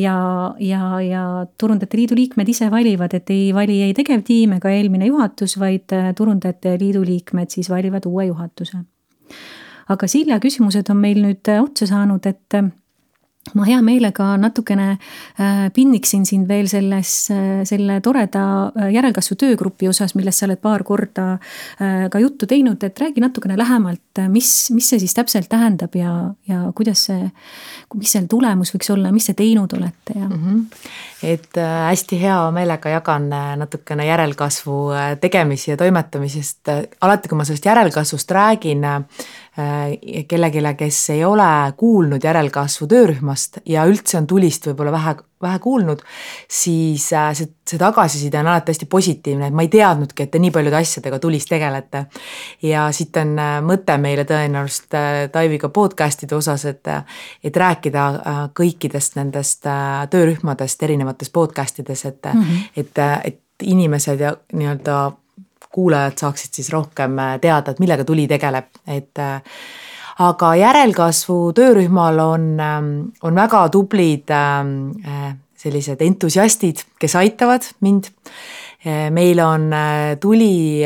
ja, 0.00 0.16
ja, 0.58 0.82
ja 1.04 1.24
Turundajate 1.60 2.00
Liidu 2.00 2.18
liikmed 2.18 2.50
ise 2.50 2.70
valivad, 2.72 3.14
et 3.14 3.30
ei 3.30 3.50
vali 3.54 3.80
ei 3.86 3.94
tegevtiim 3.96 4.58
ega 4.58 4.74
eelmine 4.74 5.10
juhatus, 5.10 5.58
vaid 5.60 5.94
Turundajate 6.18 6.76
Liidu 6.80 7.04
liikmed 7.06 7.54
siis 7.54 7.70
valivad 7.70 8.06
uue 8.10 8.26
juhatuse. 8.32 8.84
aga 9.90 10.06
Silja 10.06 10.38
küsimused 10.42 10.90
on 10.90 11.00
meil 11.02 11.22
nüüd 11.22 11.48
otsa 11.60 11.86
saanud, 11.86 12.26
et 12.26 12.60
ma 13.56 13.64
hea 13.64 13.80
meelega 13.82 14.34
natukene 14.38 14.90
äh, 14.92 15.70
pinniksin 15.74 16.26
sind 16.28 16.48
veel 16.48 16.68
selles, 16.70 17.12
äh, 17.32 17.62
selle 17.68 17.96
toreda 18.04 18.42
äh, 18.68 18.90
järelkasvu 18.94 19.36
töögrupi 19.40 19.88
osas, 19.88 20.12
millest 20.14 20.42
sa 20.42 20.46
oled 20.46 20.60
paar 20.60 20.84
korda 20.86 21.26
ka 21.80 22.20
juttu 22.20 22.46
teinud, 22.48 22.82
et 22.84 22.98
räägi 23.00 23.22
natukene 23.22 23.56
lähemalt, 23.58 24.20
mis, 24.28 24.50
mis 24.74 24.88
see 24.92 25.00
siis 25.02 25.14
täpselt 25.16 25.48
tähendab 25.50 25.94
ja, 25.96 26.12
ja 26.48 26.60
kuidas 26.76 27.06
see, 27.08 27.30
mis 27.96 28.12
selle 28.12 28.28
tulemus 28.30 28.74
võiks 28.74 28.92
olla, 28.92 29.12
mis 29.14 29.30
te 29.30 29.34
teinud 29.38 29.72
olete 29.76 30.16
ja 30.16 30.28
mm. 30.28 30.42
-hmm. 30.44 30.88
et 31.32 31.60
hästi 31.60 32.20
hea 32.20 32.38
meelega 32.54 32.92
jagan 32.92 33.28
natukene 33.62 34.06
järelkasvu 34.06 34.78
tegemisi 35.20 35.70
ja 35.70 35.76
toimetamisest, 35.80 36.72
alati 37.00 37.28
kui 37.28 37.40
ma 37.40 37.48
sellest 37.48 37.70
järelkasvust 37.70 38.30
räägin 38.30 38.84
kellelegi, 40.28 40.62
kes 40.76 41.00
ei 41.14 41.24
ole 41.24 41.72
kuulnud 41.76 42.24
järelkasvu 42.24 42.86
töörühmast 42.90 43.60
ja 43.66 43.84
üldse 43.88 44.18
on 44.18 44.26
tulist 44.30 44.66
võib-olla 44.68 44.92
vähe, 44.92 45.14
vähe 45.42 45.58
kuulnud, 45.62 46.02
siis 46.50 47.06
äh, 47.16 47.30
see, 47.36 47.50
see 47.68 47.80
tagasiside 47.80 48.40
on 48.40 48.50
alati 48.52 48.74
hästi 48.74 48.88
positiivne, 48.90 49.48
et 49.48 49.56
ma 49.56 49.64
ei 49.66 49.72
teadnudki, 49.72 50.26
et 50.26 50.32
te 50.34 50.42
nii 50.42 50.52
paljude 50.54 50.80
asjadega 50.80 51.18
tulis 51.22 51.46
tegelete. 51.48 52.04
ja 52.62 52.88
siit 52.96 53.16
on 53.20 53.36
äh, 53.38 53.58
mõte 53.64 53.96
meile 53.98 54.24
tõenäoliselt 54.28 54.98
Taiviga 55.32 55.68
podcast'ide 55.68 56.36
osas, 56.36 56.64
et, 56.70 56.92
et 57.44 57.56
rääkida 57.56 58.08
kõikidest 58.56 59.16
nendest 59.16 59.66
töörühmadest 60.10 60.82
erinevates 60.82 61.30
podcast 61.30 61.78
ides, 61.78 62.04
et 62.04 62.32
mm, 62.34 62.42
-hmm. 62.42 62.68
et, 62.76 62.98
et 63.24 63.40
inimesed 63.62 64.20
ja 64.20 64.36
nii-öelda 64.52 65.12
kuulajad 65.70 66.18
saaksid 66.24 66.58
siis 66.58 66.70
rohkem 66.74 67.18
äh, 67.18 67.36
teada, 67.42 67.72
et 67.72 67.82
millega 67.82 68.04
tuli 68.06 68.26
tegeleb, 68.30 68.70
et 68.90 69.20
äh, 69.22 69.60
aga 70.20 70.54
järelkasvu 70.58 71.38
töörühmal 71.56 72.18
on, 72.24 72.48
ähm, 72.60 72.90
on 73.22 73.38
väga 73.38 73.66
tublid 73.72 74.32
ähm, 74.34 74.74
äh, 75.06 75.34
sellised 75.60 76.02
entusiastid, 76.02 76.86
kes 76.98 77.16
aitavad 77.20 77.68
mind. 77.80 78.10
meil 79.12 79.36
on 79.44 79.66
tuli 80.16 80.80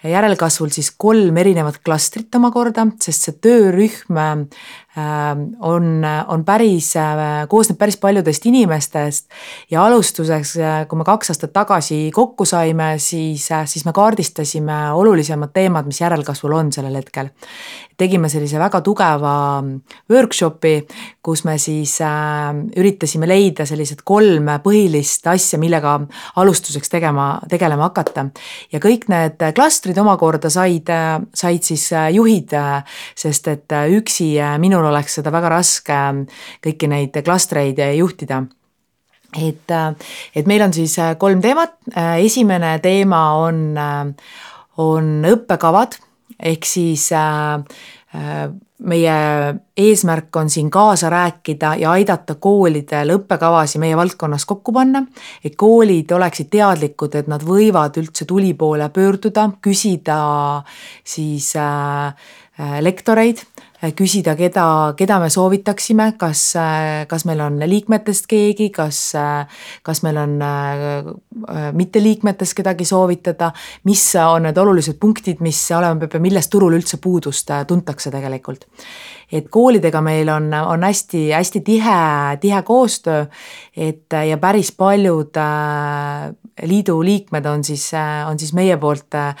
järelkasvul 0.00 0.70
siis 0.72 0.88
kolm 0.96 1.36
erinevat 1.36 1.82
klastrit 1.84 2.32
omakorda, 2.38 2.86
sest 3.04 3.26
see 3.26 3.34
töörühm 3.44 4.46
on, 4.96 6.04
on 6.28 6.44
päris, 6.44 6.94
koosneb 7.48 7.78
päris 7.78 7.98
paljudest 8.00 8.46
inimestest 8.48 9.26
ja 9.70 9.84
alustuseks, 9.84 10.54
kui 10.88 10.98
me 11.00 11.04
kaks 11.04 11.34
aastat 11.34 11.52
tagasi 11.52 12.10
kokku 12.14 12.46
saime, 12.48 12.94
siis, 13.02 13.48
siis 13.68 13.84
me 13.84 13.92
kaardistasime 13.96 14.78
olulisemad 14.96 15.52
teemad, 15.52 15.88
mis 15.88 16.00
järelkasvul 16.00 16.56
on 16.56 16.72
sellel 16.72 16.96
hetkel. 16.96 17.28
tegime 17.96 18.28
sellise 18.28 18.58
väga 18.60 18.82
tugeva 18.84 19.62
workshopi, 20.12 20.74
kus 21.24 21.44
me 21.48 21.54
siis 21.58 21.94
äh, 22.04 22.52
üritasime 22.76 23.28
leida 23.28 23.64
sellised 23.66 24.02
kolm 24.04 24.50
põhilist 24.64 25.26
asja, 25.32 25.58
millega 25.58 25.94
alustuseks 26.36 26.92
tegema, 26.92 27.40
tegelema 27.48 27.88
hakata. 27.88 28.26
ja 28.72 28.80
kõik 28.82 29.08
need 29.12 29.42
klastrid 29.56 29.98
omakorda 29.98 30.50
said, 30.52 30.92
said 31.34 31.64
siis 31.66 31.88
juhid, 32.12 32.52
sest 33.16 33.48
et 33.48 33.76
üksi 33.96 34.34
minul 34.62 34.85
minul 34.86 34.94
oleks 34.94 35.18
seda 35.18 35.32
väga 35.34 35.50
raske 35.50 35.98
kõiki 36.62 36.88
neid 36.88 37.16
klastreid 37.24 37.80
juhtida. 37.96 38.44
Et, 39.36 39.72
et 40.34 40.46
meil 40.46 40.62
on 40.62 40.72
siis 40.72 40.94
kolm 41.18 41.42
teemat, 41.42 41.76
esimene 42.22 42.78
teema 42.80 43.36
on, 43.42 43.74
on 44.78 45.10
õppekavad. 45.26 45.98
Ehk 46.36 46.64
siis 46.68 47.10
meie 48.86 49.16
eesmärk 49.76 50.36
on 50.36 50.50
siin 50.52 50.70
kaasa 50.70 51.10
rääkida 51.10 51.74
ja 51.80 51.90
aidata 51.96 52.36
koolidel 52.40 53.14
õppekavasid 53.16 53.80
meie 53.82 53.96
valdkonnas 53.96 54.44
kokku 54.48 54.72
panna, 54.72 55.02
et 55.44 55.56
koolid 55.56 56.12
oleksid 56.12 56.48
teadlikud, 56.52 57.16
et 57.16 57.28
nad 57.28 57.44
võivad 57.44 57.96
üldse 58.00 58.28
tuli 58.28 58.54
poole 58.54 58.88
pöörduda, 58.92 59.50
küsida 59.64 60.18
siis 61.04 61.54
äh, 61.60 62.12
lektoreid 62.84 63.42
Äh, 63.56 63.65
küsida, 63.96 64.34
keda, 64.36 64.94
keda 64.96 65.18
me 65.20 65.30
soovitaksime, 65.32 66.12
kas, 66.18 66.42
äh, 66.56 67.06
kas 67.08 67.26
meil 67.28 67.40
on 67.44 67.58
liikmetest 67.60 68.26
keegi, 68.30 68.70
kas, 68.74 69.00
äh, 69.14 69.46
kas 69.82 70.02
meil 70.02 70.16
on 70.16 70.38
mitteliikmetest 71.76 72.56
kedagi 72.56 72.84
soovitada, 72.88 73.52
mis 73.84 74.04
on 74.20 74.48
need 74.48 74.58
olulised 74.58 74.98
punktid, 75.00 75.42
mis 75.44 75.60
olema 75.76 76.00
peab 76.00 76.16
ja 76.16 76.20
millest 76.20 76.50
turul 76.50 76.76
üldse 76.78 77.00
puudust 77.02 77.50
tuntakse 77.68 78.10
tegelikult 78.10 78.66
et 79.32 79.48
koolidega 79.50 80.00
meil 80.04 80.28
on, 80.30 80.48
on 80.54 80.84
hästi-hästi 80.86 81.60
tihe, 81.66 82.00
tihe 82.40 82.62
koostöö, 82.62 83.26
et 83.76 84.14
ja 84.28 84.38
päris 84.38 84.70
paljud 84.72 85.36
äh, 85.36 86.30
liidu 86.62 87.00
liikmed 87.02 87.46
on 87.46 87.64
siis, 87.64 87.88
äh, 87.94 88.28
on 88.30 88.38
siis 88.38 88.52
meie 88.54 88.76
poolt 88.76 89.14
äh, 89.18 89.34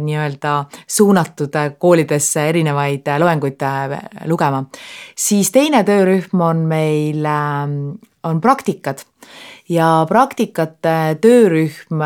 nii-öelda 0.00 0.64
suunatud 0.86 1.60
koolidesse 1.78 2.48
erinevaid 2.48 3.12
loenguid 3.18 3.60
lugema. 4.26 4.64
siis 5.16 5.52
teine 5.52 5.84
töörühm 5.84 6.40
on 6.40 6.64
meil, 6.68 7.26
on 8.24 8.40
praktikad 8.40 9.04
ja 9.68 10.06
praktikate 10.08 11.18
töörühm 11.20 12.02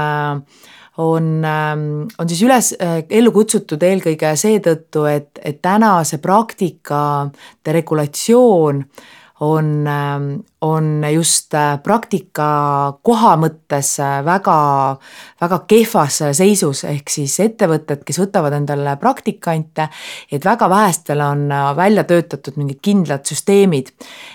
on, 0.97 1.45
ähm, 1.45 2.07
on 2.18 2.28
siis 2.28 2.42
üles, 2.47 2.72
äh, 2.78 3.03
ellu 3.11 3.32
kutsutud 3.34 3.82
eelkõige 3.82 4.34
seetõttu, 4.38 5.05
et, 5.11 5.40
et 5.42 5.61
täna 5.62 5.97
see 6.07 6.22
praktikate 6.22 7.74
regulatsioon 7.78 8.84
on, 9.45 9.72
ähm, 9.90 10.28
on 10.64 11.04
just 11.12 11.54
äh, 11.54 11.76
praktika 11.82 12.46
koha 13.04 13.34
mõttes 13.40 13.94
äh, 14.00 14.18
väga, 14.24 14.56
väga 15.42 15.60
kehvas 15.68 16.20
seisus, 16.36 16.84
ehk 16.88 17.12
siis 17.12 17.36
ettevõtted, 17.44 18.04
kes 18.06 18.20
võtavad 18.22 18.56
endale 18.56 18.96
praktikante, 19.00 19.88
et 20.32 20.44
väga 20.44 20.68
vähestel 20.72 21.20
on 21.24 21.46
välja 21.76 22.06
töötatud 22.08 22.56
mingid 22.60 22.80
kindlad 22.84 23.28
süsteemid, 23.28 23.92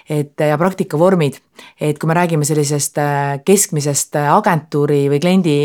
et 0.09 0.49
ja 0.49 0.57
praktikavormid. 0.57 1.41
Et 1.79 1.99
kui 1.99 2.07
me 2.09 2.15
räägime 2.15 2.45
sellisest 2.47 2.97
äh, 2.99 3.39
keskmisest 3.45 4.15
äh, 4.19 4.29
agentuuri 4.33 5.01
või 5.11 5.19
kliendi, 5.23 5.55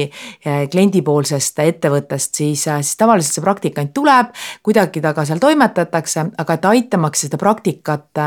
äh, 0.47 0.65
kliendipoolsest 0.71 1.59
ettevõttest, 1.65 2.35
siis, 2.41 2.65
siis 2.67 2.95
tavaliselt 3.01 3.39
see 3.39 3.45
praktikant 3.45 3.95
tuleb, 3.97 4.33
kuidagi 4.67 5.03
temaga 5.03 5.27
seal 5.29 5.43
toimetatakse, 5.43 6.27
aga 6.43 6.59
et 6.59 6.69
aitamaks 6.71 7.25
seda 7.27 7.39
praktikat 7.41 8.23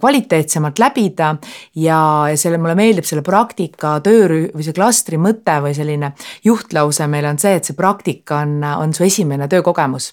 kvaliteetsemalt 0.00 0.80
läbida 0.80 1.32
ja, 1.74 2.00
ja 2.30 2.36
selle, 2.36 2.58
mulle 2.58 2.76
meeldib 2.78 3.08
selle 3.08 3.24
praktika 3.26 3.96
töörühm 4.04 4.52
või 4.56 4.66
see 4.66 4.76
klastri 4.76 5.20
mõte 5.20 5.58
või 5.64 5.74
selline 5.76 6.12
juhtlause 6.44 7.08
meil 7.10 7.28
on 7.30 7.40
see, 7.42 7.56
et 7.58 7.68
see 7.68 7.78
praktika 7.78 8.42
on, 8.44 8.60
on 8.64 8.94
su 8.96 9.06
esimene 9.06 9.48
töökogemus 9.50 10.12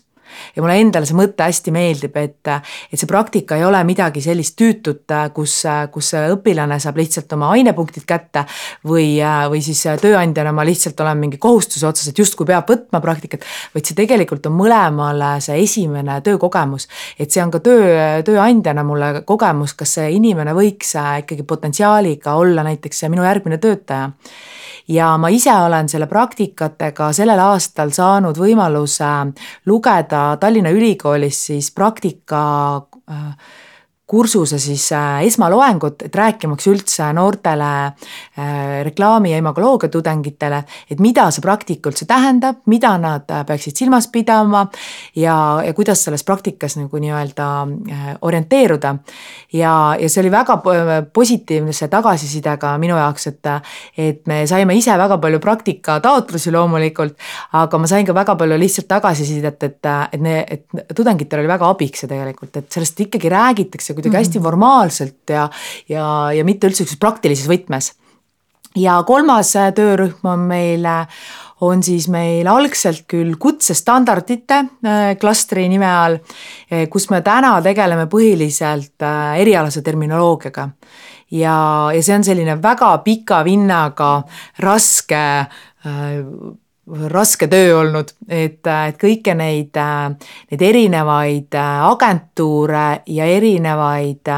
ja 0.56 0.64
mulle 0.64 0.78
endale 0.82 1.08
see 1.10 1.18
mõte 1.18 1.46
hästi 1.46 1.74
meeldib, 1.76 2.18
et, 2.22 2.52
et 2.92 3.00
see 3.00 3.10
praktika 3.10 3.58
ei 3.60 3.66
ole 3.66 3.82
midagi 3.88 4.22
sellist 4.24 4.56
tüütut, 4.60 5.14
kus, 5.36 5.56
kus 5.94 6.12
õpilane 6.20 6.80
saab 6.82 7.00
lihtsalt 7.02 7.34
oma 7.38 7.52
ainepunktid 7.58 8.06
kätte 8.10 8.46
või, 8.88 9.18
või 9.52 9.62
siis 9.66 9.84
tööandjana 10.02 10.54
ma 10.56 10.66
lihtsalt 10.68 11.00
olen 11.04 11.22
mingi 11.26 11.42
kohustuse 11.42 11.88
otsas, 11.88 12.10
et 12.12 12.20
justkui 12.20 12.48
peab 12.50 12.70
võtma 12.70 13.02
praktikat, 13.04 13.46
vaid 13.76 13.88
see 13.88 13.98
tegelikult 13.98 14.50
on 14.50 14.58
mõlemale 14.58 15.36
see 15.44 15.62
esimene 15.64 16.20
töökogemus. 16.26 16.88
et 17.20 17.32
see 17.32 17.44
on 17.44 17.52
ka 17.54 17.62
töö, 17.64 18.24
tööandjana 18.26 18.84
mulle 18.88 19.14
kogemus, 19.26 19.76
kas 19.78 19.98
see 20.00 20.12
inimene 20.18 20.56
võiks 20.58 20.96
ikkagi 21.24 21.44
potentsiaaliga 21.48 22.36
olla 22.40 22.64
näiteks 22.66 23.06
minu 23.10 23.26
järgmine 23.26 23.58
töötaja 23.58 24.12
ja 24.88 25.18
ma 25.18 25.30
ise 25.30 25.54
olen 25.54 25.90
selle 25.90 26.08
praktikatega 26.08 27.12
sellel 27.14 27.40
aastal 27.40 27.92
saanud 27.96 28.38
võimaluse 28.38 29.12
lugeda 29.66 30.26
Tallinna 30.40 30.74
Ülikoolis 30.76 31.46
siis 31.50 31.72
praktika 31.72 32.44
äh, 33.10 33.28
kursuse 34.08 34.60
siis 34.60 34.92
äh, 34.92 35.22
esmaloengut, 35.24 36.02
et 36.04 36.16
rääkimaks 36.16 36.68
üldse 36.68 37.06
noortele 37.16 37.70
äh, 37.88 38.82
reklaami 38.84 39.32
ja 39.32 39.38
imagoloogia 39.40 39.90
tudengitele, 39.90 40.60
et 40.92 41.00
mida 41.00 41.30
see 41.32 41.44
praktika 41.44 41.88
üldse 41.90 42.06
tähendab, 42.10 42.60
mida 42.68 42.92
nad 43.00 43.32
äh, 43.32 43.46
peaksid 43.48 43.80
silmas 43.80 44.10
pidama 44.12 44.66
ja, 45.16 45.36
ja 45.64 45.72
kuidas 45.74 46.04
selles 46.04 46.26
praktikas 46.28 46.76
nagu 46.82 47.00
nii-öelda 47.00 47.48
orienteeruda. 48.28 48.96
ja, 49.54 49.72
ja 50.00 50.10
see 50.10 50.22
oli 50.22 50.32
väga 50.32 50.60
positiivse 51.14 51.88
tagasisidega 51.88 52.76
minu 52.84 53.00
jaoks, 53.00 53.28
et, 53.32 53.52
et 53.98 54.28
me 54.28 54.42
saime 54.48 54.76
ise 54.76 54.98
väga 55.00 55.18
palju 55.18 55.40
praktikataotlusi 55.40 56.52
loomulikult, 56.52 57.16
aga 57.56 57.80
ma 57.80 57.88
sain 57.88 58.06
ka 58.06 58.16
väga 58.16 58.36
palju 58.36 58.60
lihtsalt 58.60 58.92
tagasisidet, 58.92 59.64
et, 59.64 59.92
et, 60.12 60.30
et 60.60 60.96
tudengitel 60.96 61.40
oli 61.40 61.54
väga 61.56 61.72
abiks 61.72 62.04
see 62.04 62.12
tegelikult, 62.12 62.60
et 62.60 62.72
sellest 62.72 63.00
ikkagi 63.08 63.32
räägitakse 63.32 63.93
kuidagi 63.98 64.20
hästi 64.20 64.40
mhm. 64.40 64.48
formaalselt 64.48 65.34
ja, 65.34 65.48
ja, 65.90 66.08
ja 66.36 66.46
mitte 66.48 66.70
üldse 66.70 66.84
niisuguses 66.84 67.02
praktilises 67.02 67.50
võtmes. 67.50 67.94
ja 68.76 68.98
kolmas 69.08 69.56
äh, 69.56 69.72
töörühm 69.76 70.26
on 70.26 70.48
meil, 70.50 70.86
äh, 70.86 71.08
on 71.62 71.84
siis 71.84 72.08
meil 72.12 72.48
algselt 72.50 73.06
küll 73.08 73.36
kutsestandardite 73.40 74.60
äh, 74.60 75.14
klastri 75.20 75.68
nime 75.70 75.90
all, 75.90 76.20
kus 76.90 77.10
me 77.12 77.22
täna 77.22 77.56
tegeleme 77.62 78.08
põhiliselt 78.12 79.06
erialase 79.38 79.82
terminoloogiaga 79.86 80.70
ja, 81.32 81.56
ja 81.94 82.02
see 82.02 82.18
on 82.18 82.26
selline 82.26 82.58
väga 82.62 82.98
pika 83.06 83.44
vinnaga 83.46 84.16
raske 84.64 85.24
raske 86.88 87.48
töö 87.48 87.78
olnud, 87.80 88.12
et, 88.28 88.60
et 88.68 88.98
kõiki 89.00 89.36
neid, 89.40 89.78
neid 90.52 90.66
erinevaid 90.68 91.56
agentuure 91.60 92.88
ja 93.08 93.28
erinevaid 93.32 94.32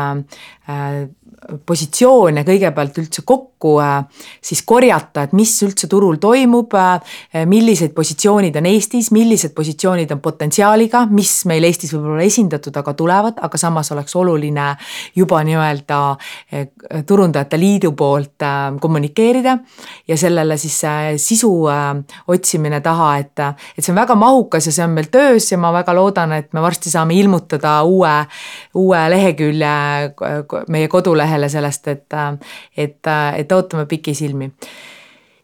positsioone 1.66 2.44
kõigepealt 2.46 2.98
üldse 3.02 3.22
kokku 3.28 3.76
äh, 3.82 4.06
siis 4.44 4.62
korjata, 4.66 5.26
et 5.26 5.34
mis 5.38 5.52
üldse 5.66 5.88
turul 5.92 6.18
toimub, 6.22 6.74
äh, 6.78 7.18
millised 7.50 7.94
positsioonid 7.96 8.56
on 8.60 8.70
Eestis, 8.70 9.12
millised 9.16 9.54
positsioonid 9.58 10.12
on 10.16 10.22
potentsiaaliga, 10.26 11.06
mis 11.12 11.34
meil 11.50 11.68
Eestis 11.68 11.94
võib-olla 11.94 12.26
esindatud, 12.26 12.76
aga 12.82 12.94
tulevad, 12.98 13.42
aga 13.46 13.60
samas 13.62 13.92
oleks 13.94 14.16
oluline 14.18 14.72
juba 15.16 15.42
nii-öelda 15.46 16.00
äh, 16.16 16.68
turundajate 17.06 17.60
liidu 17.62 17.94
poolt 17.98 18.44
kommunikeerida 18.82 19.58
ja 20.08 20.18
sellele 20.18 20.58
siis 20.60 20.82
sisu 21.22 21.52
otsimine 22.28 22.82
taha, 22.84 23.10
et, 23.22 23.42
et 23.78 23.84
see 23.86 23.94
on 23.94 24.00
väga 24.00 24.18
mahukas 24.20 24.70
ja 24.70 24.74
see 24.76 24.86
on 24.86 24.96
meil 24.98 25.10
töös 25.14 25.48
ja 25.52 25.60
ma 25.62 25.72
väga 25.76 25.94
loodan, 25.96 26.34
et 26.40 26.52
me 26.54 26.64
varsti 26.64 26.92
saame 26.92 27.16
ilmutada 27.18 27.78
uue, 27.88 28.14
uue 28.82 29.04
lehekülje 29.14 29.76
meie 30.74 30.90
kodulehel 30.92 31.35
lehele 31.36 31.50
sellest, 31.52 31.88
et, 31.88 32.20
et, 32.78 33.14
et 33.38 33.52
ootame 33.52 33.86
pikisilmi 33.86 34.52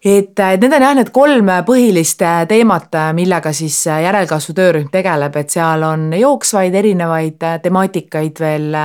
et, 0.06 0.40
et 0.40 0.62
need 0.62 0.74
on 0.74 0.84
jah, 0.84 0.96
need 0.98 1.12
kolm 1.14 1.50
põhilist 1.66 2.24
teemat, 2.50 2.98
millega 3.18 3.54
siis 3.54 3.78
järelkasvu 3.86 4.56
töörühm 4.58 4.90
tegeleb, 4.94 5.38
et 5.38 5.54
seal 5.54 5.86
on 5.86 6.08
jooksvaid 6.18 6.76
erinevaid 6.82 7.46
temaatikaid 7.62 8.42
veel, 8.42 8.78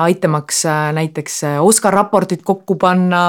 aitamaks 0.00 0.64
näiteks 0.98 1.40
Oskar 1.62 1.94
raportit 1.94 2.42
kokku 2.46 2.76
panna 2.80 3.24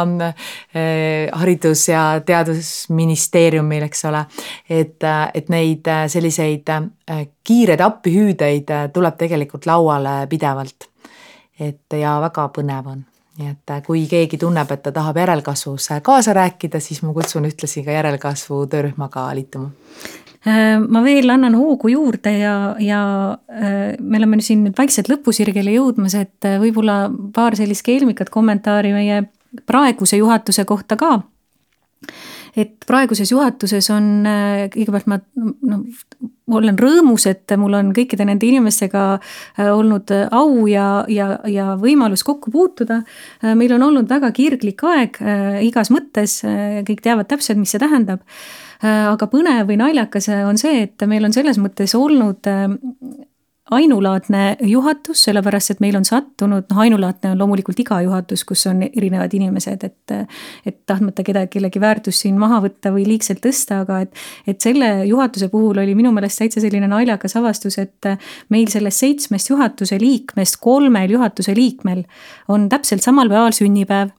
Haridus- 0.73 1.87
ja 1.91 2.05
Teadusministeeriumil, 2.25 3.85
eks 3.89 4.05
ole. 4.09 4.25
et, 4.69 5.03
et 5.33 5.49
neid 5.49 5.87
selliseid 6.07 6.69
kiireid 7.43 7.81
appihüüdeid 7.81 8.73
tuleb 8.93 9.17
tegelikult 9.17 9.65
lauale 9.69 10.23
pidevalt 10.29 10.90
et 11.61 11.97
ja 11.99 12.17
väga 12.23 12.47
põnev 12.55 12.91
on. 12.91 13.03
Nii 13.39 13.47
et 13.53 13.71
äh, 13.71 13.79
kui 13.85 14.03
keegi 14.11 14.37
tunneb, 14.41 14.71
et 14.73 14.81
ta 14.83 14.91
tahab 14.91 15.17
järelkasvus 15.21 15.91
äh, 15.95 16.01
kaasa 16.03 16.33
rääkida, 16.35 16.81
siis 16.83 16.99
ma 17.05 17.13
kutsun 17.15 17.47
ühtlasi 17.47 17.85
ka 17.85 17.95
järelkasvu 17.95 18.65
töörühmaga 18.73 19.23
liituma 19.37 19.69
äh, 20.43 20.75
ma 20.83 21.03
veel 21.05 21.31
annan 21.31 21.55
hoogu 21.55 21.93
juurde 21.93 22.33
ja, 22.41 22.55
ja 22.83 23.01
me 23.99 24.19
oleme 24.19 24.41
siin 24.43 24.65
nüüd 24.65 24.75
vaikselt 24.77 25.07
lõpusirgele 25.13 25.77
jõudmas, 25.77 26.17
et 26.19 26.49
võib-olla 26.59 27.05
paar 27.33 27.55
sellist 27.55 27.87
keelmikat 27.87 28.29
kommentaari 28.33 28.91
meie 28.97 29.23
praeguse 29.65 30.19
juhatuse 30.19 30.67
kohta 30.67 30.99
ka 30.99 31.21
et 32.57 32.73
praeguses 32.87 33.31
juhatuses 33.31 33.87
on, 33.93 34.09
äh, 34.27 34.65
kõigepealt 34.73 35.07
ma 35.09 35.19
noh, 35.41 35.85
olen 36.51 36.79
rõõmus, 36.79 37.25
et 37.29 37.53
mul 37.59 37.77
on 37.77 37.93
kõikide 37.95 38.25
nende 38.27 38.47
inimestega 38.47 39.03
äh, 39.15 39.69
olnud 39.71 40.11
äh, 40.11 40.25
au 40.35 40.65
ja, 40.69 41.05
ja, 41.11 41.33
ja 41.47 41.75
võimalus 41.79 42.25
kokku 42.27 42.51
puutuda. 42.51 43.01
meil 43.55 43.73
on 43.73 43.83
olnud 43.83 44.09
väga 44.09 44.31
kirglik 44.35 44.83
aeg 44.83 45.17
igas 45.65 45.91
mõttes, 45.93 46.41
kõik 46.87 47.01
teavad 47.01 47.29
täpselt, 47.29 47.59
mis 47.59 47.71
see 47.71 47.81
tähendab 47.81 48.21
aga 48.81 49.27
põnev 49.29 49.67
või 49.69 49.77
naljakas 49.77 50.27
on 50.33 50.57
see, 50.57 50.87
et 50.87 51.03
meil 51.07 51.25
on 51.25 51.33
selles 51.33 51.59
mõttes 51.61 51.93
olnud 51.95 52.47
ainulaadne 53.71 54.57
juhatus, 54.61 55.23
sellepärast 55.23 55.71
et 55.71 55.81
meil 55.83 55.95
on 55.95 56.05
sattunud, 56.05 56.65
noh, 56.69 56.79
ainulaadne 56.81 57.31
on 57.31 57.39
loomulikult 57.39 57.79
iga 57.83 57.99
juhatus, 58.01 58.43
kus 58.47 58.65
on 58.67 58.81
erinevad 58.87 59.33
inimesed, 59.37 59.85
et 59.85 60.15
et 60.65 60.79
tahtmata 60.89 61.23
kedagi, 61.23 61.51
kellegi 61.55 61.81
väärtust 61.81 62.25
siin 62.25 62.39
maha 62.41 62.59
võtta 62.63 62.91
või 62.93 63.05
liigselt 63.07 63.43
tõsta, 63.45 63.81
aga 63.85 64.01
et 64.07 64.17
et 64.47 64.61
selle 64.61 64.89
juhatuse 65.07 65.51
puhul 65.53 65.77
oli 65.83 65.95
minu 65.95 66.11
meelest 66.11 66.41
täitsa 66.41 66.63
selline 66.63 66.89
naljakas 66.89 67.37
avastus, 67.39 67.77
et 67.77 68.09
meil 68.49 68.67
sellest 68.73 69.05
seitsmest 69.05 69.53
juhatuse 69.53 69.99
liikmest 70.01 70.57
kolmel 70.61 71.13
juhatuse 71.17 71.55
liikmel 71.55 72.03
on 72.49 72.67
täpselt 72.69 73.05
samal 73.05 73.29
päeval 73.29 73.55
sünnipäev 73.55 74.11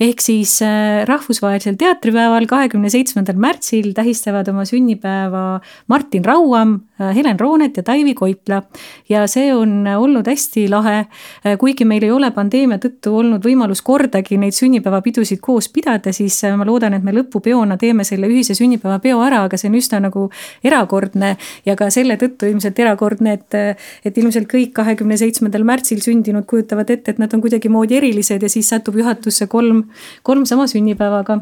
ehk 0.00 0.22
siis 0.24 0.54
äh, 0.64 1.02
rahvusvahelisel 1.08 1.76
teatripäeval, 1.80 2.46
kahekümne 2.48 2.88
seitsmendal 2.92 3.36
märtsil 3.40 3.90
tähistavad 3.92 4.48
oma 4.48 4.64
sünnipäeva 4.64 5.60
Martin 5.92 6.24
Rauam, 6.24 6.78
äh, 6.96 7.10
Helen 7.16 7.40
Roonet 7.40 7.76
ja 7.76 7.82
Taivi 7.84 8.14
Koipla. 8.14 8.62
ja 9.08 9.26
see 9.28 9.52
on 9.54 9.84
olnud 9.86 10.26
hästi 10.26 10.68
lahe, 10.72 11.04
äh, 11.44 11.58
kuigi 11.60 11.84
meil 11.84 12.06
ei 12.06 12.10
ole 12.10 12.30
pandeemia 12.32 12.78
tõttu 12.80 13.12
olnud 13.20 13.44
võimalus 13.44 13.82
kordagi 13.84 14.38
neid 14.40 14.56
sünnipäevapidusid 14.56 15.42
koos 15.44 15.68
pidada, 15.68 16.14
siis 16.16 16.40
ma 16.56 16.64
loodan, 16.64 16.96
et 16.96 17.04
me 17.04 17.12
lõpupeona 17.12 17.76
teeme 17.76 18.04
selle 18.04 18.30
ühise 18.32 18.56
sünnipäevapeo 18.56 19.20
ära, 19.26 19.44
aga 19.44 19.60
see 19.60 19.68
on 19.68 19.76
üsna 19.76 20.00
nagu 20.06 20.30
erakordne 20.64 21.34
ja 21.68 21.76
ka 21.76 21.90
selle 21.92 22.16
tõttu 22.16 22.48
ilmselt 22.48 22.80
erakordne, 22.80 23.36
et, 23.36 23.76
et 24.08 24.16
ilmselt 24.24 24.48
kõik 24.48 24.72
kahekümne 24.80 25.20
seitsmendal 25.20 25.68
märtsil 25.68 26.00
sündinud 26.00 26.48
kujutavad 26.48 26.88
ette, 26.88 27.12
et 27.12 27.20
nad 27.20 27.36
on 27.36 27.44
kuidagimoodi 27.44 28.00
erilised 28.00 28.40
ja 28.40 28.48
siis 28.48 28.72
satub 28.72 28.96
juhatusse 28.96 29.44
kolm 29.50 29.89
kolm 30.22 30.46
sama 30.46 30.66
sünnipäevaga 30.66 31.40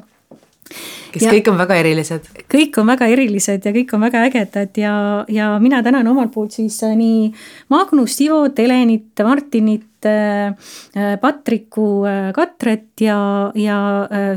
kes 1.13 1.25
ja, 1.25 1.33
kõik 1.33 1.51
on 1.53 1.59
väga 1.61 1.79
erilised. 1.81 2.31
kõik 2.51 2.79
on 2.81 2.89
väga 2.93 3.09
erilised 3.13 3.67
ja 3.67 3.75
kõik 3.75 3.93
on 3.97 4.05
väga 4.07 4.25
ägedad 4.29 4.81
ja, 4.81 4.95
ja 5.33 5.51
mina 5.63 5.83
tänan 5.85 6.09
omalt 6.11 6.33
poolt 6.35 6.57
siis 6.57 6.79
äh, 6.87 6.97
nii 6.99 7.29
Magnust, 7.73 8.21
Ivot, 8.25 8.59
Helenit, 8.59 9.23
Martinit, 9.25 9.87
äh, 10.07 10.53
äh, 10.97 11.15
Patriku, 11.21 12.05
Katret 12.35 13.03
ja, 13.03 13.19
ja 13.59 13.79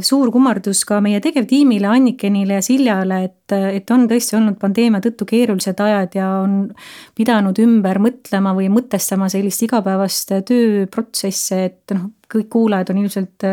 suur 0.06 0.32
kummardus 0.34 0.84
ka 0.88 1.02
meie 1.04 1.22
tegevtiimile, 1.24 1.90
Annikenile 1.92 2.60
ja 2.60 2.66
Siljale, 2.66 3.22
et, 3.28 3.56
et 3.82 3.94
on 3.94 4.08
tõesti 4.10 4.38
olnud 4.40 4.58
pandeemia 4.62 5.04
tõttu 5.04 5.28
keerulised 5.30 5.84
ajad 5.84 6.18
ja 6.18 6.32
on 6.46 6.64
pidanud 7.18 7.60
ümber 7.62 8.00
mõtlema 8.04 8.56
või 8.58 8.72
mõtestama 8.74 9.30
sellist 9.32 9.68
igapäevast 9.68 10.34
tööprotsesse, 10.48 11.64
et 11.72 11.96
noh, 11.98 12.10
kõik 12.32 12.48
kuulajad 12.54 12.94
on 12.94 13.02
ilmselt 13.02 13.46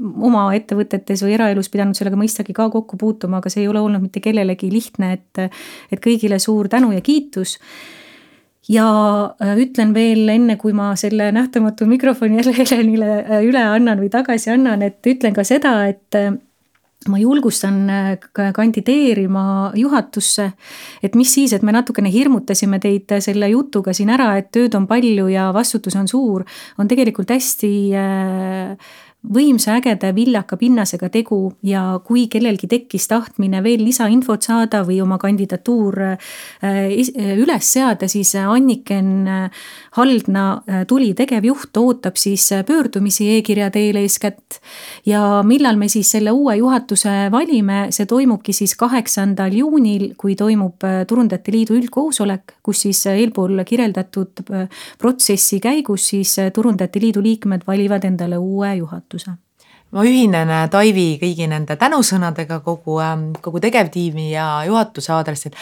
oma 0.00 0.46
ettevõtetes 0.56 1.20
või 1.24 1.34
eraelus 1.36 1.68
pidanud 1.72 1.98
sellega 1.98 2.16
mõistagi 2.16 2.54
ka 2.62 2.70
kokku 2.72 2.98
puutuma, 3.00 3.42
aga 3.42 3.50
see 3.52 3.64
ei 3.64 3.70
ole 3.70 3.82
olnud 3.82 4.04
mitte 4.04 4.22
kellelegi 4.24 4.70
lihtne, 4.72 5.12
et, 5.18 5.42
et 5.92 6.02
kõigile 6.02 6.38
suur 6.42 6.70
tänu 6.72 6.92
ja 6.94 7.02
kiitus. 7.04 7.58
Ja 8.70 8.86
äh, 9.42 9.56
ütlen 9.58 9.90
veel 9.94 10.28
enne, 10.30 10.56
kui 10.60 10.74
ma 10.76 10.92
selle 10.98 11.32
nähtamatu 11.34 11.86
mikrofoni 11.90 12.38
jälle 12.38 12.54
Helenile 12.60 13.10
äh, 13.18 13.42
üle 13.46 13.62
annan 13.62 13.98
või 13.98 14.10
tagasi 14.12 14.52
annan, 14.54 14.84
et 14.86 15.02
ütlen 15.10 15.34
ka 15.34 15.42
seda, 15.46 15.74
et 15.90 16.18
äh, 16.18 16.30
ma 17.10 17.18
julgustan 17.18 17.80
kandideerima 18.54 19.72
juhatusse, 19.74 20.44
et 21.02 21.16
mis 21.18 21.32
siis, 21.34 21.50
et 21.50 21.64
me 21.66 21.74
natukene 21.74 22.12
hirmutasime 22.14 22.78
teid 22.78 23.10
selle 23.24 23.48
jutuga 23.50 23.90
siin 23.90 24.12
ära, 24.14 24.28
et 24.38 24.52
tööd 24.54 24.76
on 24.78 24.86
palju 24.86 25.26
ja 25.32 25.48
vastutus 25.50 25.98
on 25.98 26.06
suur, 26.06 26.44
on 26.78 26.86
tegelikult 26.86 27.34
hästi 27.34 27.72
võimsa, 29.22 29.76
ägeda, 29.78 30.10
viljaka 30.14 30.56
pinnasega 30.58 31.06
tegu 31.12 31.52
ja 31.62 32.00
kui 32.04 32.24
kellelgi 32.30 32.66
tekkis 32.66 33.06
tahtmine 33.10 33.60
veel 33.62 33.84
lisainfot 33.86 34.42
saada 34.42 34.82
või 34.86 34.98
oma 35.02 35.18
kandidatuur 35.22 35.98
üles 36.62 37.68
seada, 37.72 38.08
siis 38.10 38.34
Anniken 38.40 39.28
Haldna 39.94 40.46
tuli 40.90 41.12
tegevjuht 41.14 41.76
ootab 41.78 42.18
siis 42.18 42.48
pöördumisi 42.66 43.28
e-kirja 43.36 43.70
teel 43.70 44.00
eeskätt. 44.02 44.58
ja 45.06 45.42
millal 45.46 45.76
me 45.76 45.88
siis 45.88 46.10
selle 46.10 46.30
uue 46.30 46.56
juhatuse 46.56 47.30
valime, 47.30 47.86
see 47.90 48.06
toimubki 48.06 48.52
siis 48.52 48.74
kaheksandal 48.76 49.54
juunil, 49.54 50.14
kui 50.18 50.34
toimub 50.34 50.82
Turundajate 51.08 51.52
Liidu 51.52 51.78
üldkoosolek, 51.78 52.58
kus 52.62 52.82
siis 52.88 53.06
eelpool 53.06 53.62
kirjeldatud 53.64 54.42
protsessi 54.98 55.60
käigus 55.60 56.08
siis 56.10 56.36
Turundajate 56.54 57.00
Liidu 57.00 57.22
liikmed 57.22 57.62
valivad 57.66 58.04
endale 58.04 58.38
uue 58.42 58.74
juhatuse 58.76 59.11
ma 59.92 60.04
ühinen 60.08 60.48
äh, 60.48 60.64
Taivi 60.72 61.18
kõigi 61.20 61.46
nende 61.50 61.76
tänusõnadega 61.80 62.60
kogu, 62.64 62.96
ähm, 63.04 63.26
kogu 63.44 63.60
tegevtiimi 63.60 64.30
ja 64.30 64.46
juhatuse 64.64 65.12
aadressil, 65.12 65.52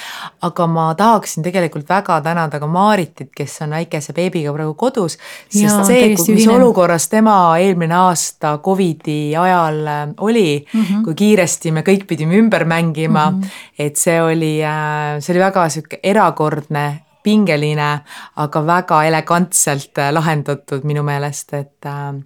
aga 0.46 0.66
ma 0.70 0.86
tahaksin 0.98 1.44
tegelikult 1.46 1.88
väga 1.90 2.20
tänada 2.24 2.60
ka 2.62 2.68
Maaritit, 2.70 3.32
kes 3.36 3.58
on 3.66 3.74
väikese 3.74 4.14
beebiga 4.14 4.54
praegu 4.54 4.76
kodus, 4.78 5.18
sest 5.48 5.64
ja, 5.64 5.74
see, 5.86 6.12
mis 6.14 6.28
ühinen. 6.28 6.54
olukorras 6.60 7.08
tema 7.10 7.36
eelmine 7.58 7.98
aasta 7.98 8.56
Covidi 8.62 9.34
ajal 9.36 9.82
äh, 9.86 10.00
oli 10.18 10.62
mm, 10.62 10.80
-hmm. 10.80 11.04
kui 11.04 11.14
kiiresti 11.14 11.74
me 11.74 11.82
kõik 11.86 12.06
pidime 12.06 12.38
ümber 12.38 12.64
mängima 12.64 13.30
mm, 13.30 13.40
-hmm. 13.40 13.68
et 13.78 13.96
see 13.96 14.22
oli, 14.22 14.60
äh, 14.62 15.18
see 15.18 15.34
oli 15.34 15.44
väga 15.46 15.66
niisugune 15.66 16.00
erakordne 16.02 17.09
pingeline, 17.22 17.90
aga 18.36 18.62
väga 18.66 19.02
elegantselt 19.08 19.98
äh, 19.98 20.12
lahendatud 20.12 20.86
minu 20.88 21.04
meelest, 21.06 21.54
et 21.58 21.88
äh, 21.88 22.20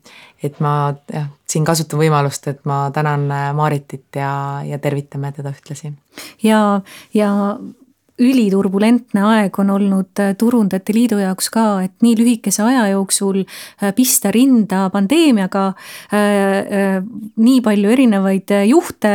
et 0.44 0.60
ma 0.60 0.94
jah, 1.12 1.30
siin 1.48 1.64
kasutan 1.64 2.00
võimalust, 2.02 2.48
et 2.50 2.64
ma 2.68 2.84
tänan 2.94 3.30
äh, 3.32 3.48
Maritit 3.56 4.20
ja, 4.20 4.60
ja 4.66 4.78
tervitame 4.78 5.32
teda 5.32 5.54
ühtlasi. 5.54 5.94
ja, 6.42 6.80
ja 7.14 7.30
üliturbulentne 8.22 9.24
aeg 9.26 9.56
on 9.58 9.72
olnud 9.74 10.20
äh, 10.22 10.34
Turundajate 10.38 10.94
Liidu 10.94 11.18
jaoks 11.18 11.48
ka, 11.54 11.64
et 11.82 11.94
nii 12.04 12.14
lühikese 12.20 12.62
aja 12.62 12.86
jooksul 12.92 13.40
äh, 13.42 13.90
pista 13.96 14.30
rinda 14.34 14.84
pandeemiaga. 14.94 15.66
Äh, 16.14 17.00
nii 17.36 17.60
palju 17.64 17.90
erinevaid 17.90 18.54
juhte 18.68 19.12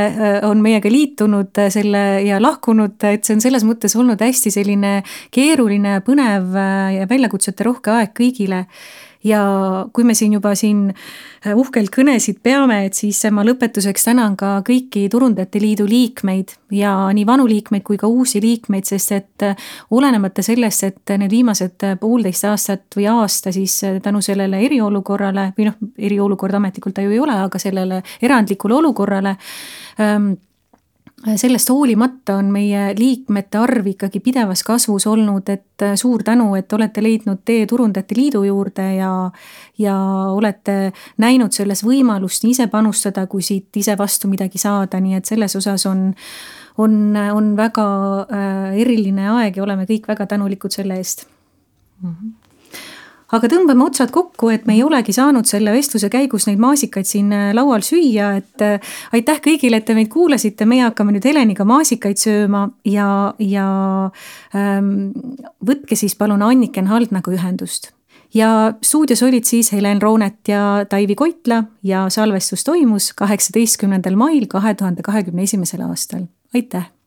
on 0.47 0.59
meiega 0.63 0.91
liitunud 0.91 1.61
selle 1.71 2.03
ja 2.25 2.39
lahkunud, 2.41 2.97
et 3.07 3.27
see 3.27 3.37
on 3.37 3.43
selles 3.43 3.63
mõttes 3.67 3.95
olnud 3.99 4.19
hästi 4.23 4.51
selline 4.53 4.93
keeruline, 5.35 5.99
põnev 6.05 6.57
ja 6.95 7.07
väljakutsete 7.09 7.67
rohke 7.67 7.93
aeg 7.95 8.11
kõigile 8.17 8.65
ja 9.23 9.41
kui 9.93 10.03
me 10.03 10.13
siin 10.13 10.33
juba 10.33 10.53
siin 10.55 10.89
äh, 10.89 11.55
uhkelt 11.57 11.91
kõnesid 11.91 12.39
peame, 12.43 12.85
et 12.87 12.95
siis 12.97 13.19
ma 13.35 13.43
lõpetuseks 13.43 14.07
tänan 14.07 14.37
ka 14.39 14.59
kõiki 14.67 15.07
Turundajate 15.11 15.59
Liidu 15.61 15.87
liikmeid 15.89 16.55
ja 16.75 16.93
nii 17.15 17.25
vanu 17.27 17.47
liikmeid 17.49 17.83
kui 17.83 17.99
ka 17.99 18.07
uusi 18.07 18.41
liikmeid, 18.43 18.87
sest 18.87 19.15
et 19.17 19.47
äh, 19.47 19.69
olenemata 19.91 20.43
sellest, 20.45 20.87
et 20.87 21.15
need 21.19 21.35
viimased 21.35 21.87
äh, 21.87 21.97
poolteist 21.99 22.47
aastat 22.47 22.99
või 22.99 23.09
aasta 23.11 23.51
siis 23.55 23.81
tänu 24.03 24.23
sellele 24.23 24.61
eriolukorrale 24.69 25.49
või 25.57 25.69
noh, 25.69 25.79
eriolukord 25.97 26.59
ametlikult 26.59 26.95
ta 26.95 27.03
ju 27.03 27.15
ei 27.15 27.19
ole, 27.19 27.35
aga 27.35 27.59
sellele 27.59 28.03
erandlikule 28.21 28.79
olukorrale 28.79 29.35
ähm, 29.99 30.33
sellest 31.35 31.69
hoolimata 31.69 32.37
on 32.39 32.51
meie 32.53 32.93
liikmete 32.97 33.59
arv 33.59 33.87
ikkagi 33.91 34.21
pidevas 34.23 34.63
kasvus 34.63 35.07
olnud, 35.07 35.49
et 35.51 35.83
äh, 35.83 35.95
suur 35.99 36.23
tänu, 36.23 36.53
et 36.55 36.73
olete 36.73 37.03
leidnud 37.03 37.41
tee 37.45 37.65
Turundajate 37.67 38.15
Liidu 38.17 38.43
juurde 38.47 38.85
ja, 38.95 39.11
ja 39.77 39.97
olete 40.31 40.93
näinud 41.19 41.55
selles 41.55 41.83
võimalust 41.83 42.45
nii 42.45 42.55
ise 42.55 42.67
panustada, 42.71 43.27
kui 43.27 43.43
siit 43.43 43.75
ise 43.81 43.97
vastu 43.99 44.31
midagi 44.31 44.61
saada, 44.61 45.01
nii 45.03 45.19
et 45.19 45.27
selles 45.27 45.55
osas 45.59 45.85
on, 45.89 46.09
on, 46.77 46.99
on 47.33 47.55
väga 47.57 47.87
äh, 48.23 48.81
eriline 48.85 49.27
aeg 49.35 49.59
ja 49.59 49.67
oleme 49.67 49.89
kõik 49.89 50.07
väga 50.07 50.29
tänulikud 50.35 50.71
selle 50.71 51.01
eest 51.03 51.27
mm. 52.01 52.13
-hmm 52.13 52.38
aga 53.35 53.49
tõmbame 53.51 53.85
otsad 53.85 54.11
kokku, 54.13 54.49
et 54.53 54.65
me 54.67 54.75
ei 54.77 54.83
olegi 54.85 55.13
saanud 55.15 55.47
selle 55.49 55.73
vestluse 55.75 56.09
käigus 56.11 56.47
neid 56.49 56.61
maasikaid 56.61 57.09
siin 57.09 57.31
äh, 57.35 57.51
laual 57.57 57.83
süüa, 57.85 58.31
et 58.41 58.65
äh, 58.65 58.95
aitäh 59.15 59.41
kõigile, 59.45 59.79
et 59.79 59.87
te 59.89 59.95
meid 59.97 60.11
kuulasite, 60.13 60.67
meie 60.69 60.87
hakkame 60.87 61.15
nüüd 61.15 61.29
Heleniga 61.29 61.67
maasikaid 61.69 62.21
sööma 62.21 62.67
ja, 62.87 63.09
ja 63.43 63.69
ähm, 64.57 65.11
võtke 65.65 65.97
siis 65.99 66.17
palun 66.19 66.43
Anniken 66.45 66.89
Haldnaga 66.89 67.33
ühendust 67.35 67.93
ja 68.33 68.73
stuudios 68.85 69.23
olid 69.25 69.43
siis 69.43 69.71
Helen 69.73 70.01
Roonet 70.01 70.47
ja 70.47 70.85
Taivi 70.89 71.15
Koitla 71.15 71.63
ja 71.83 72.05
salvestus 72.13 72.63
toimus 72.63 73.13
kaheksateistkümnendal 73.17 74.15
mail 74.15 74.45
kahe 74.47 74.73
tuhande 74.73 75.01
kahekümne 75.01 75.43
esimesel 75.43 75.81
aastal. 75.87 76.29
aitäh! 76.53 76.85
aitäh! 76.85 76.98